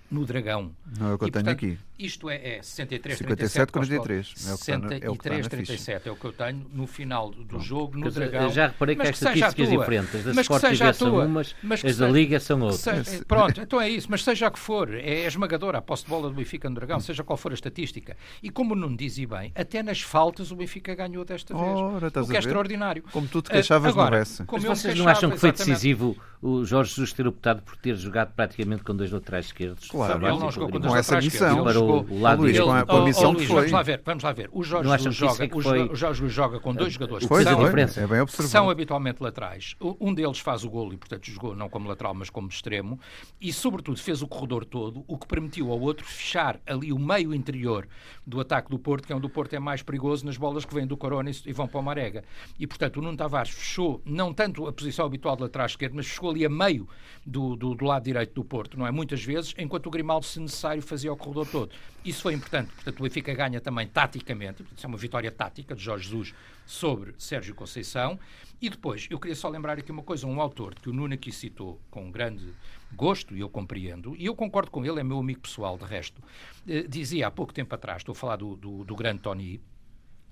no 0.09 0.25
Dragão. 0.25 0.75
Não 0.97 1.09
é 1.09 1.13
o 1.13 1.17
que 1.19 1.25
eu 1.25 1.27
E, 1.27 1.31
tenho 1.31 1.45
portanto, 1.45 1.65
aqui. 1.65 1.77
Isto 1.99 2.29
é, 2.29 2.57
é 2.57 2.61
63, 2.61 3.17
57, 3.17 3.71
37, 3.71 3.71
posse 3.71 3.89
de 3.89 3.95
bola. 3.95 4.07
43. 4.07 4.47
É 4.47 4.53
o 4.53 4.55
que 4.55 4.61
está 4.61 4.77
na- 4.77 4.85
é 4.85 4.97
o 4.97 4.99
que 4.99 5.17
está 5.17 5.29
na 5.29 5.35
63, 5.35 5.49
ficha. 5.49 5.65
37 5.65 6.09
é 6.09 6.11
o 6.11 6.15
que 6.15 6.25
eu 6.25 6.33
tenho 6.33 6.65
no 6.73 6.85
final 6.87 7.29
do 7.31 7.59
jogo, 7.59 7.97
no 7.97 8.11
Dragão. 8.11 8.49
Já 8.51 8.67
reparei 8.67 8.95
que 8.95 9.01
há 9.07 9.09
estatísticas 9.09 9.69
diferentes. 9.69 10.15
As 10.15 10.23
da 10.23 10.33
Mas 10.33 10.47
que 10.47 10.59
seja 10.59 10.89
a 10.89 10.93
tua. 10.93 11.25
umas, 11.25 11.55
Mas 11.63 11.81
que 11.81 11.87
as 11.87 11.97
da 11.97 12.07
Liga 12.07 12.39
são 12.39 12.59
outras. 12.61 12.79
seja- 12.81 13.25
pronto, 13.25 13.59
então 13.61 13.81
é 13.81 13.89
isso. 13.89 14.07
Mas 14.11 14.23
seja 14.23 14.47
o 14.47 14.51
que 14.51 14.59
for, 14.59 14.93
é 14.93 15.25
esmagadora 15.25 15.79
a 15.79 15.81
posse 15.81 16.03
de 16.03 16.09
bola 16.09 16.29
do 16.29 16.35
Benfica 16.35 16.69
no 16.69 16.75
Dragão, 16.75 16.99
seja 16.99 17.23
qual 17.23 17.35
for 17.37 17.51
a 17.51 17.55
estatística. 17.55 18.15
E 18.43 18.49
como 18.49 18.75
não 18.75 18.95
diz 18.95 19.17
bem, 19.17 19.51
até 19.55 19.81
nas 19.81 20.01
faltas 20.01 20.51
o 20.51 20.55
Benfica 20.55 20.93
ganhou 20.93 21.25
desta 21.25 21.53
vez. 21.55 21.65
Ora, 21.67 22.07
o 22.07 22.27
que 22.27 22.35
é 22.35 22.39
extraordinário. 22.39 23.03
Como 23.11 23.27
tu 23.27 23.41
te 23.41 23.49
queixavas 23.49 23.95
no 23.95 23.99
agora, 24.01 24.19
Bessa. 24.19 24.45
como 24.45 24.61
Mas 24.67 24.79
vocês 24.79 24.97
não 24.99 25.07
acham 25.07 25.31
que 25.31 25.37
foi 25.37 25.51
decisivo 25.51 26.15
o 26.41 26.63
Jorge 26.63 26.89
Jesus 26.91 27.13
ter 27.13 27.25
optado 27.25 27.63
por 27.63 27.75
ter 27.77 27.95
jogado 27.95 28.31
praticamente 28.35 28.83
com 28.83 28.95
dois 28.95 29.11
laterais 29.11 29.47
esquerdos? 29.47 29.87
Claro. 29.89 30.25
Ele 30.27 30.37
não 30.39 30.51
jogou 30.51 30.69
com 30.69 30.79
dois 30.79 30.93
Com 30.93 30.97
essa 30.99 31.15
laterais 31.15 31.33
missão. 31.33 31.47
esquerdos, 31.47 31.73
jogou- 31.87 32.17
o 32.17 32.21
lado 32.21 32.41
Luís, 32.41 32.59
com 32.59 32.71
a- 32.71 32.85
com 32.85 32.95
a 32.97 33.05
missão 33.05 33.31
oh, 33.31 33.33
que 33.33 33.37
Luís, 33.39 33.47
foi. 33.47 33.55
Vamos 33.57 33.71
lá 33.71 33.83
ver, 33.83 34.01
vamos 34.05 34.23
lá 34.23 34.31
ver. 34.31 34.49
O 34.51 34.63
Jorge 34.63 34.89
que 34.89 34.95
isso 34.97 35.11
joga, 35.11 35.43
é 35.43 35.47
que 35.47 35.57
o 35.57 35.61
foi- 35.61 35.81
o 35.89 35.95
Jorge 35.95 36.17
Jesus 36.19 36.33
joga 36.33 36.59
com 36.59 36.73
dois 36.73 36.93
jogadores 36.93 37.27
Pois, 37.27 37.43
que 37.43 37.49
é, 37.49 37.53
são, 37.53 37.61
é 37.67 37.71
bem 37.73 37.85
que 38.17 38.21
observado. 38.21 38.49
são 38.49 38.69
habitualmente 38.69 39.21
laterais. 39.21 39.75
Um 39.99 40.13
deles 40.13 40.39
faz 40.39 40.63
o 40.63 40.69
golo 40.69 40.93
e, 40.93 40.97
portanto, 40.97 41.25
jogou 41.29 41.55
não 41.55 41.69
como 41.69 41.87
lateral, 41.89 42.13
mas 42.13 42.29
como 42.29 42.47
extremo. 42.47 42.99
E, 43.39 43.51
sobretudo, 43.53 43.99
fez 43.99 44.21
o 44.21 44.27
corredor 44.27 44.65
todo, 44.65 45.03
o 45.07 45.17
que 45.17 45.27
permitiu 45.27 45.71
ao 45.71 45.79
outro 45.79 46.05
fechar 46.05 46.59
ali 46.65 46.91
o 46.93 46.99
meio 46.99 47.33
interior 47.33 47.87
do 48.25 48.39
ataque 48.39 48.69
do 48.69 48.77
Porto, 48.79 49.05
que 49.05 49.13
é 49.13 49.15
onde 49.15 49.25
o 49.25 49.29
Porto 49.29 49.53
é 49.53 49.59
mais 49.59 49.81
perigoso 49.81 50.25
nas 50.25 50.37
bolas 50.37 50.65
que 50.65 50.73
vêm 50.73 50.85
do 50.87 50.97
Corona 50.97 51.29
e 51.45 51.53
vão 51.53 51.67
para 51.67 51.79
o 51.79 51.83
Marega. 51.83 52.23
E, 52.59 52.65
portanto, 52.67 52.97
o 52.97 53.01
Nuno 53.01 53.17
Tavares 53.17 53.51
fechou, 53.51 54.01
não 54.05 54.33
tanto 54.33 54.67
a 54.67 54.73
posição 54.73 55.05
habitual 55.05 55.35
de 55.35 55.43
lateral 55.43 55.67
esquerdo, 55.67 55.93
mas 55.95 56.07
fechou 56.07 56.29
ali 56.31 56.45
a 56.45 56.49
meio 56.49 56.87
do, 57.25 57.55
do, 57.55 57.75
do 57.75 57.85
lado 57.85 58.03
direito 58.03 58.33
do 58.33 58.43
Porto, 58.43 58.77
não 58.77 58.85
é? 58.87 58.91
Muitas 58.91 59.23
vezes, 59.23 59.53
enquanto 59.57 59.87
o 59.87 59.89
Grimaldo, 59.89 60.25
se 60.25 60.39
necessário, 60.39 60.81
fazia 60.81 61.11
o 61.11 61.17
corredor 61.17 61.47
todo. 61.47 61.69
Isso 62.05 62.21
foi 62.21 62.33
importante. 62.33 62.71
Portanto, 62.73 62.99
o 62.99 63.03
Benfica 63.03 63.33
ganha 63.33 63.59
também 63.59 63.85
taticamente. 63.87 64.63
Isso 64.75 64.85
é 64.85 64.87
uma 64.87 64.97
vitória 64.97 65.31
tática 65.31 65.75
de 65.75 65.83
Jorge 65.83 66.05
Jesus 66.05 66.33
sobre 66.65 67.13
Sérgio 67.17 67.53
Conceição. 67.53 68.17
E 68.61 68.69
depois, 68.69 69.07
eu 69.09 69.19
queria 69.19 69.35
só 69.35 69.49
lembrar 69.49 69.77
aqui 69.77 69.91
uma 69.91 70.03
coisa, 70.03 70.25
um 70.25 70.39
autor 70.39 70.73
que 70.75 70.89
o 70.89 70.93
Nuno 70.93 71.13
aqui 71.13 71.31
citou 71.31 71.81
com 71.91 72.09
grande 72.09 72.53
gosto, 72.93 73.35
e 73.35 73.39
eu 73.41 73.49
compreendo, 73.49 74.15
e 74.15 74.25
eu 74.25 74.35
concordo 74.35 74.71
com 74.71 74.85
ele, 74.85 74.99
é 74.99 75.03
meu 75.03 75.19
amigo 75.19 75.41
pessoal, 75.41 75.77
de 75.77 75.83
resto, 75.83 76.21
eh, 76.67 76.83
dizia 76.87 77.27
há 77.27 77.31
pouco 77.31 77.53
tempo 77.53 77.75
atrás, 77.75 77.97
estou 77.97 78.13
a 78.13 78.15
falar 78.15 78.37
do, 78.37 78.55
do, 78.55 78.83
do 78.83 78.95
grande 78.95 79.19
Tony, 79.19 79.61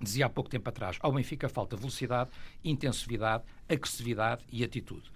dizia 0.01 0.25
há 0.25 0.29
pouco 0.29 0.49
tempo 0.49 0.67
atrás, 0.69 0.97
ao 1.01 1.11
Benfica 1.11 1.49
falta 1.49 1.75
velocidade, 1.75 2.29
intensividade, 2.63 3.43
agressividade 3.67 4.43
e 4.51 4.63
atitude. 4.63 5.11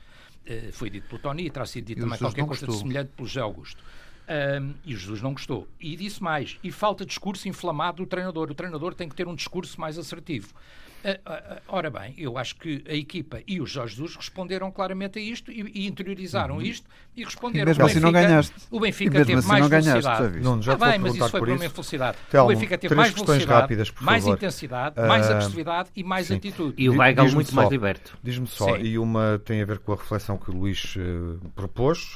Eh, 0.45 0.71
foi 0.71 0.89
dito 0.89 1.07
pelo 1.07 1.21
Tony 1.21 1.45
e 1.45 1.49
terá 1.49 1.65
sido 1.65 1.85
dito 1.85 1.99
E 1.99 2.01
também 2.01 2.19
qualquer 2.19 2.45
coisa 2.45 2.67
de 2.67 2.75
semelhante 2.75 3.11
pelo 3.15 3.27
José 3.27 3.41
Augusto. 3.41 3.83
Um, 4.29 4.73
e 4.85 4.95
Jesus 4.95 5.21
não 5.21 5.33
gostou. 5.33 5.67
E 5.79 5.95
disse 5.95 6.21
mais. 6.21 6.59
E 6.63 6.71
falta 6.71 7.03
discurso 7.03 7.49
inflamado 7.49 8.03
do 8.03 8.05
treinador. 8.05 8.51
O 8.51 8.53
treinador 8.53 8.93
tem 8.93 9.09
que 9.09 9.15
ter 9.15 9.27
um 9.27 9.33
discurso 9.33 9.81
mais 9.81 9.97
assertivo. 9.97 10.53
Uh, 10.99 11.11
uh, 11.11 11.61
ora 11.69 11.89
bem, 11.89 12.13
eu 12.17 12.37
acho 12.37 12.57
que 12.57 12.83
a 12.85 12.93
equipa 12.93 13.39
e 13.47 13.61
os 13.61 13.71
Jorge 13.71 13.95
Jesus 13.95 14.17
responderam 14.17 14.69
claramente 14.69 15.17
a 15.17 15.21
isto 15.21 15.49
e, 15.49 15.61
e 15.73 15.87
interiorizaram 15.87 16.55
uhum. 16.55 16.61
isto 16.61 16.85
e 17.15 17.23
responderam. 17.23 17.63
E 17.63 17.67
mesmo 17.67 17.83
o 17.83 17.87
Benfica, 17.87 17.99
assim 17.99 18.05
não 18.05 18.11
ganhaste. 18.11 18.53
O 18.69 18.79
Benfica 18.81 19.11
teve 19.19 19.33
assim 19.35 19.47
mais 19.47 19.61
não 19.61 19.69
velocidade. 19.69 20.39
Não, 20.41 20.61
já 20.61 20.73
ah, 20.73 20.75
bem, 20.75 20.99
mas 20.99 21.15
isso 21.15 21.29
foi 21.29 21.39
para 21.39 21.53
a 21.53 21.55
minha 21.55 21.69
felicidade. 21.69 22.17
Telmo, 22.29 22.51
o 22.51 22.53
Benfica 22.53 22.77
teve 22.77 22.95
mais 22.95 23.13
velocidade, 23.13 23.45
rápidas, 23.45 23.93
mais 24.01 24.27
intensidade, 24.27 24.99
uh, 24.99 25.07
mais 25.07 25.31
agressividade 25.31 25.89
e 25.95 26.03
mais 26.03 26.27
sim. 26.27 26.35
atitude. 26.35 26.73
E 26.77 26.89
o 26.89 26.97
Weigl 26.97 27.31
muito 27.31 27.49
só, 27.49 27.55
mais 27.55 27.69
liberto. 27.69 28.17
Diz-me 28.21 28.47
só, 28.47 28.75
sim. 28.75 28.83
e 28.83 28.99
uma 28.99 29.41
tem 29.45 29.61
a 29.61 29.65
ver 29.65 29.79
com 29.79 29.93
a 29.93 29.95
reflexão 29.95 30.37
que 30.37 30.51
o 30.51 30.53
Luís 30.53 30.97
uh, 30.97 31.39
propôs. 31.55 32.13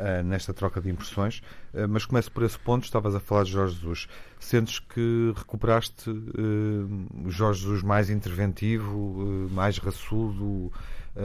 Uh, 0.00 0.22
nesta 0.24 0.54
troca 0.54 0.80
de 0.80 0.88
impressões. 0.88 1.42
Uh, 1.74 1.86
mas 1.86 2.06
começo 2.06 2.32
por 2.32 2.42
esse 2.42 2.58
ponto. 2.58 2.84
Estavas 2.84 3.14
a 3.14 3.20
falar 3.20 3.44
de 3.44 3.50
Jorge 3.50 3.74
Jesus. 3.74 4.08
Sentes 4.38 4.78
que 4.78 5.34
recuperaste 5.36 6.08
uh, 6.08 7.28
Jorge 7.28 7.60
Jesus 7.60 7.82
mais 7.82 8.08
interventivo, 8.08 9.48
mais 9.50 9.76
raçudo, 9.76 10.72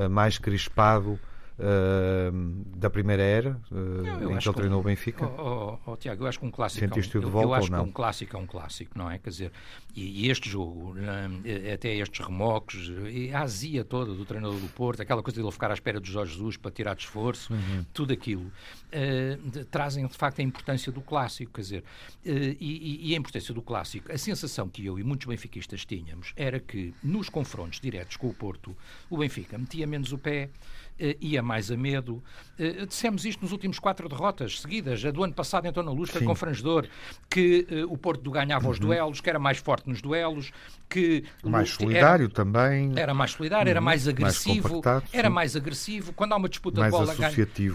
mais 0.10 0.38
crispado? 0.38 1.18
Uh, 1.58 2.66
da 2.76 2.90
primeira 2.90 3.24
era 3.24 3.62
uh, 3.72 4.30
em 4.30 4.38
que 4.38 4.48
ele 4.48 4.56
treinou 4.56 4.82
o 4.82 4.84
Benfica? 4.84 5.26
Oh, 5.26 5.80
oh, 5.86 5.92
oh, 5.92 5.96
Tiago, 5.96 6.24
eu 6.24 6.28
acho 6.28 6.38
que 6.38 6.46
um 6.46 6.52
clássico 6.52 6.84
é 6.84 6.88
um, 6.88 7.02
de 7.02 7.20
volta 7.20 7.38
eu, 7.38 7.42
eu 7.50 7.54
acho 7.54 7.72
que 7.72 7.80
um 7.80 7.92
clássico 7.94 8.36
é 8.36 8.40
um 8.40 8.46
clássico, 8.46 8.98
não 8.98 9.10
é? 9.10 9.18
Quer 9.18 9.30
dizer, 9.30 9.52
e, 9.96 10.26
e 10.26 10.30
este 10.30 10.50
jogo, 10.50 10.92
uh, 10.92 11.74
até 11.74 11.96
estes 11.96 12.26
remoques, 12.26 12.92
e 13.10 13.34
a 13.34 13.42
azia 13.42 13.86
toda 13.86 14.14
do 14.14 14.26
treinador 14.26 14.60
do 14.60 14.68
Porto, 14.68 15.02
aquela 15.02 15.24
coisa 15.24 15.40
de 15.40 15.46
ele 15.46 15.52
ficar 15.52 15.72
à 15.72 15.74
espera 15.74 15.98
do 15.98 16.06
Jorge 16.06 16.34
Jesus 16.34 16.58
para 16.58 16.72
tirar 16.72 16.94
de 16.94 17.04
esforço, 17.04 17.54
uhum. 17.54 17.86
tudo 17.94 18.12
aquilo, 18.12 18.52
de, 19.52 19.64
trazem 19.66 20.06
de 20.06 20.16
facto 20.16 20.40
a 20.40 20.44
importância 20.44 20.92
do 20.92 21.00
clássico, 21.00 21.54
quer 21.54 21.62
dizer, 21.62 21.84
e, 22.26 23.12
e, 23.12 23.14
a 23.14 23.18
importância 23.18 23.54
do 23.54 23.62
clássico, 23.62 24.12
a 24.12 24.18
sensação 24.18 24.68
que 24.68 24.86
eu 24.86 25.00
e 25.00 25.04
muitos 25.04 25.28
benfiquistas 25.28 25.86
tínhamos 25.86 26.34
era 26.36 26.60
que 26.60 26.94
nos 27.04 27.30
confrontos 27.30 27.80
diretos 27.80 28.18
com 28.18 28.28
o 28.28 28.34
Porto, 28.34 28.76
o 29.10 29.18
Benfica 29.18 29.58
metia 29.58 29.88
menos 29.88 30.12
o 30.12 30.18
pé, 30.18 30.50
uh, 30.50 30.85
ia 31.20 31.42
mais 31.42 31.70
a 31.70 31.78
medo. 31.78 32.24
Uh, 32.58 32.86
dissemos 32.86 33.26
isto 33.26 33.42
nos 33.42 33.52
últimos 33.52 33.80
quatro 33.80 34.08
derrotas 34.08 34.62
seguidas. 34.62 35.04
A 35.04 35.12
do 35.12 35.24
ano 35.24 35.34
passado 35.34 35.66
entrou 35.66 35.86
na 35.86 35.92
luz, 35.92 36.10
foi 36.10 36.24
confrangedor, 36.24 36.88
que 37.30 37.68
uh, 37.70 37.92
o 37.92 37.98
Porto 37.98 38.30
ganhava 38.32 38.66
uhum. 38.66 38.72
os 38.72 38.80
duelos, 38.80 39.22
que 39.22 39.30
era 39.30 39.40
mais 39.40 39.58
forte 39.58 39.90
nos 39.90 40.02
duelos, 40.02 40.52
que... 40.90 41.26
Mais 41.44 41.72
solidário 41.72 42.26
era, 42.26 42.34
também. 42.34 42.94
Era 42.96 43.14
mais 43.14 43.32
solidário, 43.32 43.70
era 43.70 43.80
uhum. 43.80 43.86
mais 43.86 44.08
agressivo. 44.08 44.82
Mais 44.84 45.04
era 45.12 45.30
mais 45.30 45.56
agressivo. 45.56 46.14
Quando 46.14 46.34
há 46.34 46.38
uma 46.38 46.50
disputa 46.50 46.80
mais 46.80 46.94
de 46.94 46.98
bola, 46.98 47.16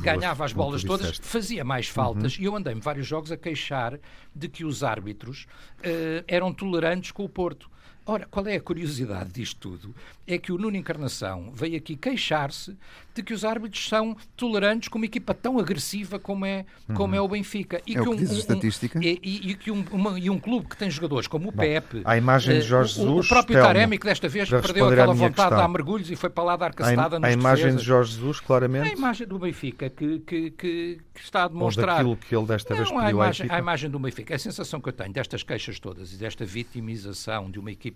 ganhava 0.00 0.44
as 0.44 0.52
bolas 0.52 0.83
todas, 0.83 1.18
fazia 1.18 1.64
mais 1.64 1.88
faltas. 1.88 2.37
Uhum. 2.37 2.42
E 2.42 2.44
eu 2.46 2.56
andei-me 2.56 2.80
vários 2.80 3.06
jogos 3.06 3.30
a 3.30 3.37
queixar 3.37 3.98
de 4.35 4.48
que 4.48 4.64
os 4.64 4.83
árbitros 4.83 5.46
eram 6.26 6.52
tolerantes 6.52 7.11
com 7.11 7.24
o 7.24 7.28
Porto. 7.28 7.70
Ora, 8.07 8.27
qual 8.31 8.47
é 8.47 8.57
a 8.57 8.61
curiosidade 8.61 9.31
disto 9.31 9.59
tudo? 9.59 9.95
É 10.27 10.39
que 10.39 10.53
o 10.53 10.59
Nuno 10.59 10.77
Encarnação 10.77 11.53
veio 11.55 11.77
aqui 11.77 11.97
queixar-se 11.97 12.77
de 13.15 13.23
que 13.23 13.35
os 13.35 13.45
árbitros 13.45 13.89
são 13.89 14.17
tolerantes 14.37 14.89
com 14.89 14.99
uma 14.99 15.05
equipa 15.05 15.35
tão 15.35 15.59
agressiva 15.59 16.19
como 16.19 16.47
é, 16.47 16.65
como 16.95 17.15
é 17.15 17.21
o 17.21 17.29
Benfica. 17.29 17.81
E 17.87 17.97
é 17.97 18.01
que, 18.01 18.09
um, 18.09 18.15
diz 18.15 18.31
a 18.31 18.39
estatística. 18.39 18.99
Um, 18.99 19.03
e, 19.03 19.19
e, 19.23 19.55
que 19.55 19.71
um, 19.71 19.85
uma, 19.91 20.19
e 20.19 20.31
um 20.31 20.39
clube 20.39 20.69
que 20.69 20.77
tem 20.77 20.91
jogadores 20.91 21.27
como 21.27 21.49
o 21.49 21.53
Bom, 21.53 21.63
Pepe... 21.63 22.03
A 22.05 22.17
imagem 22.17 22.61
de 22.61 22.67
Jorge 22.67 22.95
Jesus... 22.95 23.09
O, 23.09 23.21
o 23.21 23.29
próprio 23.29 23.57
Telmo, 23.57 23.67
Taremi, 23.69 23.99
que 23.99 24.07
desta 24.07 24.29
vez 24.29 24.49
perdeu 24.49 24.89
aquela 24.89 25.13
vontade 25.13 25.35
questão. 25.35 25.51
de 25.51 25.57
dar 25.57 25.69
mergulhos 25.69 26.11
e 26.11 26.17
foi 26.17 26.31
para 26.31 26.45
lá 26.45 26.57
dar 26.57 26.75
cacetada 26.75 27.19
a, 27.21 27.27
a 27.27 27.33
imagem 27.33 27.65
defesas. 27.67 27.81
de 27.81 27.87
Jorge 27.87 28.13
Jesus, 28.13 28.41
claramente... 28.41 28.91
A 28.91 28.93
imagem 28.93 29.27
do 29.27 29.39
Benfica 29.39 29.91
que, 29.91 30.21
que, 30.21 30.51
que, 30.53 31.01
que 31.13 31.21
está 31.21 31.45
a 31.45 31.49
demonstrar... 31.49 32.05
Ou 32.05 32.15
daquilo 32.15 32.17
que 32.17 32.37
ele 32.37 32.47
desta 32.47 32.75
vez 32.75 32.89
pediu 32.89 33.05
a 33.05 33.11
imagem, 33.11 33.47
a 33.51 33.59
imagem 33.59 33.91
do 33.91 33.99
Benfica. 33.99 34.35
A 34.35 34.39
sensação 34.39 34.81
que 34.81 34.89
eu 34.89 34.93
tenho 34.93 35.13
destas 35.13 35.43
queixas 35.43 35.79
todas 35.81 36.13
e 36.13 36.17
desta 36.17 36.45
vitimização 36.45 37.51
de 37.51 37.59
uma 37.59 37.73
equipa 37.73 37.89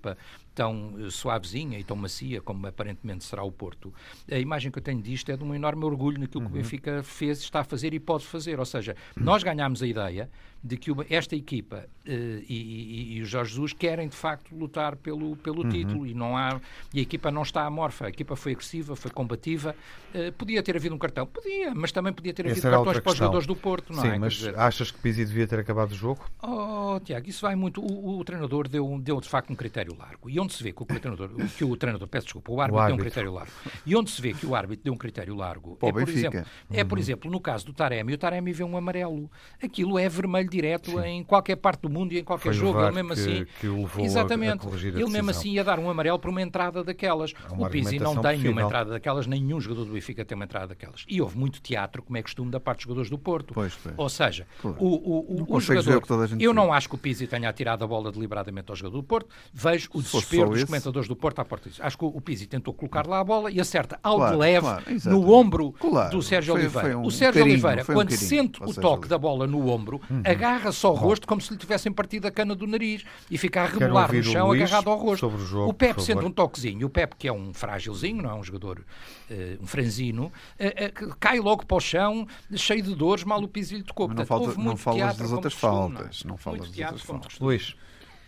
tão 0.55 0.95
eh, 0.99 1.11
suavezinha 1.11 1.79
e 1.79 1.85
tão 1.85 1.97
macia 1.97 2.41
como 2.41 2.67
aparentemente 2.67 3.25
será 3.25 3.43
o 3.43 3.51
Porto, 3.51 3.93
a 4.31 4.39
imagem 4.39 4.71
que 4.71 4.79
eu 4.79 4.83
tenho 4.83 5.03
disto 5.03 5.31
é 5.31 5.37
de 5.37 5.45
um 5.45 5.55
enorme 5.55 5.85
orgulho 5.85 6.21
naquilo 6.21 6.45
uhum. 6.45 6.51
que 6.51 6.53
o 6.53 6.57
uhum. 6.57 6.63
Benfica 6.63 7.03
fez, 7.03 7.39
está 7.41 7.61
a 7.61 7.65
fazer 7.65 7.93
e 7.95 8.01
pode 8.01 8.25
fazer. 8.27 8.59
Ou 8.59 8.67
seja, 8.67 8.97
nós 9.17 9.43
ganhámos 9.43 9.83
a 9.83 9.87
ideia 9.87 10.31
de 10.65 10.79
que 10.79 10.91
uma, 10.91 11.05
esta 11.11 11.37
equipa 11.37 11.85
uh, 11.87 12.11
e, 12.11 12.45
e, 12.49 13.17
e, 13.17 13.23
o 13.23 13.27
Jorge 13.27 13.51
Jesus 13.51 13.75
querem 13.75 14.09
de 14.09 14.17
facto 14.17 14.57
lutar 14.57 14.97
pelo, 14.97 15.37
pelo 15.37 15.63
uhum. 15.63 15.69
título 15.69 16.07
e 16.07 16.15
não 16.15 16.39
há 16.39 16.59
e 16.93 17.01
a 17.01 17.03
equipa 17.03 17.31
não 17.31 17.43
está 17.43 17.67
amorfa, 17.67 18.07
a 18.07 18.09
equipa 18.09 18.35
foi 18.35 18.53
agressiva, 18.53 18.97
foi 18.97 19.11
combativa. 19.11 19.77
Uh, 20.15 20.33
podia 20.33 20.63
ter 20.63 20.75
havido 20.75 20.95
um 20.95 20.99
cartão, 20.99 21.27
podia, 21.27 21.75
mas 21.75 21.93
também 21.93 22.15
podia 22.15 22.33
ter 22.33 22.47
havido 22.47 22.63
cartões 22.63 23.01
para 23.01 23.13
os 23.13 23.19
jogadores 23.19 23.47
do 23.47 23.55
Porto, 23.55 23.93
não 23.93 24.01
Sim, 24.01 24.09
é? 24.09 24.19
mas 24.19 24.33
dizer... 24.33 24.59
achas 24.59 24.91
que 24.91 24.99
Pizzi 24.99 25.25
devia 25.25 25.47
ter 25.47 25.59
acabado 25.59 25.93
o 25.93 25.95
jogo? 25.95 26.25
Oh, 26.43 26.99
Tiago, 27.05 27.29
isso 27.29 27.43
vai 27.43 27.55
muito. 27.55 27.83
O, 27.83 28.19
o, 28.19 28.25
treinador 28.25 28.67
deu, 28.67 28.99
deu 29.03 29.21
de 29.21 29.29
facto 29.29 29.53
um 29.53 29.57
critério 29.57 29.95
largo. 29.99 30.31
E 30.31 30.41
onde 30.41 30.55
se 30.55 30.63
vê 30.63 30.73
que 30.73 30.83
o 30.83 30.87
treinador, 30.87 31.31
que 31.57 31.65
o 31.65 31.77
treinador, 31.77 32.09
peço 32.09 32.27
desculpa, 32.27 32.53
o 32.53 32.61
árbitro, 32.61 32.77
o 32.77 32.81
árbitro. 32.81 32.97
deu 32.97 33.03
um 33.03 33.11
critério 33.11 33.33
largo. 33.33 33.53
E 33.85 33.97
onde 33.97 34.11
se 34.11 34.23
vê 34.23 34.33
que 34.33 34.47
o 34.47 34.55
árbitro 34.55 34.85
deu 34.85 34.95
um 34.95 34.97
critério 34.97 35.35
largo 35.35 35.77
Pô, 35.77 35.89
é, 35.89 35.93
por 35.93 36.09
exemplo, 36.09 36.39
uhum. 36.39 36.45
é, 36.79 36.85
por 36.85 36.99
exemplo, 36.99 37.31
no 37.31 37.41
caso 37.41 37.67
do 37.67 37.73
Taremi, 37.73 38.15
o 38.15 38.19
Taremi 38.19 38.53
vê 38.53 38.65
um 38.65 38.77
amarelo. 38.77 39.31
Aquilo 39.63 39.99
é 39.99 40.09
vermelho 40.09 40.49
direto 40.55 40.91
Sim. 40.91 41.05
em 41.05 41.25
qualquer 41.25 41.57
parte 41.57 41.83
do 41.83 41.91
mundo 41.91 42.13
e 42.13 42.19
em 42.19 42.25
qualquer 42.25 42.45
Foi 42.45 42.53
jogo. 42.53 42.81
Ele 42.81 42.93
mesmo 42.93 43.15
que, 43.15 43.21
assim. 43.21 43.47
Que 43.61 43.67
o 43.67 43.83
levou 43.83 44.05
exatamente. 44.05 44.67
A, 44.67 44.71
a 44.71 44.77
ele 44.77 45.11
mesmo 45.11 45.31
assim 45.31 45.51
ia 45.51 45.65
dar 45.65 45.79
um 45.79 45.91
amarelo 45.91 46.19
para 46.19 46.31
uma 46.31 46.43
entrada 46.43 46.83
daquelas. 46.85 47.33
o 47.51 47.69
Pizzi 47.69 47.99
não 47.99 48.21
tem 48.21 48.39
nenhuma 48.39 48.63
entrada 48.63 48.91
daquelas, 48.91 49.27
nenhum 49.27 49.61
jogador 49.61 49.85
do 49.85 49.93
Benfica 49.93 50.25
tem 50.25 50.37
uma 50.37 50.45
entrada 50.45 50.69
daquelas. 50.69 51.05
E 51.09 51.21
houve 51.21 51.37
muito 51.37 51.61
teatro, 51.61 52.03
como 52.03 52.17
é 52.17 52.23
costume, 52.23 52.51
da 52.51 52.61
parte 52.61 52.79
dos 52.79 52.85
jogadores 52.85 53.11
do 53.11 53.19
Porto. 53.19 53.55
Pois, 53.55 53.75
pois. 53.83 53.95
Ou 53.97 54.09
seja, 54.09 54.47
claro. 54.61 54.77
o, 54.81 54.87
o, 54.87 55.43
o, 55.43 55.57
o 55.57 55.61
jogador. 55.61 56.03
Eu 56.39 56.55
não 56.55 56.73
acho 56.73 56.89
que 56.89 56.95
o 56.95 56.99
Pizzi 56.99 57.27
tenha 57.27 57.49
atirado 57.49 57.85
a 57.85 57.87
bola 57.87 58.11
deliberadamente 58.13 58.71
ao 58.71 58.77
jogador 58.77 58.99
do 58.99 59.03
Porto. 59.03 59.29
Vejo 59.53 59.91
o 59.93 60.03
desespero 60.03 60.51
dos 60.51 60.65
comentadores 60.65 61.09
do 61.09 61.17
Porto 61.17 61.41
à 61.41 61.45
porta 61.45 61.69
disso. 61.69 61.83
Acho 61.83 61.99
que 61.99 62.05
o 62.05 62.21
Pizzi 62.21 62.47
tentou 62.47 62.73
colocar 62.75 63.07
lá 63.07 63.21
a 63.21 63.25
bola 63.25 63.51
e 63.51 63.61
acerta 63.61 63.99
algo 64.03 64.21
claro, 64.21 64.39
leve 64.39 64.61
claro, 64.61 64.85
no 65.07 65.33
ombro 65.33 65.75
do 66.11 66.23
Sérgio 66.23 66.55
foi, 66.55 66.63
Oliveira. 66.63 66.89
Foi 66.89 66.95
um 66.95 67.03
o 67.03 67.11
Sérgio 67.11 67.43
carinho, 67.43 67.67
Oliveira, 67.67 67.85
quando 67.85 68.11
sente 68.13 68.63
o 68.63 68.73
toque 68.75 69.09
da 69.09 69.19
bola 69.19 69.47
no 69.47 69.69
ombro, 69.69 70.01
uhum. 70.11 70.23
agarra 70.25 70.44
só 70.73 70.93
o 70.93 70.95
rosto 70.95 71.27
como 71.27 71.41
se 71.41 71.53
lhe 71.53 71.59
tivessem 71.59 71.93
partido 71.93 72.27
a 72.27 72.31
cana 72.31 72.55
do 72.55 72.67
nariz 72.67 73.05
e 73.31 73.39
fica 73.39 73.63
a 73.63 73.67
rebolar 73.67 74.13
no 74.13 74.23
chão 74.23 74.53
agarrado 74.53 74.91
ao 74.91 74.99
rosto. 74.99 75.27
O, 75.27 75.39
jogo, 75.39 75.71
o 75.71 75.75
Pepe 75.75 76.03
sente 76.03 76.25
um 76.25 76.31
toquezinho, 76.31 76.87
o 76.87 76.91
Pepe 76.91 77.17
que 77.17 77.29
é 77.29 77.33
um 77.33 77.53
frágilzinho, 77.53 78.23
não 78.23 78.31
é 78.31 78.35
um 78.35 78.43
jogador, 78.43 78.81
uh, 78.81 79.63
um 79.63 79.67
franzino, 79.67 80.27
uh, 80.59 81.05
uh, 81.07 81.17
cai 81.19 81.39
logo 81.39 81.67
para 81.67 81.77
o 81.77 81.81
chão, 81.81 82.27
cheio 82.55 82.83
de 82.83 82.95
dores, 82.95 83.25
mal 83.25 83.43
o 83.43 83.49
piso 83.49 83.75
lhe 83.75 83.83
tocou. 83.83 84.09
Mas 84.09 84.17
não, 84.17 84.27
falta, 84.27 84.61
não 84.61 84.77
falas 84.77 85.17
das 85.17 85.33
outras 85.33 85.55
faltas. 85.55 86.25
Não 86.25 86.37
falas 86.37 86.71
das 86.71 86.79
outras 86.79 87.03
faltas. 87.03 87.39
Luís. 87.39 87.77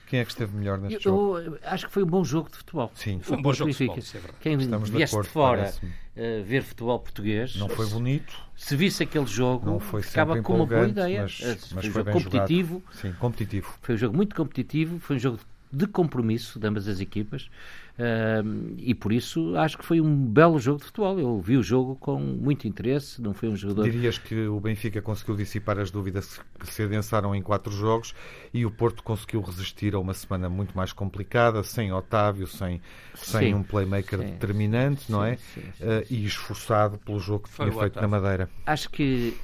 Quem 0.06 0.20
é 0.20 0.24
que 0.24 0.30
esteve 0.30 0.56
melhor 0.56 0.78
neste 0.78 0.94
eu, 0.94 1.00
jogo? 1.00 1.38
Eu 1.38 1.58
acho 1.64 1.86
que 1.86 1.92
foi 1.92 2.04
um 2.04 2.06
bom 2.06 2.22
jogo 2.22 2.48
de 2.48 2.58
futebol. 2.58 2.92
Sim, 2.94 3.18
foi 3.20 3.36
um 3.36 3.42
bom 3.42 3.52
jogo 3.52 3.72
de 3.72 3.76
futebol. 3.76 3.98
É 3.98 4.32
Quem 4.40 4.56
Estamos 4.56 4.88
viesse 4.88 5.10
de, 5.10 5.16
acordo, 5.16 5.26
de 5.26 5.32
fora 5.32 5.74
uh, 6.16 6.44
ver 6.44 6.62
futebol 6.62 6.98
português. 6.98 7.56
Não 7.56 7.68
foi 7.68 7.86
bonito. 7.86 8.34
Se 8.56 8.74
visse 8.74 9.02
aquele 9.02 9.26
jogo, 9.26 9.66
não 9.66 9.80
foi 9.80 10.02
ficava 10.02 10.40
com 10.42 10.56
uma 10.56 10.66
boa 10.66 10.88
ideia. 10.88 11.22
Mas, 11.22 11.40
uh, 11.40 11.44
mas 11.74 11.86
foi, 11.86 11.88
um 11.88 11.92
jogo 11.92 12.12
competitivo. 12.12 12.74
Jogado. 12.74 12.96
Sim, 13.00 13.12
competitivo. 13.18 13.78
Foi 13.82 13.94
um 13.94 13.98
jogo 13.98 14.16
muito 14.16 14.34
competitivo. 14.34 14.98
Foi 14.98 15.16
um 15.16 15.18
jogo 15.18 15.38
de 15.72 15.86
compromisso 15.86 16.58
de 16.58 16.66
ambas 16.66 16.88
as 16.88 17.00
equipas. 17.00 17.50
Uh, 17.98 18.74
e 18.76 18.94
por 18.94 19.10
isso 19.10 19.56
acho 19.56 19.78
que 19.78 19.84
foi 19.84 20.02
um 20.02 20.26
belo 20.26 20.58
jogo 20.58 20.80
de 20.80 20.84
futebol. 20.84 21.18
Eu 21.18 21.40
vi 21.40 21.56
o 21.56 21.62
jogo 21.62 21.96
com 21.96 22.18
muito 22.18 22.68
interesse. 22.68 23.22
Não 23.22 23.32
foi 23.32 23.48
um 23.48 23.56
jogador. 23.56 23.84
Dirias 23.84 24.18
que 24.18 24.46
o 24.46 24.60
Benfica 24.60 25.00
conseguiu 25.00 25.34
dissipar 25.34 25.78
as 25.78 25.90
dúvidas 25.90 26.38
que 26.58 26.66
se 26.70 26.82
adensaram 26.82 27.34
em 27.34 27.40
quatro 27.40 27.72
jogos 27.72 28.14
e 28.52 28.66
o 28.66 28.70
Porto 28.70 29.02
conseguiu 29.02 29.40
resistir 29.40 29.94
a 29.94 29.98
uma 29.98 30.12
semana 30.12 30.48
muito 30.48 30.76
mais 30.76 30.92
complicada, 30.92 31.62
sem 31.62 31.92
Otávio, 31.92 32.46
sem, 32.46 32.82
sem 33.14 33.54
um 33.54 33.62
playmaker 33.62 34.18
sim, 34.18 34.26
determinante, 34.26 35.10
não 35.10 35.24
é? 35.24 35.36
Sim, 35.36 35.60
uh, 35.60 36.06
e 36.10 36.26
esforçado 36.26 36.98
pelo 36.98 37.18
jogo 37.18 37.44
que 37.44 37.50
foi 37.50 37.70
tinha 37.70 37.80
feito 37.80 38.00
na 38.00 38.08
Madeira. 38.08 38.50
Acho 38.66 38.90
que 38.90 39.34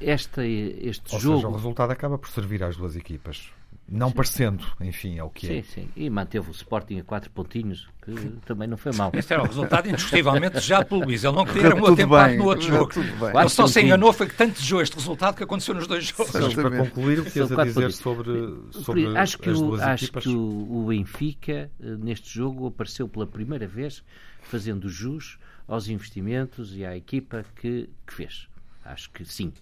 esta, 0.00 0.44
este 0.44 1.14
Ou 1.14 1.20
jogo. 1.20 1.36
Seja, 1.36 1.48
o 1.48 1.52
resultado 1.52 1.92
acaba 1.92 2.18
por 2.18 2.28
servir 2.30 2.64
às 2.64 2.76
duas 2.76 2.96
equipas. 2.96 3.52
Não 3.92 4.08
sim. 4.08 4.14
parecendo, 4.14 4.64
enfim, 4.80 5.18
é 5.18 5.22
o 5.22 5.28
que 5.28 5.46
sim, 5.46 5.58
é. 5.58 5.62
Sim, 5.62 5.68
sim. 5.82 5.88
E 5.94 6.08
manteve 6.08 6.48
o 6.48 6.50
Sporting 6.50 7.00
a 7.00 7.04
quatro 7.04 7.30
pontinhos, 7.30 7.86
que 8.02 8.10
também 8.46 8.66
não 8.66 8.78
foi 8.78 8.90
mal. 8.92 9.10
Esse 9.12 9.34
era 9.34 9.42
o 9.42 9.46
resultado 9.46 9.86
indiscutivelmente 9.86 10.60
já 10.60 10.82
pelo 10.82 11.04
Luís. 11.04 11.22
Ele 11.22 11.36
não 11.36 11.44
queria 11.44 11.74
um 11.74 11.86
atempado 11.86 12.34
no 12.36 12.44
outro 12.46 12.66
jogo. 12.66 12.90
Ele 13.38 13.48
só 13.50 13.66
se 13.66 13.82
enganou, 13.82 14.10
foi 14.14 14.28
que 14.28 14.34
tanto 14.34 14.54
desejou 14.54 14.80
este 14.80 14.96
resultado 14.96 15.36
que 15.36 15.44
aconteceu 15.44 15.74
nos 15.74 15.86
dois 15.86 16.06
jogos. 16.06 16.32
Mas 16.32 16.54
para 16.54 16.70
concluir, 16.70 17.20
o 17.20 17.24
que 17.26 17.38
ias 17.38 17.52
a 17.52 17.64
dizer 17.64 17.92
sobre, 17.92 18.32
sobre 18.70 19.14
acho 19.14 19.38
que 19.38 19.50
as 19.50 19.58
o, 19.58 19.66
duas 19.66 19.82
acho 19.82 20.04
equipas? 20.04 20.24
que 20.24 20.30
o, 20.30 20.38
o 20.38 20.86
Benfica, 20.88 21.70
eh, 21.78 21.96
neste 21.98 22.32
jogo, 22.34 22.68
apareceu 22.68 23.06
pela 23.06 23.26
primeira 23.26 23.66
vez 23.66 24.02
fazendo 24.40 24.88
jus 24.88 25.38
aos 25.68 25.88
investimentos 25.88 26.74
e 26.74 26.84
à 26.84 26.96
equipa 26.96 27.44
que, 27.56 27.90
que 28.06 28.14
fez. 28.14 28.48
Acho 28.82 29.10
que 29.10 29.22
sim. 29.22 29.52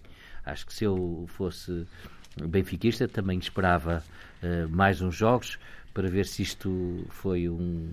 Acho 0.45 0.65
que 0.65 0.73
se 0.73 0.85
eu 0.85 1.25
fosse 1.27 1.85
benfiquista 2.37 3.07
também 3.07 3.39
esperava 3.39 4.03
uh, 4.41 4.69
mais 4.69 5.01
uns 5.01 5.15
jogos 5.15 5.57
para 5.93 6.09
ver 6.09 6.25
se 6.25 6.41
isto 6.41 7.05
foi 7.09 7.49
um, 7.49 7.89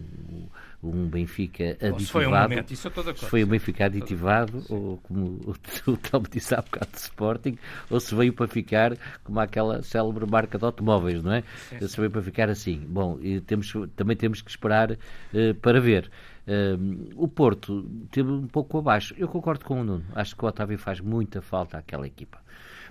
um 0.83 1.07
Benfica 1.09 1.71
aditivado. 1.73 2.05
foi 2.07 2.27
um 2.27 2.31
momento, 2.31 2.73
isso 2.73 2.87
é 2.87 2.91
toda 2.91 3.15
se 3.15 3.27
foi 3.27 3.45
um 3.45 3.49
Benfica 3.49 3.87
aditivado, 3.87 4.65
ou 4.69 4.99
como 4.99 5.41
o, 5.45 5.55
o 5.91 5.97
Telmo 5.97 6.27
disse 6.31 6.55
há 6.55 6.61
bocado 6.61 6.93
de 6.93 6.99
Sporting, 6.99 7.59
ou 7.91 7.99
se 7.99 8.15
veio 8.15 8.33
para 8.33 8.47
ficar 8.47 8.97
como 9.25 9.41
aquela 9.41 9.83
célebre 9.83 10.27
marca 10.27 10.59
de 10.59 10.65
automóveis, 10.65 11.23
não 11.23 11.33
é? 11.33 11.43
Sim, 11.69 11.89
Se 11.89 11.97
veio 11.97 12.11
para 12.11 12.23
ficar 12.23 12.49
assim. 12.49 12.79
Bom, 12.89 13.19
e 13.21 13.41
temos, 13.41 13.73
também 13.97 14.17
temos 14.17 14.41
que 14.41 14.51
esperar 14.51 14.93
uh, 14.93 15.55
para 15.61 15.81
ver. 15.81 16.11
Uh, 16.47 17.13
o 17.17 17.29
Porto 17.29 17.83
teve 18.11 18.31
um 18.31 18.47
pouco 18.47 18.79
abaixo. 18.79 19.15
Eu 19.19 19.29
concordo 19.29 19.65
com 19.65 19.81
o 19.81 19.85
Nuno. 19.85 20.05
Acho 20.15 20.35
que 20.35 20.45
o 20.45 20.49
Otávio 20.49 20.79
faz 20.79 21.01
muita 21.01 21.43
falta 21.43 21.77
àquela 21.77 22.07
equipa. 22.07 22.39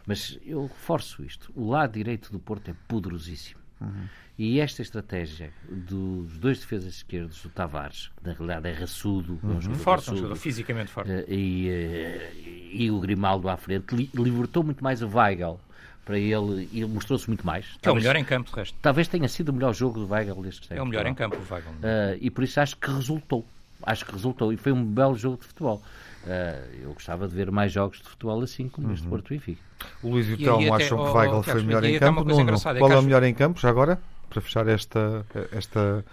Mas 0.07 0.39
eu 0.45 0.63
reforço 0.63 1.23
isto. 1.23 1.51
O 1.53 1.69
lado 1.69 1.93
direito 1.93 2.31
do 2.31 2.39
Porto 2.39 2.71
é 2.71 2.75
poderosíssimo. 2.87 3.59
Uhum. 3.81 4.07
E 4.39 4.59
esta 4.59 4.81
estratégia 4.81 5.51
dos 5.67 6.37
dois 6.37 6.59
defesas 6.59 6.95
esquerdos, 6.95 7.41
do 7.41 7.49
Tavares, 7.49 8.09
que 8.17 8.27
na 8.27 8.33
realidade 8.33 8.69
é 8.69 8.71
raçudo, 8.71 9.39
uhum. 9.43 9.57
um 9.57 9.75
forte, 9.75 10.09
raçudo, 10.09 10.33
um 10.33 10.35
fisicamente 10.35 10.91
forte, 10.91 11.11
uh, 11.11 11.25
e, 11.27 11.69
uh, 11.69 12.37
e, 12.71 12.91
o 12.91 12.99
Grimaldo 12.99 13.49
à 13.49 13.57
frente, 13.57 13.95
li, 13.95 14.09
libertou 14.13 14.63
muito 14.63 14.83
mais 14.83 15.01
o 15.01 15.07
Weigl 15.07 15.59
para 16.05 16.17
ele 16.17 16.69
e 16.71 16.85
mostrou-se 16.85 17.27
muito 17.27 17.45
mais. 17.45 17.65
Que 17.65 17.79
talvez, 17.79 18.05
é 18.05 18.09
o 18.09 18.13
melhor 18.13 18.21
em 18.21 18.25
campo, 18.25 18.49
de 18.49 18.55
resto. 18.55 18.77
Talvez 18.81 19.07
tenha 19.07 19.27
sido 19.27 19.49
o 19.49 19.53
melhor 19.53 19.73
jogo 19.73 19.99
do 19.99 20.07
Weigl 20.07 20.41
deste 20.41 20.67
tempo. 20.67 20.79
É 20.79 20.83
o 20.83 20.85
melhor 20.85 21.05
em 21.05 21.13
campo, 21.13 21.35
o 21.35 21.53
Weigl. 21.53 21.69
Uh, 21.69 22.17
e 22.21 22.29
por 22.29 22.43
isso 22.43 22.59
acho 22.59 22.77
que 22.77 22.89
resultou. 22.89 23.45
Acho 23.83 24.05
que 24.05 24.11
resultou 24.11 24.53
e 24.53 24.57
foi 24.57 24.71
um 24.71 24.85
belo 24.85 25.15
jogo 25.15 25.37
de 25.37 25.45
futebol. 25.45 25.81
Uh, 26.27 26.83
eu 26.83 26.93
gostava 26.93 27.25
de 27.25 27.33
ver 27.33 27.49
mais 27.51 27.71
jogos 27.71 28.01
de 28.01 28.09
futebol 28.09 28.41
assim 28.41 28.67
como 28.67 28.87
uhum. 28.87 28.93
este 28.93 29.07
Porto 29.07 29.29
Benfica. 29.29 29.61
O 30.03 30.09
Luís 30.09 30.27
e 30.27 30.33
o 30.33 30.37
Telmo 30.37 30.73
acham 30.73 30.97
que 30.97 31.17
Weigl 31.17 31.43
foi 31.43 31.63
melhor 31.63 31.83
em 31.85 31.97
campo. 31.97 32.23
Nuno, 32.25 32.59
qual 32.59 32.91
é 32.91 32.99
o 32.99 33.01
melhor 33.01 33.23
em 33.23 33.33
campo 33.33 33.59
já 33.59 33.69
agora? 33.69 33.97
Para 34.29 34.41
fechar 34.41 34.67
esta, 34.67 35.25
esta, 35.53 36.03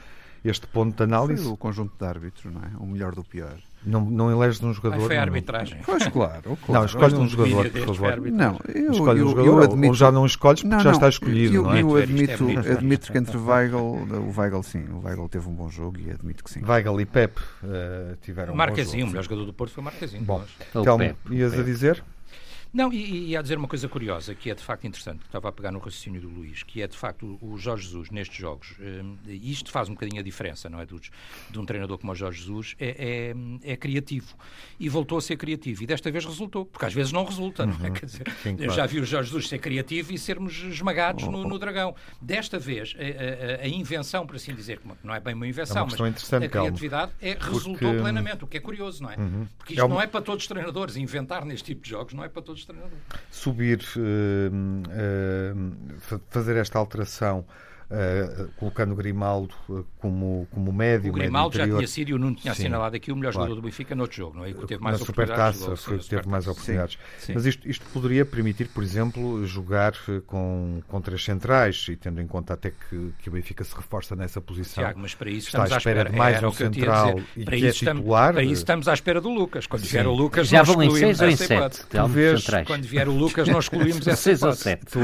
este 0.45 0.69
ponto 0.69 0.97
de 0.97 1.03
análise. 1.03 1.43
Foi 1.43 1.53
o 1.53 1.57
conjunto 1.57 1.95
de 1.99 2.07
árbitros, 2.07 2.53
não 2.53 2.61
é? 2.63 2.71
O 2.79 2.87
melhor 2.87 3.13
do 3.15 3.25
pior. 3.25 3.59
Não, 3.87 4.01
não 4.05 4.31
eleges 4.31 4.63
um 4.63 4.73
jogador. 4.73 5.01
Ai, 5.01 5.07
foi 5.07 5.17
a 5.17 5.23
arbitragem. 5.23 5.81
Pois 5.85 6.09
claro, 6.09 6.43
claro. 6.43 6.57
Não, 6.69 6.85
escolhe 6.85 7.15
um 7.15 7.29
jogador, 7.29 7.71
por 7.71 7.95
favor. 7.95 8.31
Não, 8.31 8.61
eu, 8.75 8.93
escolhe 8.93 9.21
eu, 9.21 9.27
um 9.27 9.31
jogador, 9.31 9.47
eu 9.47 9.63
admito... 9.63 9.89
ou 9.89 9.95
já 9.95 10.13
não 10.13 10.27
escolhes 10.27 10.63
porque 10.63 10.75
não, 10.75 10.83
já 10.83 10.93
está 10.93 11.09
escolhido. 11.09 11.55
Eu, 11.55 11.63
não 11.65 11.75
é? 11.75 11.83
eu 11.83 11.97
admito, 11.97 12.49
é 12.51 12.73
admito 12.73 13.13
que 13.13 13.19
entre 13.19 13.37
Weigl, 13.37 13.77
o 13.77 14.35
Weigl 14.37 14.63
sim, 14.63 14.85
o 14.91 15.05
Weigl 15.05 15.29
teve 15.29 15.49
um 15.49 15.55
bom 15.55 15.69
jogo 15.69 15.99
e 15.99 16.11
admito 16.11 16.43
que 16.43 16.51
sim. 16.51 16.63
Weigl 16.65 17.01
e 17.01 17.05
Pep 17.05 17.39
uh, 17.39 18.17
tiveram 18.23 18.55
um 18.55 18.57
Marquezinho, 18.57 19.05
bom 19.05 19.09
o 19.09 19.13
melhor 19.13 19.23
jogador 19.25 19.45
do 19.45 19.53
Porto 19.53 19.73
foi 19.73 19.85
Marquezinho. 19.85 20.23
Bom, 20.25 20.43
então, 20.75 20.99
ias 21.31 21.59
a 21.59 21.63
dizer? 21.63 22.03
Não, 22.75 22.93
e, 22.93 23.29
e 23.29 23.37
a 23.37 23.41
dizer 23.41 23.57
uma 23.57 23.69
coisa 23.69 23.89
curiosa, 23.89 24.35
que 24.35 24.51
é 24.51 24.55
de 24.55 24.63
facto 24.63 24.85
interessante, 24.85 25.21
que 25.21 25.27
estava 25.27 25.49
a 25.49 25.53
pegar 25.53 25.71
no 25.71 25.79
raciocínio 25.79 26.21
do 26.21 26.29
Luís, 26.29 26.65
que 26.65 26.83
é 26.83 26.89
de 26.89 26.97
facto 26.97 27.39
o, 27.41 27.57
Jorge 27.57 27.85
Jesus 27.85 28.11
nestes 28.11 28.37
jogos, 28.37 28.75
um, 28.81 29.17
e 29.29 29.53
isto 29.53 29.71
faz 29.71 29.89
um 29.89 29.93
bocadinho 29.93 30.21
a 30.21 30.25
diferença, 30.25 30.69
não 30.69 30.81
é? 30.81 30.85
De, 30.85 30.97
de 31.51 31.59
um 31.61 31.65
treinador 31.65 31.99
como 31.99 32.11
o 32.11 32.17
Jorge 32.17 32.41
Jesus, 32.41 32.75
é, 32.81 33.33
é, 33.63 33.73
é, 33.73 33.77
criativo. 33.77 34.35
E 34.81 34.89
voltou 34.89 35.17
a 35.19 35.21
ser 35.21 35.37
criativo. 35.37 35.85
E 35.85 35.87
desta 35.87 36.11
vez 36.11 36.25
resultou, 36.25 36.67
porque 36.67 36.85
às 36.85 36.93
vezes 36.93 37.13
não 37.13 37.25
resulta, 37.25 37.65
não 37.65 37.75
é? 37.75 37.89
Uhum. 37.89 37.95
Quer 37.95 38.07
dizer, 38.07 38.29
Sim, 38.43 38.51
eu 38.51 38.57
claro. 38.57 38.73
já 38.73 38.87
vi 38.87 38.99
o 38.99 39.05
Jorge 39.05 39.29
Jesus 39.29 39.49
ser 39.49 39.59
criativo 39.61 40.13
e 40.13 40.19
sermos 40.19 40.65
esmagados 40.65 41.23
oh, 41.23 41.31
no, 41.31 41.45
no, 41.45 41.57
dragão. 41.61 41.95
Desta 42.21 42.59
vez, 42.59 42.97
a, 42.99 43.63
a, 43.63 43.65
a, 43.67 43.69
invenção, 43.69 44.27
por 44.27 44.35
assim 44.35 44.53
dizer, 44.53 44.81
não 45.05 45.15
é 45.15 45.21
bem 45.21 45.35
uma 45.35 45.47
invenção, 45.47 45.77
é 45.77 45.83
uma 45.83 45.97
mas 45.97 46.33
a 46.33 46.49
criatividade 46.49 47.13
é, 47.23 47.37
resultou 47.41 47.91
porque... 47.91 48.03
plenamente, 48.03 48.43
o 48.43 48.49
que 48.49 48.57
é 48.57 48.61
curioso, 48.61 49.01
não 49.01 49.13
é? 49.13 49.17
Uhum. 49.17 49.47
Porque 49.57 49.75
isto 49.75 49.85
uma... 49.85 49.95
não 49.95 50.03
é 50.03 50.09
para 50.09 50.21
todos 50.21 50.43
os 50.43 50.49
treinadores. 50.49 50.97
Inventar 50.97 51.45
neste 51.45 51.67
tipo 51.67 51.83
de 51.83 51.91
jogos 51.91 52.15
não 52.15 52.25
é 52.25 52.29
para 52.29 52.43
todos 52.43 52.64
os 52.65 52.67
treinadores 52.67 53.03
subir, 53.31 53.81
uh, 53.97 54.51
uh, 56.09 56.21
fazer 56.31 56.57
esta 56.57 56.79
alteração 56.79 57.45
Uh, 57.95 58.49
colocando 58.57 58.93
Grimaldo 58.97 59.55
uh, 59.69 59.87
como, 60.01 60.49
como 60.51 60.73
médio. 60.73 61.11
O 61.11 61.15
Grimaldo 61.15 61.57
médio 61.57 61.73
já 61.73 61.79
tinha 61.79 61.87
sido 61.87 62.09
e 62.09 62.15
o 62.15 62.19
Nuno 62.19 62.35
tinha 62.35 62.53
Sim, 62.53 62.63
assinalado 62.63 62.97
aqui 62.97 63.13
o 63.13 63.17
melhor 63.17 63.33
claro. 63.33 63.51
jogador 63.51 63.61
do 63.61 63.65
Benfica 63.65 63.95
noutro 63.95 64.17
jogo, 64.17 64.37
não 64.37 64.45
é? 64.45 64.53
Que 64.53 64.67
teve 64.67 64.83
mais 64.83 64.99
Na 64.99 65.07
Supertaça 65.07 65.77
foi 65.77 65.99
que 65.99 66.09
teve 66.09 66.29
mais 66.29 66.49
oportunidades. 66.49 66.99
Sim. 67.19 67.35
Mas 67.35 67.47
isto, 67.47 67.69
isto 67.69 67.87
poderia 67.93 68.25
permitir, 68.25 68.67
por 68.69 68.83
exemplo, 68.83 69.47
jogar 69.47 69.93
eh, 70.09 70.21
com, 70.27 70.83
com 70.89 71.01
três 71.01 71.25
centrais 71.25 71.87
e 71.89 71.95
tendo 71.95 72.21
em 72.21 72.27
conta 72.27 72.55
até 72.55 72.71
que, 72.71 73.13
que 73.21 73.29
o 73.29 73.33
Benfica 73.33 73.63
se 73.63 73.77
reforça 73.77 74.17
nessa 74.17 74.41
posição. 74.41 74.83
Tiago, 74.83 74.99
mas 74.99 75.15
para 75.15 75.31
isso 75.31 75.47
estamos 75.47 75.67
está 75.67 75.77
à 75.77 75.79
espera, 75.79 76.01
espera 76.01 76.11
de 76.11 76.19
mais 76.19 76.43
um 76.43 76.51
central 76.51 77.21
e 77.37 77.45
para 77.45 77.57
que 77.57 77.67
é 77.67 77.69
estamos, 77.69 78.03
titular. 78.03 78.33
Para 78.33 78.43
isso 78.43 78.53
estamos 78.55 78.89
à 78.89 78.95
espera 78.95 79.21
do 79.21 79.31
Lucas. 79.31 79.67
Quando 79.69 79.83
vier 79.83 80.07
o 80.07 80.13
Lucas, 80.13 80.49
já 80.49 80.63
vão 80.65 80.83
em 80.83 80.91
seis 80.91 81.21
ou 81.21 81.29
em 81.29 81.37
sete. 81.37 81.87
Quando 82.67 82.85
vier 82.85 83.09
o 83.09 83.13
Lucas, 83.13 83.47
nós 83.47 83.65
excluímos 83.65 84.05
essa 84.09 84.25
Seis 84.25 84.43
ou 84.43 84.53
sete. 84.55 84.87
Tu, 84.87 84.99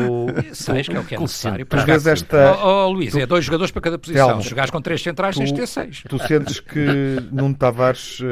seis, 0.54 0.88
que 0.88 0.96
é 0.96 1.00
o 1.00 1.04
que 1.04 1.14
é 1.14 1.18
necessário. 1.18 1.66
Vês 1.84 2.06
esta... 2.06 2.56
Oh, 2.86 2.90
Luís, 2.90 3.14
é 3.14 3.26
dois 3.26 3.44
jogadores 3.44 3.70
para 3.70 3.82
cada 3.82 3.98
posição. 3.98 4.28
Telmo, 4.28 4.42
Se 4.42 4.50
jogares 4.50 4.70
com 4.70 4.80
três 4.80 5.02
centrais, 5.02 5.34
tu, 5.34 5.38
tens 5.38 5.52
de 5.52 5.58
ter 5.58 5.66
seis. 5.66 6.02
Tu 6.08 6.18
sentes 6.18 6.60
que 6.60 7.16
Nuno 7.30 7.54
Tavares 7.54 8.20
uh, 8.20 8.24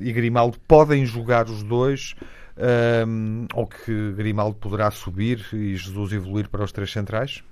e 0.00 0.12
Grimaldo 0.12 0.58
podem 0.66 1.04
jogar 1.04 1.46
os 1.46 1.62
dois 1.62 2.14
um, 3.06 3.44
eh, 3.44 3.54
ou 3.54 3.66
que 3.66 4.12
Grimaldo 4.12 4.56
poderá 4.56 4.90
subir 4.90 5.46
e 5.52 5.76
Jesus 5.76 6.12
evoluir 6.12 6.48
para 6.48 6.64
os 6.64 6.72
três 6.72 6.90
centrais? 6.90 7.42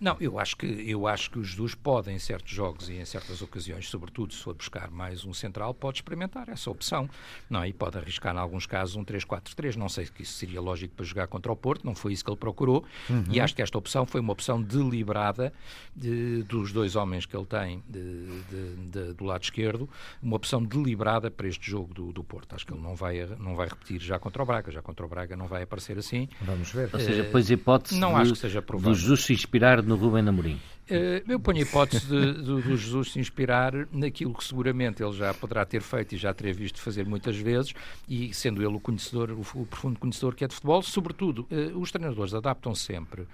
Não, 0.00 0.16
eu 0.20 0.38
acho 0.38 0.56
que 0.56 0.66
eu 0.66 1.06
acho 1.06 1.30
que 1.30 1.38
os 1.38 1.48
Jesus 1.48 1.74
podem 1.74 2.14
em 2.14 2.18
certos 2.18 2.52
jogos 2.52 2.88
e 2.88 2.94
em 2.94 3.04
certas 3.04 3.42
ocasiões, 3.42 3.88
sobretudo 3.88 4.32
se 4.32 4.42
for 4.42 4.54
buscar 4.54 4.90
mais 4.90 5.24
um 5.24 5.32
central, 5.32 5.74
pode 5.74 5.98
experimentar 5.98 6.48
essa 6.48 6.70
opção, 6.70 7.08
não 7.50 7.62
é? 7.62 7.68
E 7.68 7.72
pode 7.72 7.98
arriscar 7.98 8.34
em 8.34 8.38
alguns 8.38 8.66
casos 8.66 8.94
um 8.94 9.04
3-4-3, 9.04 9.74
não 9.74 9.88
sei 9.88 10.06
se 10.06 10.12
isso 10.20 10.34
seria 10.34 10.60
lógico 10.60 10.94
para 10.94 11.04
jogar 11.04 11.26
contra 11.26 11.50
o 11.50 11.56
Porto, 11.56 11.84
não 11.84 11.94
foi 11.94 12.12
isso 12.12 12.24
que 12.24 12.30
ele 12.30 12.36
procurou, 12.36 12.84
uhum. 13.10 13.24
e 13.30 13.40
acho 13.40 13.54
que 13.54 13.62
esta 13.62 13.76
opção 13.76 14.06
foi 14.06 14.20
uma 14.20 14.32
opção 14.32 14.62
deliberada 14.62 15.52
de, 15.96 16.42
dos 16.44 16.72
dois 16.72 16.94
homens 16.94 17.26
que 17.26 17.36
ele 17.36 17.46
tem 17.46 17.82
de, 17.88 18.42
de, 18.90 19.12
do 19.14 19.24
lado 19.24 19.42
esquerdo, 19.42 19.88
uma 20.22 20.36
opção 20.36 20.62
deliberada 20.62 21.30
para 21.30 21.48
este 21.48 21.68
jogo 21.68 21.92
do, 21.92 22.12
do 22.12 22.22
Porto. 22.22 22.54
Acho 22.54 22.64
que 22.64 22.72
ele 22.72 22.82
não 22.82 22.94
vai 22.94 23.18
não 23.38 23.56
vai 23.56 23.68
repetir 23.68 24.00
já 24.00 24.18
contra 24.18 24.42
o 24.42 24.46
Braga, 24.46 24.70
já 24.70 24.80
contra 24.80 25.04
o 25.04 25.08
Braga 25.08 25.36
não 25.36 25.46
vai 25.46 25.62
aparecer 25.62 25.98
assim. 25.98 26.28
Vamos 26.40 26.70
ver. 26.70 26.88
Ou 26.92 27.00
seja, 27.00 27.28
pois 27.32 27.50
hipótese 27.50 27.98
não 27.98 28.14
de, 28.14 28.20
acho 28.22 28.32
que 28.34 28.38
seja 28.38 28.62
provável. 28.62 28.92
do 28.92 28.98
Jesus 28.98 29.24
se 29.24 29.32
inspirar 29.32 29.82
no 29.88 29.96
Rubem 29.96 30.28
Amorim? 30.28 30.60
Uh, 30.90 31.20
eu 31.30 31.38
ponho 31.38 31.58
a 31.58 31.62
hipótese 31.62 32.06
do 32.06 32.62
Jesus 32.62 33.12
se 33.12 33.20
inspirar 33.20 33.72
naquilo 33.92 34.32
que 34.32 34.42
seguramente 34.42 35.02
ele 35.02 35.12
já 35.12 35.34
poderá 35.34 35.64
ter 35.66 35.82
feito 35.82 36.14
e 36.14 36.18
já 36.18 36.32
teria 36.32 36.54
visto 36.54 36.80
fazer 36.80 37.04
muitas 37.04 37.36
vezes, 37.36 37.74
e 38.08 38.32
sendo 38.32 38.62
ele 38.62 38.74
o 38.74 38.80
conhecedor, 38.80 39.30
o, 39.32 39.44
o 39.54 39.66
profundo 39.66 39.98
conhecedor 39.98 40.34
que 40.34 40.44
é 40.44 40.48
de 40.48 40.54
futebol, 40.54 40.82
sobretudo, 40.82 41.46
uh, 41.50 41.78
os 41.78 41.90
treinadores 41.90 42.32
adaptam 42.32 42.74
sempre 42.74 43.26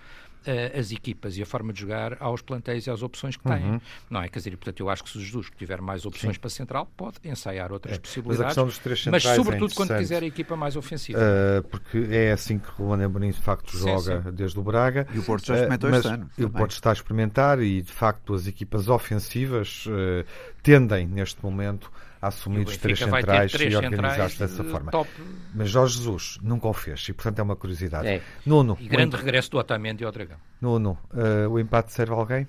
uh, 0.46 0.78
as 0.78 0.92
equipas 0.92 1.36
e 1.36 1.42
a 1.42 1.46
forma 1.46 1.72
de 1.72 1.80
jogar 1.80 2.16
aos 2.20 2.42
plantéis 2.42 2.86
e 2.86 2.90
às 2.90 3.02
opções 3.02 3.36
que 3.36 3.44
têm. 3.44 3.72
Uhum. 3.72 3.80
Não 4.10 4.22
é? 4.22 4.28
Quer 4.28 4.38
dizer, 4.38 4.50
portanto, 4.56 4.80
eu 4.80 4.90
acho 4.90 5.04
que 5.04 5.10
se 5.10 5.18
o 5.18 5.20
Jesus 5.20 5.50
tiver 5.56 5.80
mais 5.80 6.04
opções 6.06 6.34
Sim. 6.34 6.40
para 6.40 6.50
central, 6.50 6.90
pode 6.96 7.16
ensaiar 7.24 7.72
outras 7.72 7.96
é. 7.96 7.98
possibilidades. 7.98 8.56
Mas, 8.56 9.06
mas 9.06 9.24
é 9.24 9.34
sobretudo 9.34 9.72
é 9.72 9.74
quando 9.74 9.96
quiser 9.96 10.22
a 10.22 10.26
equipa 10.26 10.56
mais 10.56 10.76
ofensiva. 10.76 11.18
Uh, 11.18 11.62
porque 11.64 12.06
é 12.10 12.32
assim 12.32 12.58
que 12.58 12.68
o 12.80 12.86
Ruben 12.86 13.04
Amorim 13.04 13.30
de 13.30 13.40
facto 13.40 13.76
joga 13.76 14.22
sim. 14.22 14.30
desde 14.32 14.58
o 14.58 14.62
Braga. 14.62 15.06
E 15.12 15.18
o 15.18 15.22
Porto 15.22 15.46
já 15.46 15.54
experimentou 15.54 15.90
uh, 15.90 15.96
este 15.96 16.08
ano. 16.08 16.30
E 16.36 16.44
o 16.44 16.50
Porto 16.50 16.72
está 16.72 16.90
a 16.90 16.92
experimentar 16.92 17.60
e 17.60 17.82
de 17.82 17.92
facto 17.92 18.34
as 18.34 18.46
equipas 18.46 18.88
ofensivas 18.88 19.86
uh, 19.86 20.24
tendem 20.62 21.06
neste 21.06 21.42
momento 21.42 21.90
a 22.13 22.13
assumir 22.28 22.66
os 22.66 22.76
três 22.76 22.98
centrais 22.98 23.52
três 23.52 23.72
e 23.72 23.76
organizar-se 23.76 24.38
dessa 24.38 24.64
forma. 24.64 24.90
Top. 24.90 25.10
Mas 25.54 25.70
Jorge 25.70 25.98
Jesus 25.98 26.38
nunca 26.42 26.68
o 26.68 26.72
fez 26.72 27.08
e, 27.08 27.12
portanto, 27.12 27.38
é 27.38 27.42
uma 27.42 27.56
curiosidade. 27.56 28.06
É. 28.06 28.22
Nuno. 28.44 28.76
E 28.80 28.88
grande 28.88 29.16
regresso 29.16 29.50
do 29.50 29.58
Otamendi 29.58 30.04
ao 30.04 30.12
Dragão. 30.12 30.38
Nuno, 30.60 30.98
uh, 31.12 31.48
o 31.50 31.58
empate 31.58 31.92
serve 31.92 32.12
a 32.12 32.16
alguém? 32.16 32.46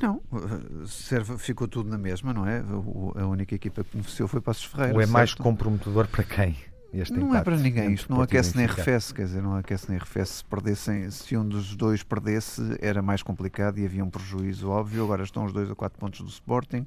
Não, 0.00 0.22
eh, 0.32 0.86
serve, 0.86 1.38
ficou 1.38 1.66
tudo 1.66 1.90
na 1.90 1.98
mesma, 1.98 2.32
não 2.32 2.46
é? 2.46 2.62
O, 2.62 3.12
a 3.18 3.26
única 3.26 3.54
equipa 3.54 3.82
que 3.82 3.90
beneficiou 3.92 4.28
foi 4.28 4.40
Passos 4.40 4.64
Ferreira. 4.64 4.94
Ou 4.94 5.00
é 5.00 5.04
certo? 5.04 5.12
mais 5.12 5.34
comprometedor 5.34 6.06
para 6.06 6.22
quem? 6.22 6.56
Este 6.92 7.18
não 7.18 7.34
é 7.34 7.42
para 7.42 7.56
ninguém, 7.56 7.92
isto 7.92 8.10
não 8.10 8.22
aquece 8.22 8.56
nem 8.56 8.64
arrefece, 8.64 9.12
quer 9.12 9.24
dizer, 9.24 9.42
não 9.42 9.56
aquece 9.56 9.90
nem 9.90 9.98
arrefece. 9.98 10.34
Se, 10.34 10.44
perdessem, 10.44 11.10
se 11.10 11.36
um 11.36 11.46
dos 11.46 11.76
dois 11.76 12.02
perdesse, 12.02 12.62
era 12.80 13.02
mais 13.02 13.22
complicado 13.22 13.78
e 13.78 13.84
havia 13.84 14.02
um 14.02 14.08
prejuízo 14.08 14.70
óbvio. 14.70 15.04
Agora 15.04 15.22
estão 15.22 15.44
os 15.44 15.52
dois 15.52 15.70
a 15.70 15.74
4 15.74 15.98
pontos 15.98 16.20
do 16.20 16.28
Sporting. 16.28 16.86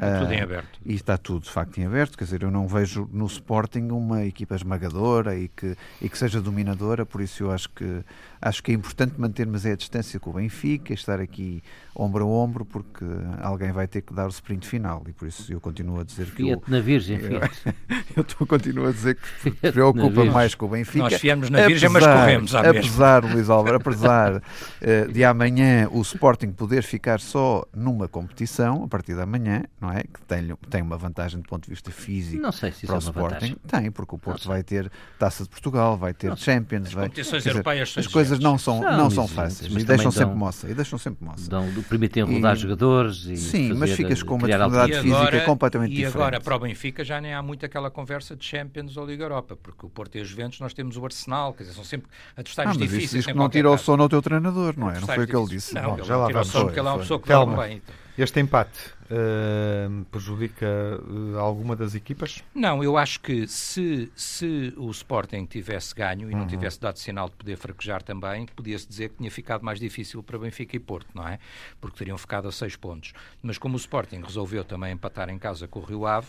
Está 0.00 0.18
tudo 0.20 0.32
em 0.32 0.40
ah, 0.40 0.44
aberto. 0.44 0.80
E 0.84 0.94
está 0.94 1.18
tudo, 1.18 1.42
de 1.42 1.50
facto, 1.50 1.78
em 1.78 1.84
aberto. 1.84 2.16
Quer 2.16 2.24
dizer, 2.24 2.42
eu 2.42 2.50
não 2.50 2.66
vejo 2.66 3.08
no 3.12 3.26
Sporting 3.26 3.88
uma 3.90 4.24
equipa 4.24 4.54
esmagadora 4.54 5.36
e 5.36 5.48
que, 5.48 5.76
e 6.00 6.08
que 6.08 6.16
seja 6.16 6.40
dominadora, 6.40 7.04
por 7.04 7.20
isso 7.20 7.44
eu 7.44 7.50
acho 7.50 7.68
que, 7.68 8.02
acho 8.40 8.62
que 8.62 8.72
é 8.72 8.74
importante 8.74 9.14
mantermos 9.18 9.66
a 9.66 9.76
distância 9.76 10.18
com 10.18 10.30
o 10.30 10.32
Benfica, 10.32 10.94
estar 10.94 11.20
aqui 11.20 11.62
ombro 11.94 12.24
a 12.24 12.26
ombro, 12.26 12.64
porque 12.64 13.04
alguém 13.42 13.72
vai 13.72 13.86
ter 13.86 14.00
que 14.00 14.14
dar 14.14 14.26
o 14.26 14.30
sprint 14.30 14.66
final. 14.66 15.02
E 15.06 15.12
por 15.12 15.28
isso 15.28 15.52
eu 15.52 15.60
continuo 15.60 16.00
a 16.00 16.04
dizer 16.04 16.26
que. 16.26 16.44
Fiat 16.44 16.50
eu, 16.50 16.62
na 16.66 16.80
Virgem, 16.80 17.18
Fiat. 17.18 17.50
Eu, 18.16 18.26
eu 18.40 18.46
continuo 18.46 18.88
a 18.88 18.90
dizer 18.90 19.16
que 19.16 19.50
preocupa 19.70 20.24
mais 20.24 20.54
com 20.56 20.66
o 20.66 20.68
Benfica. 20.70 21.10
Nós 21.10 21.14
fiamos 21.14 21.48
na 21.48 21.66
Virgem, 21.66 21.88
apesar, 21.88 22.08
mas 22.08 22.20
corremos 22.20 22.54
à 22.56 22.60
Apesar, 22.60 23.22
mesmo. 23.22 23.36
Luís 23.36 23.48
Álvaro, 23.50 23.76
apesar 23.76 24.36
uh, 24.36 25.12
de 25.12 25.24
amanhã 25.24 25.88
o 25.90 26.00
Sporting 26.02 26.50
poder 26.50 26.82
ficar 26.82 27.20
só 27.20 27.64
numa 27.72 28.08
competição, 28.08 28.82
a 28.82 28.88
partir 28.88 29.14
da 29.14 29.24
manhã, 29.24 29.62
não 29.80 29.89
não 29.90 29.98
é? 29.98 30.02
Que 30.04 30.20
tem, 30.26 30.56
tem 30.68 30.82
uma 30.82 30.96
vantagem 30.96 31.40
do 31.40 31.48
ponto 31.48 31.64
de 31.64 31.70
vista 31.70 31.90
físico 31.90 32.40
não 32.42 32.52
sei 32.52 32.70
se 32.72 32.86
para 32.86 32.96
isso 32.98 33.10
o 33.10 33.12
é 33.12 33.18
uma 33.18 33.20
Sporting. 33.28 33.54
vantagem. 33.56 33.56
Tem, 33.82 33.90
porque 33.90 34.14
o 34.14 34.18
Porto 34.18 34.46
vai 34.48 34.62
ter 34.62 34.90
Taça 35.18 35.42
de 35.44 35.50
Portugal, 35.50 35.96
vai 35.96 36.14
ter 36.14 36.36
Champions, 36.36 36.86
As 36.88 36.92
vai. 36.92 37.04
competições 37.08 37.42
dizer, 37.42 37.50
europeias 37.50 37.92
são 37.92 38.00
as 38.00 38.06
coisas 38.06 38.38
não 38.38 38.56
são, 38.58 38.80
São 38.80 38.96
não 38.96 39.10
são 39.10 39.26
fáceis 39.28 39.72
mas 39.72 39.82
e 39.82 39.86
deixam 39.86 40.04
também 40.10 40.18
sempre 40.18 40.26
dão- 40.30 40.36
moça. 40.38 40.70
E 40.70 40.74
deixam 40.74 40.98
sempre 40.98 41.24
moça. 41.24 41.50
Dão, 41.50 41.68
permitem 41.88 42.22
rodar 42.22 42.56
E- 42.56 42.58
jogadores 42.60 43.24
e 43.26 43.36
Sim, 43.36 43.72
mas 43.74 43.90
ficas 43.92 44.22
com 44.22 44.36
uma 44.36 44.46
dificuldade 44.48 45.00
física 45.00 45.36
é 45.36 45.40
completamente 45.40 45.90
e 45.92 45.94
diferente. 45.96 46.16
agora, 46.16 46.40
para 46.40 46.56
o 46.56 46.58
Benfica, 46.60 47.04
já 47.04 47.20
nem 47.20 47.34
há 47.34 47.42
muito 47.42 47.66
aquela 47.66 47.90
conversa 47.90 48.36
de 48.36 48.44
Champions 48.44 48.96
ou 48.96 49.06
Liga 49.06 49.24
Europa, 49.24 49.56
porque 49.60 49.86
o 49.86 49.88
Porto 49.90 50.16
e 50.16 50.20
os 50.20 50.28
Juventus 50.28 50.60
nós 50.60 50.72
temos 50.72 50.96
o 50.96 51.04
Arsenal, 51.04 51.52
quer 51.54 51.64
dizer, 51.64 51.74
são 51.74 51.84
sempre 51.84 52.08
Ah, 52.36 52.40
adversários 52.40 52.76
mas 52.76 52.86
isso 52.86 52.94
difíceis. 52.94 53.24
diz 53.24 53.32
que 53.32 53.38
não 53.38 53.48
tira 53.48 53.70
o 53.70 53.76
sono 53.78 54.02
ao 54.02 54.08
teu 54.08 54.22
treinador, 54.22 54.74
não 54.76 54.90
é? 54.90 55.00
Não 55.00 55.06
foi 55.06 55.24
o 55.24 55.26
que 55.26 55.36
ele 55.36 55.46
disse. 55.48 55.74
Não, 55.74 55.98
já 56.04 56.16
lá 56.16 56.22
não 56.24 56.30
ele 56.30 56.78
é 56.78 56.82
uma 56.82 56.98
pessoa 56.98 57.20
que 57.20 57.28
dorme 57.28 57.56
bem. 57.56 57.82
Este 58.18 58.38
empate 58.40 58.78
eh, 59.08 59.88
prejudica 60.10 60.66
eh, 60.66 61.38
alguma 61.38 61.74
das 61.74 61.94
equipas? 61.94 62.42
Não, 62.54 62.82
eu 62.84 62.98
acho 62.98 63.18
que 63.20 63.46
se, 63.46 64.10
se 64.14 64.74
o 64.76 64.90
Sporting 64.90 65.46
tivesse 65.46 65.94
ganho 65.94 66.26
Uhum. 66.26 66.32
e 66.32 66.34
não 66.34 66.46
tivesse 66.46 66.78
dado 66.80 66.98
sinal 66.98 67.28
de 67.30 67.36
poder 67.36 67.56
fraquejar 67.56 68.02
também, 68.02 68.46
podia-se 68.54 68.86
dizer 68.86 69.08
que 69.10 69.16
tinha 69.16 69.30
ficado 69.30 69.64
mais 69.64 69.80
difícil 69.80 70.22
para 70.22 70.38
Benfica 70.38 70.76
e 70.76 70.78
Porto, 70.80 71.08
não 71.14 71.26
é? 71.26 71.38
Porque 71.80 71.96
teriam 71.98 72.18
ficado 72.18 72.46
a 72.48 72.52
seis 72.52 72.76
pontos. 72.76 73.12
Mas 73.42 73.56
como 73.56 73.74
o 73.74 73.78
Sporting 73.78 74.20
resolveu 74.22 74.64
também 74.64 74.92
empatar 74.92 75.30
em 75.30 75.38
casa 75.38 75.66
com 75.66 75.80
o 75.80 75.84
Rio 75.84 76.06
Ave, 76.06 76.26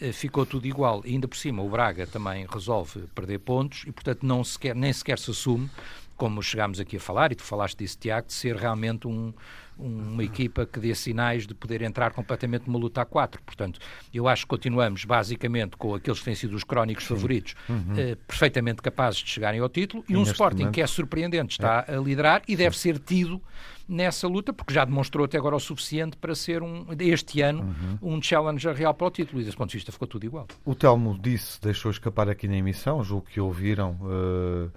eh, 0.00 0.12
ficou 0.12 0.46
tudo 0.46 0.66
igual. 0.66 1.02
E 1.04 1.10
ainda 1.12 1.28
por 1.28 1.36
cima, 1.36 1.62
o 1.62 1.68
Braga 1.68 2.06
também 2.06 2.46
resolve 2.50 3.00
perder 3.14 3.38
pontos 3.40 3.84
e, 3.86 3.92
portanto, 3.92 4.24
não 4.24 4.42
sequer, 4.42 4.74
nem 4.74 4.92
sequer 4.92 5.18
se 5.18 5.30
assume, 5.30 5.68
como 6.16 6.42
chegámos 6.42 6.78
aqui 6.80 6.96
a 6.96 7.00
falar, 7.00 7.32
e 7.32 7.34
tu 7.34 7.42
falaste 7.42 7.78
disso, 7.78 7.98
Tiago, 7.98 8.26
de 8.28 8.32
ser 8.32 8.56
realmente 8.56 9.06
um, 9.08 9.32
uma 9.76 10.22
equipa 10.22 10.64
que 10.64 10.78
dê 10.78 10.94
sinais 10.94 11.46
de 11.46 11.54
poder 11.54 11.82
entrar 11.82 12.12
completamente 12.12 12.66
numa 12.68 12.78
luta 12.78 13.02
a 13.02 13.04
quatro. 13.04 13.42
Portanto, 13.42 13.80
eu 14.12 14.28
acho 14.28 14.42
que 14.44 14.48
continuamos 14.48 15.04
basicamente 15.04 15.76
com 15.76 15.94
aqueles 15.96 16.20
que 16.20 16.24
têm 16.24 16.34
sido 16.36 16.54
os 16.54 16.62
crónicos 16.62 17.04
favoritos, 17.04 17.54
eh, 17.96 18.16
perfeitamente 18.28 18.80
capazes 18.80 19.18
de 19.20 19.28
chegarem 19.30 19.58
ao 19.60 19.68
título, 19.68 20.04
e 20.08 20.16
um 20.16 20.22
Sporting 20.22 20.58
momento- 20.58 20.74
que 20.74 20.80
é 20.80 20.86
surpreendente, 20.86 21.54
está 21.54 21.84
a 21.88 21.96
liderar 21.96 22.42
e 22.46 22.54
deve 22.54 22.78
ser 22.78 22.98
tido 23.00 23.42
nessa 23.88 24.28
luta, 24.28 24.52
porque 24.52 24.72
já 24.72 24.84
demonstrou 24.84 25.24
até 25.26 25.36
agora 25.36 25.56
o 25.56 25.60
suficiente 25.60 26.16
para 26.16 26.34
ser 26.36 26.62
um, 26.62 26.86
este 27.00 27.42
ano 27.42 27.74
um 28.00 28.22
challenger 28.22 28.72
real 28.74 28.94
para 28.94 29.08
o 29.08 29.10
título, 29.10 29.40
e 29.42 29.44
desse 29.44 29.56
ponto 29.56 29.70
de 29.70 29.76
vista 29.76 29.90
ficou 29.90 30.06
tudo 30.06 30.24
igual. 30.24 30.46
O 30.64 30.74
Telmo 30.76 31.18
disse, 31.20 31.60
deixou 31.60 31.90
escapar 31.90 32.28
aqui 32.28 32.46
na 32.46 32.56
emissão, 32.56 33.02
julgo 33.02 33.26
que 33.28 33.40
ouviram, 33.40 33.98
eh, 34.04 34.70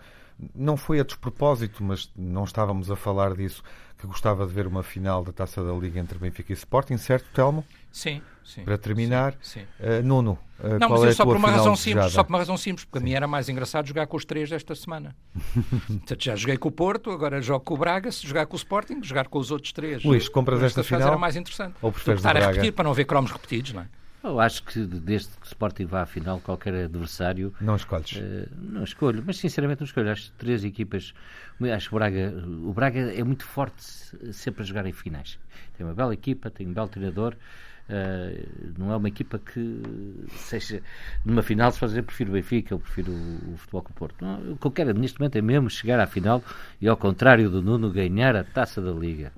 não 0.56 0.78
foi 0.78 1.00
a 1.00 1.04
despropósito, 1.04 1.84
mas 1.84 2.10
não 2.16 2.44
estávamos 2.44 2.92
a 2.92 2.96
falar 2.96 3.34
disso, 3.36 3.64
que 3.98 4.06
gostava 4.06 4.46
de 4.46 4.54
ver 4.54 4.68
uma 4.68 4.84
final 4.84 5.24
da 5.24 5.32
Taça 5.32 5.64
da 5.64 5.74
Liga 5.74 6.00
entre 6.00 6.20
Benfica 6.20 6.52
e 6.52 6.56
Sporting, 6.56 6.98
certo, 6.98 7.26
Telmo? 7.34 7.66
Sim, 7.92 8.22
sim. 8.44 8.64
Para 8.64 8.78
terminar, 8.78 9.34
Sim. 9.42 9.62
sim. 9.62 9.66
eh, 9.80 10.02
Nuno, 10.04 10.38
eh, 10.64 10.78
Não, 10.78 10.88
qual 10.88 10.92
mas 10.92 11.02
é 11.02 11.06
eu 11.06 11.10
a 11.10 11.14
só 11.16 11.26
por 11.26 11.36
uma 11.36 11.50
razão 11.50 11.76
simples, 11.76 11.96
desejada? 11.96 12.10
só 12.12 12.24
por 12.24 12.30
uma 12.30 12.38
razão 12.38 12.56
simples, 12.58 12.86
porque 12.86 13.00
a 13.00 13.02
mim 13.02 13.14
era 13.14 13.26
mais 13.26 13.50
engraçado 13.50 13.88
jogar 13.88 14.06
com 14.06 14.16
os 14.16 14.24
três 14.24 14.50
desta 14.52 14.76
semana. 14.76 15.16
Portanto, 15.88 16.24
já 16.24 16.36
joguei 16.36 16.58
com 16.58 16.70
o 16.70 16.72
Porto, 16.72 17.10
agora 17.10 17.42
jogo 17.42 17.66
com 17.66 17.74
o 17.74 17.78
Braga, 17.78 18.12
se 18.12 18.28
jogar 18.28 18.46
com 18.46 18.54
o 18.54 18.58
Sporting, 18.58 19.02
jogar 19.02 19.28
com 19.30 19.40
os 19.40 19.50
outros 19.50 19.74
três. 19.74 20.04
Luís, 20.04 20.30
compras 20.30 20.62
esta 20.62 20.84
final? 20.84 21.08
era 21.08 21.18
mais 21.18 21.36
interessante. 21.36 21.74
Ou 21.82 21.92
preferes 21.92 22.20
estar 22.20 22.38
a 22.38 22.40
repetir 22.52 22.74
para 22.74 22.84
não 22.84 22.94
ver 22.94 23.06
cromos 23.06 23.32
repetidos, 23.32 23.74
não 23.74 23.82
é? 23.82 23.88
Eu 24.24 24.40
acho 24.40 24.64
que 24.64 24.80
desde 24.86 25.30
que 25.30 25.44
o 25.44 25.46
Sporting 25.46 25.86
vá 25.86 26.02
à 26.02 26.06
final, 26.06 26.40
qualquer 26.42 26.74
adversário 26.86 27.54
Não 27.62 27.76
escolhes. 27.76 28.18
eh, 28.18 28.48
não 28.60 28.84
escolho, 28.84 29.24
mas 29.26 29.38
sinceramente 29.38 29.80
não 29.82 29.86
escolho. 29.86 30.12
Acho 30.12 30.32
três 30.38 30.64
equipas. 30.66 31.14
Acho 31.76 31.90
que 31.90 31.96
o 31.96 31.98
Braga, 32.00 32.34
o 32.64 32.74
Braga 32.74 33.00
é 33.14 33.24
muito 33.24 33.46
forte 33.46 33.82
se- 33.84 34.34
sempre 34.34 34.64
a 34.64 34.66
jogar 34.66 34.86
em 34.86 34.92
finais. 34.92 35.40
Tem 35.78 35.86
uma 35.86 35.94
bela 35.94 36.14
equipa, 36.14 36.50
tem 36.50 36.68
um 36.68 36.74
belo 36.74 36.88
treinador. 36.90 37.36
eh, 37.90 38.46
não 38.78 38.92
é 38.92 38.98
uma 38.98 39.08
equipa 39.08 39.40
que 39.40 39.82
seja 40.36 40.82
numa 41.24 41.42
final 41.42 41.72
se 41.72 41.80
fazer 41.80 42.02
prefiro 42.02 42.32
o 42.32 42.34
Benfica 42.34 42.76
ou 42.76 42.82
prefiro 42.82 43.14
o, 43.14 43.54
o 43.54 43.58
Futebol 43.58 43.82
com 43.84 43.92
o 43.92 43.94
Porto. 43.96 44.26
Não, 44.26 44.52
o 44.54 44.58
que 44.58 44.68
eu 44.68 44.72
quero 44.72 44.94
neste 44.94 45.18
momento 45.20 45.38
é 45.38 45.42
mesmo 45.42 45.70
chegar 45.70 45.98
à 46.00 46.06
final 46.06 46.44
e 46.82 46.88
ao 46.90 46.98
contrário 46.98 47.50
do 47.50 47.62
Nuno 47.62 47.90
ganhar 47.90 48.36
a 48.36 48.44
taça 48.44 48.82
da 48.82 48.92
Liga. 48.92 49.32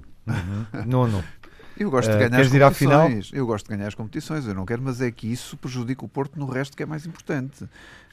Nuno, 0.86 1.24
Eu 1.80 1.90
gosto 1.90 2.10
de 2.10 2.16
Eh, 2.16 2.20
ganhar 2.20 2.30
queres 2.32 2.48
as 2.48 2.54
ir 2.54 2.64
à 2.64 2.72
final? 2.72 3.04
competições. 3.08 3.32
Eu 3.38 3.46
gosto 3.48 3.66
de 3.70 3.76
ganhar 3.76 3.88
as 3.88 3.96
competições, 3.96 4.46
eu 4.46 4.54
não 4.54 4.66
quero, 4.66 4.82
mas 4.82 5.02
é 5.02 5.10
que 5.10 5.32
isso 5.32 5.56
prejudica 5.58 6.04
o 6.04 6.08
Porto 6.10 6.38
no 6.38 6.46
resto 6.46 6.76
que 6.76 6.84
é 6.84 6.86
mais 6.86 7.06
importante. 7.06 7.66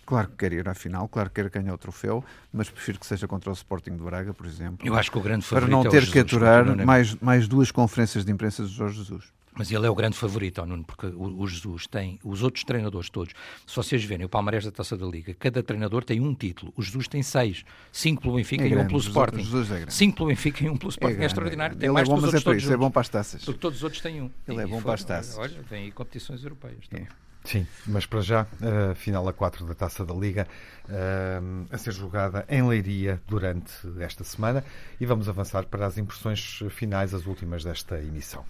Claro 0.07 0.29
que 0.29 0.37
quero 0.37 0.55
ir 0.55 0.69
à 0.69 0.75
final, 0.75 1.09
claro 1.09 1.29
que 1.29 1.35
quero 1.43 1.51
ganhar 1.51 1.75
o 1.75 1.79
troféu, 1.79 2.25
mas 2.53 2.71
prefiro 2.71 3.01
que 3.01 3.07
seja 3.07 3.27
contra 3.27 3.51
o 3.51 3.53
Sporting 3.53 3.97
de 3.97 4.03
Braga, 4.05 4.33
por 4.33 4.47
exemplo. 4.47 4.87
Eu 4.87 4.95
acho 4.95 5.11
que 5.11 5.19
o 5.19 5.21
grande 5.21 5.45
para 5.45 5.67
não 5.67 5.83
é 5.83 5.89
o 5.89 5.91
ter 5.91 5.99
Jesus, 6.03 6.13
que 6.13 6.19
aturar 6.21 6.65
mais, 6.87 7.17
mais 7.17 7.49
duas 7.49 7.73
conferências 7.73 8.25
de 8.25 8.31
imprensa 8.31 8.63
de 8.65 8.73
Jorge 8.73 8.99
Jesus. 8.99 9.25
Mas 9.59 9.71
ele 9.73 9.87
é 9.87 9.91
o 9.91 9.95
grande 9.95 10.17
favorito, 10.17 10.61
ó, 10.61 10.67
Nuno, 10.67 10.85
porque 10.85 11.07
o, 11.07 11.41
o 11.41 11.47
Jesus 11.49 11.87
tem, 11.87 12.19
os 12.23 12.43
outros 12.43 12.63
treinadores 12.65 13.09
todos, 13.09 13.33
se 13.67 13.75
vocês 13.75 14.05
verem 14.05 14.27
o 14.27 14.29
Palmarés 14.29 14.65
da 14.65 14.71
Taça 14.71 14.97
da 14.97 15.07
Liga, 15.07 15.33
cada 15.35 15.63
treinador 15.63 16.05
tem 16.05 16.21
um 16.21 16.35
título, 16.35 16.73
o 16.77 16.83
Jesus 16.83 17.09
tem 17.09 17.23
seis, 17.23 17.65
cinco 17.91 18.21
pelo 18.23 18.37
Benfica 18.37 18.65
É 18.65 18.67
e 18.67 18.69
um 18.69 18.75
grande, 18.75 18.89
pelo 18.89 19.01
Jesus- 19.01 19.17
Sporting. 19.17 19.43
Jesus 19.45 19.71
é 19.71 19.77
grande. 19.77 19.95
Cinco 19.95 20.17
pelo 20.19 20.29
Benfica 20.29 20.65
e 20.65 20.69
um 20.69 20.77
pelo 20.77 20.91
Sporting, 20.91 21.15
é, 21.15 21.17
grande, 21.17 21.27
extraordinário, 21.33 21.77
tem 21.77 21.87
Ele 21.87 21.95
mais 21.95 22.07
é 22.07 22.11
bom, 22.11 22.21
mas 22.21 22.35
é 22.35 22.37
isso, 22.57 22.73
é 22.73 22.77
bom 22.77 22.91
para 22.91 23.01
as 23.01 23.09
taças. 23.09 23.45
Porque 23.45 23.59
todos 23.61 23.79
os 23.79 23.83
outros 23.85 24.03
têm 24.03 24.21
um. 24.21 24.31
Ele 24.47 24.61
é 24.61 24.65
E 24.65 24.67
bom 24.67 24.75
foi- 24.77 24.83
para 24.85 24.95
as 24.95 25.05
taças. 25.05 25.39
Olha, 25.39 25.63
vem 25.63 25.85
aí 25.85 25.91
competições 25.93 26.43
europeias. 26.45 26.87
também. 26.89 27.09
Sim, 27.45 27.65
mas 27.87 28.05
para 28.05 28.21
já, 28.23 28.45
a 28.91 28.95
final 28.97 29.27
a 29.29 29.33
4 29.33 29.65
da 29.67 29.75
Taça 29.75 30.05
da 30.05 30.13
Liga 30.13 30.49
eh, 30.89 31.41
a 31.71 31.79
ser 31.79 31.93
jogada 31.93 32.45
em 32.49 32.67
Leiria 32.67 33.23
durante 33.29 33.71
esta 34.01 34.25
semana 34.25 34.65
e 35.01 35.07
vamos 35.07 35.29
avançar 35.29 35.65
para 35.67 35.87
as 35.87 35.97
impressões 35.97 36.59
finais, 36.71 37.15
as 37.15 37.25
últimas 37.27 37.63
desta 37.63 38.01
emissão. 38.01 38.45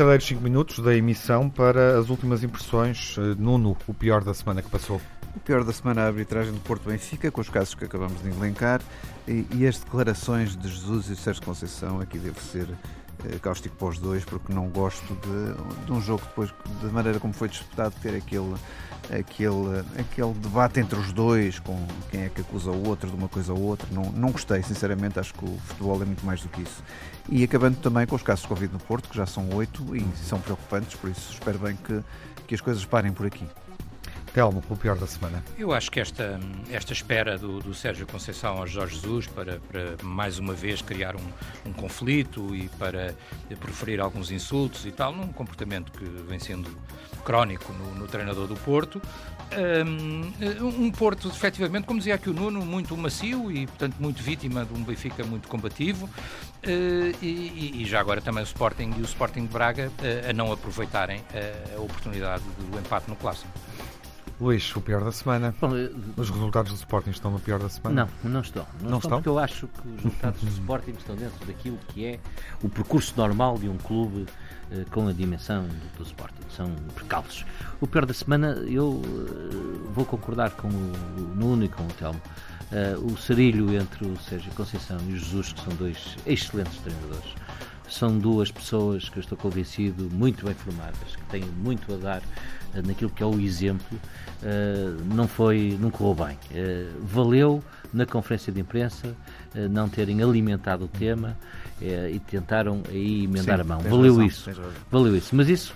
Derradeiros 0.00 0.26
5 0.28 0.40
minutos 0.40 0.78
da 0.78 0.96
emissão 0.96 1.50
para 1.50 1.98
as 1.98 2.08
últimas 2.08 2.42
impressões. 2.42 3.16
Eh, 3.18 3.34
Nuno, 3.38 3.76
o 3.86 3.92
pior 3.92 4.24
da 4.24 4.32
semana 4.32 4.62
que 4.62 4.70
passou. 4.70 4.98
O 5.34 5.40
pior 5.40 5.62
da 5.62 5.72
semana 5.72 6.00
é 6.00 6.04
a 6.04 6.06
arbitragem 6.08 6.52
do 6.52 6.60
Porto 6.60 6.88
Benfica, 6.88 7.30
com 7.30 7.40
os 7.40 7.48
casos 7.48 7.74
que 7.74 7.84
acabamos 7.84 8.20
de 8.20 8.28
elencar, 8.28 8.80
e, 9.28 9.46
e 9.54 9.66
as 9.66 9.78
declarações 9.78 10.56
de 10.56 10.68
Jesus 10.68 11.08
e 11.08 11.16
Sérgio 11.16 11.42
Conceição, 11.44 12.00
aqui 12.00 12.18
devo 12.18 12.40
ser 12.40 12.68
eh, 13.24 13.38
cáustico 13.40 13.76
para 13.76 13.88
os 13.88 13.98
dois, 13.98 14.24
porque 14.24 14.52
não 14.52 14.68
gosto 14.68 15.14
de, 15.14 15.84
de 15.86 15.92
um 15.92 16.00
jogo 16.00 16.22
depois, 16.24 16.52
da 16.82 16.88
maneira 16.88 17.20
como 17.20 17.32
foi 17.32 17.48
disputado, 17.48 17.94
ter 18.02 18.16
aquele, 18.16 18.54
aquele, 19.04 19.80
aquele 19.98 20.32
debate 20.34 20.80
entre 20.80 20.98
os 20.98 21.12
dois, 21.12 21.60
com 21.60 21.86
quem 22.10 22.22
é 22.22 22.28
que 22.28 22.40
acusa 22.40 22.72
o 22.72 22.88
outro 22.88 23.08
de 23.08 23.14
uma 23.14 23.28
coisa 23.28 23.52
ou 23.52 23.60
outra. 23.60 23.86
Não, 23.92 24.10
não 24.10 24.32
gostei, 24.32 24.62
sinceramente, 24.64 25.20
acho 25.20 25.32
que 25.34 25.44
o 25.44 25.58
futebol 25.58 26.02
é 26.02 26.04
muito 26.04 26.26
mais 26.26 26.40
do 26.42 26.48
que 26.48 26.62
isso. 26.62 26.82
E 27.28 27.44
acabando 27.44 27.76
também 27.76 28.04
com 28.04 28.16
os 28.16 28.22
casos 28.22 28.42
de 28.42 28.48
Covid 28.48 28.72
no 28.72 28.80
Porto, 28.80 29.08
que 29.08 29.16
já 29.16 29.26
são 29.26 29.48
oito 29.54 29.94
e 29.94 30.04
são 30.16 30.40
preocupantes, 30.40 30.96
por 30.96 31.08
isso 31.08 31.32
espero 31.32 31.60
bem 31.60 31.76
que, 31.76 32.02
que 32.48 32.54
as 32.54 32.60
coisas 32.60 32.84
parem 32.84 33.12
por 33.12 33.26
aqui. 33.26 33.46
Telmo, 34.32 34.62
o 34.70 34.76
pior 34.76 34.96
da 34.96 35.06
semana. 35.06 35.42
Eu 35.58 35.72
acho 35.72 35.90
que 35.90 35.98
esta, 35.98 36.38
esta 36.70 36.92
espera 36.92 37.36
do, 37.36 37.58
do 37.58 37.74
Sérgio 37.74 38.06
Conceição 38.06 38.58
ao 38.58 38.66
Jorge 38.66 38.94
Jesus 38.94 39.26
para, 39.26 39.60
para 39.60 39.96
mais 40.02 40.38
uma 40.38 40.54
vez 40.54 40.80
criar 40.80 41.16
um, 41.16 41.32
um 41.66 41.72
conflito 41.72 42.54
e 42.54 42.68
para 42.78 43.14
proferir 43.58 44.00
alguns 44.00 44.30
insultos 44.30 44.86
e 44.86 44.92
tal, 44.92 45.12
num 45.12 45.32
comportamento 45.32 45.90
que 45.92 46.04
vem 46.04 46.38
sendo 46.38 46.70
crónico 47.24 47.72
no, 47.72 47.94
no 47.94 48.06
treinador 48.06 48.46
do 48.46 48.56
Porto. 48.56 49.00
Um, 49.52 50.32
um 50.84 50.90
Porto, 50.92 51.28
efetivamente, 51.28 51.84
como 51.84 51.98
dizia 51.98 52.14
aqui 52.14 52.30
o 52.30 52.32
Nuno, 52.32 52.64
muito 52.64 52.96
macio 52.96 53.50
e, 53.50 53.66
portanto, 53.66 53.96
muito 53.98 54.22
vítima 54.22 54.64
de 54.64 54.72
um 54.72 54.82
Benfica 54.84 55.24
muito 55.24 55.48
combativo. 55.48 56.06
Uh, 56.06 57.16
e, 57.22 57.82
e, 57.82 57.86
já 57.86 58.00
agora 58.00 58.20
também 58.20 58.42
o 58.42 58.44
Sporting 58.44 58.92
e 58.96 59.00
o 59.00 59.04
Sporting 59.04 59.46
de 59.46 59.48
Braga 59.48 59.88
uh, 59.88 60.30
a 60.30 60.32
não 60.32 60.52
aproveitarem 60.52 61.20
uh, 61.20 61.78
a 61.78 61.80
oportunidade 61.80 62.44
do 62.58 62.78
empate 62.78 63.08
no 63.08 63.16
Clássico. 63.16 63.50
Luís, 64.40 64.74
o 64.74 64.80
pior 64.80 65.04
da 65.04 65.12
semana. 65.12 65.54
Bom, 65.60 65.76
eh, 65.76 65.90
Os 66.16 66.30
resultados 66.30 66.72
do 66.72 66.76
Sporting 66.78 67.10
estão 67.10 67.30
no 67.30 67.38
pior 67.38 67.58
da 67.58 67.68
semana? 67.68 68.08
Não, 68.24 68.30
não 68.30 68.40
estão. 68.40 68.66
Não, 68.80 68.90
Não 68.90 68.98
estão, 68.98 68.98
estão? 68.98 69.18
porque 69.18 69.28
eu 69.28 69.38
acho 69.38 69.68
que 69.68 69.88
os 69.88 69.96
resultados 70.02 70.40
do 70.40 70.48
Sporting 70.48 70.90
estão 70.92 71.14
dentro 71.16 71.46
daquilo 71.46 71.78
que 71.88 72.06
é 72.06 72.20
o 72.62 72.68
percurso 72.68 73.12
normal 73.16 73.58
de 73.58 73.68
um 73.68 73.76
clube 73.76 74.26
eh, 74.72 74.84
com 74.90 75.08
a 75.08 75.12
dimensão 75.12 75.64
do, 75.64 75.98
do 75.98 76.02
Sporting. 76.04 76.42
São 76.56 76.74
percalços. 76.94 77.44
O 77.82 77.86
pior 77.86 78.06
da 78.06 78.14
semana, 78.14 78.52
eu 78.66 79.02
eh, 79.04 79.90
vou 79.92 80.06
concordar 80.06 80.50
com 80.52 80.68
o, 80.68 80.92
o 81.18 81.34
Nuno 81.36 81.64
e 81.64 81.68
com 81.68 81.82
o 81.82 81.88
Telmo. 81.88 82.20
Eh, 82.72 82.96
o 82.98 83.16
sarilho 83.18 83.74
entre 83.74 84.06
o 84.06 84.16
Sérgio 84.20 84.50
Conceição 84.52 84.96
e 85.06 85.12
o 85.12 85.18
Jesus, 85.18 85.52
que 85.52 85.60
são 85.60 85.74
dois 85.74 86.16
excelentes 86.24 86.78
treinadores. 86.78 87.34
São 87.90 88.18
duas 88.18 88.50
pessoas 88.50 89.08
que 89.08 89.18
eu 89.18 89.20
estou 89.20 89.36
convencido 89.36 90.08
muito 90.12 90.44
bem 90.44 90.54
formadas, 90.54 91.16
que 91.16 91.24
têm 91.30 91.44
muito 91.62 91.92
a 91.94 91.96
dar 91.96 92.20
uh, 92.20 92.86
naquilo 92.86 93.10
que 93.10 93.22
é 93.22 93.26
o 93.26 93.38
exemplo. 93.40 93.98
Uh, 94.42 95.02
não 95.14 95.28
foi, 95.28 95.76
não 95.80 95.90
correu 95.90 96.26
bem. 96.26 96.38
valeu 97.02 97.62
na 97.92 98.06
conferência 98.06 98.52
de 98.52 98.60
imprensa 98.60 99.14
não 99.70 99.88
terem 99.88 100.22
alimentado 100.22 100.84
o 100.84 100.88
tema 100.88 101.36
e 101.80 102.20
tentaram 102.20 102.82
aí 102.88 103.24
emendar 103.24 103.56
Sim, 103.56 103.62
a 103.62 103.64
mão. 103.64 103.80
Valeu 103.80 104.12
razão, 104.12 104.26
isso. 104.26 104.50
Valeu 104.90 105.16
isso. 105.16 105.34
Mas 105.34 105.48
isso 105.48 105.74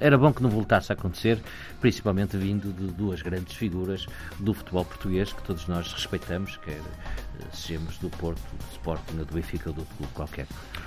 era 0.00 0.16
bom 0.16 0.32
que 0.32 0.42
não 0.42 0.50
voltasse 0.50 0.90
a 0.92 0.94
acontecer, 0.94 1.38
principalmente 1.80 2.36
vindo 2.36 2.72
de 2.72 2.92
duas 2.92 3.22
grandes 3.22 3.54
figuras 3.54 4.06
do 4.38 4.54
futebol 4.54 4.84
português 4.84 5.32
que 5.32 5.42
todos 5.42 5.66
nós 5.66 5.92
respeitamos, 5.92 6.56
quer 6.58 6.80
sejamos 7.52 7.96
do 7.98 8.10
Porto, 8.10 8.40
do 8.40 8.72
Sporting 8.72 9.18
ou 9.18 9.24
do 9.24 9.34
Benfica 9.34 9.70
ou 9.70 9.74
do 9.74 9.84
clube 9.96 10.12
qualquer. 10.12 10.46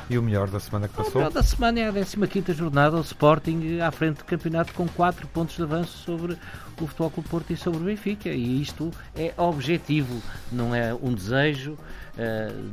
E 0.10 0.18
o 0.18 0.24
melhor 0.24 0.50
da 0.50 0.60
semana 0.60 0.88
que 0.88 0.96
passou? 0.96 1.14
O 1.14 1.18
melhor 1.18 1.32
da 1.32 1.44
semana 1.44 1.80
é 1.80 1.90
a 1.90 1.94
15 1.94 2.54
jornada, 2.54 2.98
o 2.98 3.02
Sporting 3.02 3.80
à 3.80 3.92
frente 3.92 4.18
do 4.18 4.26
campeonato 4.26 4.74
com 4.74 4.88
4 4.88 5.28
pontos 5.28 5.56
de 5.56 5.64
avanço 5.64 5.98
sobre 6.00 6.38
o 6.80 6.88
Futebol 6.88 7.10
Clube 7.10 7.30
Porto 7.30 7.52
e 7.52 7.58
sobre 7.58 7.80
o 7.80 7.84
Benfica. 7.86 8.30
E 8.30 8.62
isto 8.62 8.92
é 9.16 9.34
objetivo, 9.38 10.22
não 10.52 10.76
é 10.76 10.94
um 10.94 11.14
desejo, 11.14 11.78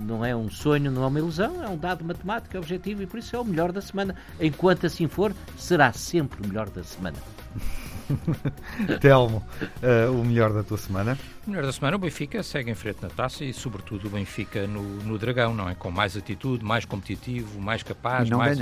não 0.01 0.25
é 0.25 0.37
um 0.37 0.51
sonho, 0.51 0.91
não 0.91 1.05
é 1.05 1.07
uma 1.07 1.18
ilusão, 1.18 1.62
é 1.62 1.68
um 1.68 1.79
dado 1.79 2.05
matemático, 2.05 2.57
é 2.57 2.61
objetivo 2.61 3.03
e 3.03 3.07
por 3.07 3.18
isso 3.18 3.35
é 3.35 3.39
o 3.39 3.45
melhor 3.45 3.73
da 3.73 3.81
semana. 3.81 4.14
Enquanto 4.39 4.87
assim 4.87 5.09
for, 5.11 5.34
será 5.56 5.92
sempre 5.92 6.42
o 6.42 6.48
melhor 6.48 6.70
da 6.70 6.82
semana. 6.82 7.16
Telmo, 9.00 9.44
uh, 9.82 10.12
o 10.12 10.24
melhor 10.24 10.52
da 10.52 10.62
tua 10.62 10.78
semana? 10.78 11.18
O 11.46 11.50
melhor 11.50 11.64
da 11.64 11.72
semana, 11.72 11.96
o 11.96 11.98
Benfica 11.98 12.42
segue 12.42 12.70
em 12.70 12.74
frente 12.74 13.02
na 13.02 13.08
taça 13.08 13.44
e, 13.44 13.52
sobretudo, 13.52 14.08
o 14.08 14.11
Benfica 14.11 14.66
no, 14.66 14.82
no 14.82 15.18
Dragão, 15.18 15.54
não 15.54 15.68
é? 15.68 15.74
Com 15.74 15.90
mais 15.90 16.16
atitude, 16.16 16.64
mais 16.64 16.84
competitivo, 16.84 17.61
mais 17.61 17.82
capaz, 17.82 18.28
mais, 18.28 18.58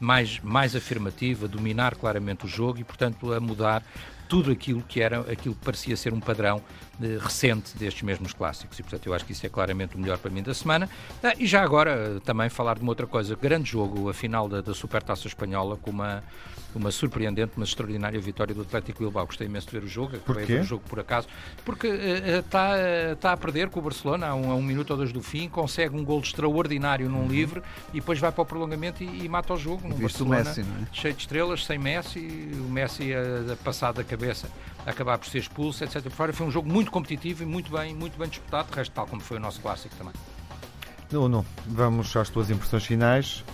mais, 0.00 0.40
mais 0.40 0.76
afirmativo, 0.76 1.44
a 1.44 1.48
dominar 1.48 1.94
claramente 1.96 2.46
o 2.46 2.48
jogo 2.48 2.80
e, 2.80 2.84
portanto, 2.84 3.32
a 3.32 3.40
mudar 3.40 3.82
tudo 4.28 4.50
aquilo 4.50 4.82
que 4.82 5.00
era 5.00 5.20
aquilo 5.20 5.54
que 5.54 5.64
parecia 5.64 5.96
ser 5.96 6.12
um 6.12 6.20
padrão 6.20 6.60
recente 7.22 7.76
destes 7.76 8.02
mesmos 8.02 8.32
clássicos. 8.32 8.78
E, 8.78 8.82
portanto, 8.82 9.06
eu 9.06 9.14
acho 9.14 9.24
que 9.24 9.32
isso 9.32 9.44
é 9.44 9.48
claramente 9.48 9.96
o 9.96 9.98
melhor 9.98 10.18
para 10.18 10.30
mim 10.30 10.42
da 10.42 10.54
semana. 10.54 10.88
Ah, 11.22 11.34
e 11.38 11.46
já 11.46 11.62
agora, 11.62 12.20
também 12.24 12.48
falar 12.48 12.74
de 12.74 12.82
uma 12.82 12.90
outra 12.90 13.06
coisa. 13.06 13.36
Grande 13.36 13.70
jogo, 13.70 14.08
a 14.08 14.14
final 14.14 14.48
da, 14.48 14.60
da 14.60 14.74
Supertaça 14.74 15.26
Espanhola, 15.26 15.76
com 15.76 15.90
uma 15.90 16.22
uma 16.76 16.90
surpreendente, 16.90 17.52
mas 17.56 17.70
extraordinária 17.70 18.20
vitória 18.20 18.54
do 18.54 18.62
Atlético 18.62 19.00
Bilbao. 19.00 19.26
Gostei 19.26 19.46
imenso 19.46 19.66
de 19.66 19.72
ver 19.72 19.84
o 19.84 19.88
jogo, 19.88 20.16
acabei 20.16 20.44
de 20.44 20.52
ver 20.52 20.60
o 20.60 20.64
jogo 20.64 20.84
por 20.88 21.00
acaso, 21.00 21.26
porque 21.64 21.86
está 21.86 22.72
uh, 22.72 23.12
uh, 23.12 23.16
tá 23.16 23.32
a 23.32 23.36
perder 23.36 23.68
com 23.70 23.80
o 23.80 23.82
Barcelona 23.82 24.28
a 24.28 24.34
um, 24.34 24.50
a 24.50 24.54
um, 24.54 24.62
minuto 24.62 24.90
ou 24.90 24.96
dois 24.96 25.12
do 25.12 25.22
fim, 25.22 25.48
consegue 25.48 25.96
um 25.96 26.04
gol 26.04 26.20
extraordinário 26.20 27.08
num 27.08 27.22
uhum. 27.22 27.28
livre 27.28 27.62
e 27.90 28.00
depois 28.00 28.18
vai 28.18 28.30
para 28.30 28.42
o 28.42 28.46
prolongamento 28.46 29.02
e, 29.02 29.24
e 29.24 29.28
mata 29.28 29.54
o 29.54 29.56
jogo. 29.56 29.88
No 29.88 29.96
Barcelona, 29.96 30.44
Messi, 30.44 30.60
é? 30.60 30.64
cheio 30.92 31.14
de 31.14 31.20
estrelas, 31.20 31.64
sem 31.64 31.78
Messi, 31.78 32.50
o 32.54 32.70
Messi 32.70 33.12
a, 33.14 33.52
a 33.52 33.56
passar 33.56 33.92
da 33.92 34.04
cabeça, 34.04 34.48
acabar 34.86 35.18
por 35.18 35.26
ser 35.26 35.38
expulso, 35.38 35.84
etc. 35.84 36.08
Foi 36.32 36.46
um 36.46 36.50
jogo 36.50 36.70
muito 36.70 36.90
competitivo 36.90 37.42
e 37.42 37.46
muito 37.46 37.70
bem, 37.70 37.94
muito 37.94 38.16
bem 38.16 38.28
disputado, 38.28 38.72
resto 38.72 38.92
tal 38.92 39.06
como 39.06 39.20
foi 39.20 39.36
o 39.36 39.40
nosso 39.40 39.60
clássico 39.60 39.94
também. 39.96 40.14
Nuno, 41.10 41.44
vamos 41.66 42.16
às 42.16 42.30
tuas 42.30 42.50
impressões 42.50 42.84
finais 42.84 43.44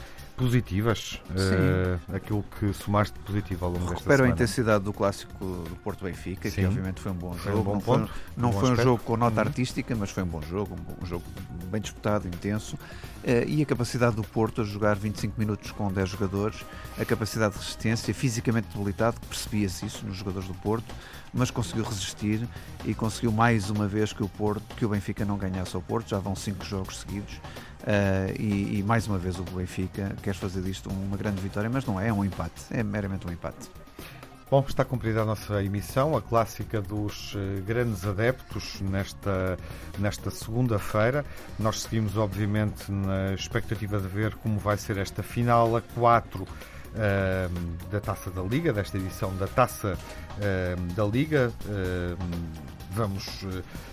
positivas, 0.43 1.21
uh, 1.31 2.17
aquilo 2.17 2.45
que 2.59 2.73
somaste 2.73 3.17
positivo 3.21 3.65
ao 3.65 3.71
longo 3.71 3.85
Recupero 3.85 4.01
desta 4.01 4.17
semana. 4.17 4.33
a 4.33 4.35
intensidade 4.35 4.85
do 4.85 4.93
clássico 4.93 5.33
do 5.39 5.77
Porto 5.85 6.05
Benfica, 6.05 6.51
Sim. 6.51 6.57
que 6.57 6.67
obviamente 6.67 7.01
foi 7.01 7.13
um 7.13 7.15
bom 7.15 7.33
foi 7.35 7.53
jogo. 7.53 7.61
Um 7.61 7.65
bom 7.65 7.73
não 7.75 7.81
ponto, 7.81 8.09
foi, 8.09 8.17
não 8.37 8.49
um 8.49 8.53
foi 8.53 8.71
um 8.73 8.77
jogo 8.77 9.03
com 9.05 9.17
nota 9.17 9.41
uhum. 9.41 9.47
artística, 9.47 9.95
mas 9.95 10.11
foi 10.11 10.25
um 10.25 10.27
bom 10.27 10.43
jogo, 10.43 10.75
um, 10.75 11.05
um 11.05 11.07
jogo 11.07 11.25
bem 11.71 11.81
disputado, 11.81 12.27
intenso. 12.27 12.75
Uh, 12.75 13.47
e 13.47 13.63
a 13.63 13.67
capacidade 13.67 14.17
do 14.17 14.25
Porto 14.25 14.63
a 14.63 14.65
jogar 14.65 14.97
25 14.97 15.39
minutos 15.39 15.71
com 15.71 15.93
10 15.93 16.09
jogadores, 16.09 16.65
a 16.99 17.05
capacidade 17.05 17.55
de 17.55 17.61
resistência, 17.61 18.13
fisicamente 18.13 18.67
debilitado, 18.75 19.21
percebia-se 19.29 19.87
isso 19.87 20.05
nos 20.05 20.17
jogadores 20.17 20.49
do 20.49 20.55
Porto, 20.55 20.93
mas 21.33 21.53
conseguiu 21.53 21.85
resistir 21.85 22.49
e 22.85 22.95
conseguiu 22.95 23.31
mais 23.31 23.71
uma 23.71 23.87
vez 23.87 24.13
que 24.13 24.25
o 24.25 24.29
Porto, 24.29 24.63
que 24.77 24.85
o 24.85 24.89
Benfica 24.89 25.25
não 25.25 25.39
ganhasse 25.39 25.77
ao 25.77 25.81
Porto, 25.81 26.09
já 26.09 26.19
vão 26.19 26.35
5 26.35 26.65
jogos 26.65 26.99
seguidos 26.99 27.41
Uh, 27.83 28.31
e, 28.39 28.79
e, 28.79 28.83
mais 28.85 29.09
uma 29.09 29.19
vez 29.19 29.41
o 29.41 29.43
Benfica 29.43 30.15
quer 30.23 30.35
fazer 30.35 30.63
disto 30.63 30.89
uma 30.89 31.17
grande 31.17 31.41
vitória, 31.41 31.69
mas 31.69 31.85
não 31.85 31.99
é, 31.99 32.09
é 32.09 32.13
um 32.13 32.25
empate, 32.25 32.63
é 32.71 32.83
meramente 32.83 33.27
um 33.27 33.33
empate. 33.33 33.69
Bom, 34.49 34.65
está 34.69 34.85
cumprida 34.85 35.23
a 35.23 35.25
nossa 35.25 35.65
emissão, 35.65 36.17
a 36.17 36.23
clássica 36.23 36.81
dos 36.81 37.35
uh, 37.35 37.63
grandes 37.67 38.07
adeptos 38.07 38.81
nesta, 38.83 39.59
nesta 39.99 40.31
segunda-feira. 40.31 41.25
Nós 41.59 41.83
seguimos, 41.83 42.17
obviamente, 42.17 42.93
na 42.93 43.35
expectativa 43.35 43.99
de 43.99 44.07
ver 44.07 44.35
como 44.37 44.61
vai 44.61 44.77
ser 44.77 44.99
esta 44.99 45.23
final 45.23 45.75
a 45.75 45.81
4 45.81 46.43
uh, 46.43 46.47
da 47.91 47.99
Taça 47.99 48.31
da 48.31 48.43
Liga, 48.43 48.73
desta 48.73 48.97
edição 48.97 49.35
da 49.37 49.49
Taça 49.49 49.99
da 50.95 51.05
Liga. 51.05 51.53
Vamos 52.91 53.47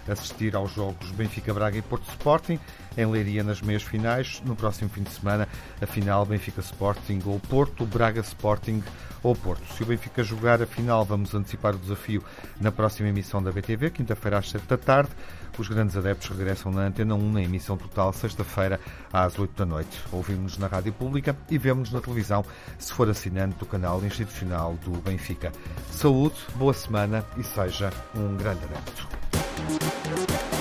assistir 0.07 0.55
aos 0.55 0.73
jogos 0.73 1.11
Benfica 1.11 1.53
Braga 1.53 1.77
e 1.77 1.81
Porto 1.81 2.07
Sporting 2.09 2.59
em 2.97 3.05
Leiria 3.05 3.43
nas 3.43 3.61
meias 3.61 3.83
finais. 3.83 4.41
No 4.45 4.55
próximo 4.55 4.89
fim 4.89 5.03
de 5.03 5.11
semana, 5.11 5.47
a 5.81 5.85
final 5.85 6.25
Benfica 6.25 6.61
Sporting 6.61 7.21
ou 7.25 7.39
Porto, 7.39 7.85
Braga 7.85 8.21
Sporting 8.21 8.83
ou 9.23 9.35
Porto. 9.35 9.73
Se 9.73 9.83
o 9.83 9.85
Benfica 9.85 10.23
jogar 10.23 10.61
a 10.61 10.65
final, 10.65 11.03
vamos 11.05 11.33
antecipar 11.33 11.75
o 11.75 11.77
desafio 11.77 12.23
na 12.59 12.71
próxima 12.71 13.09
emissão 13.09 13.41
da 13.41 13.51
BTV, 13.51 13.91
quinta-feira 13.91 14.37
às 14.37 14.49
7 14.49 14.65
da 14.65 14.77
tarde. 14.77 15.11
Os 15.57 15.67
grandes 15.67 15.97
adeptos 15.97 16.29
regressam 16.29 16.71
na 16.71 16.83
Antena 16.83 17.15
1 17.15 17.31
na 17.33 17.41
emissão 17.41 17.75
total, 17.75 18.13
sexta-feira 18.13 18.79
às 19.11 19.37
8 19.37 19.57
da 19.57 19.65
noite. 19.65 20.01
Ouvimos-nos 20.11 20.57
na 20.57 20.67
rádio 20.67 20.93
pública 20.93 21.35
e 21.49 21.57
vemos-nos 21.57 21.93
na 21.93 22.01
televisão, 22.01 22.45
se 22.77 22.93
for 22.93 23.09
assinante 23.09 23.57
do 23.57 23.65
canal 23.65 24.01
institucional 24.03 24.75
do 24.85 24.91
Benfica. 25.01 25.51
Saúde, 25.91 26.37
boa 26.55 26.73
semana 26.73 27.25
e 27.37 27.43
seja 27.43 27.91
um 28.15 28.37
grande 28.37 28.63
adepto. 28.63 30.58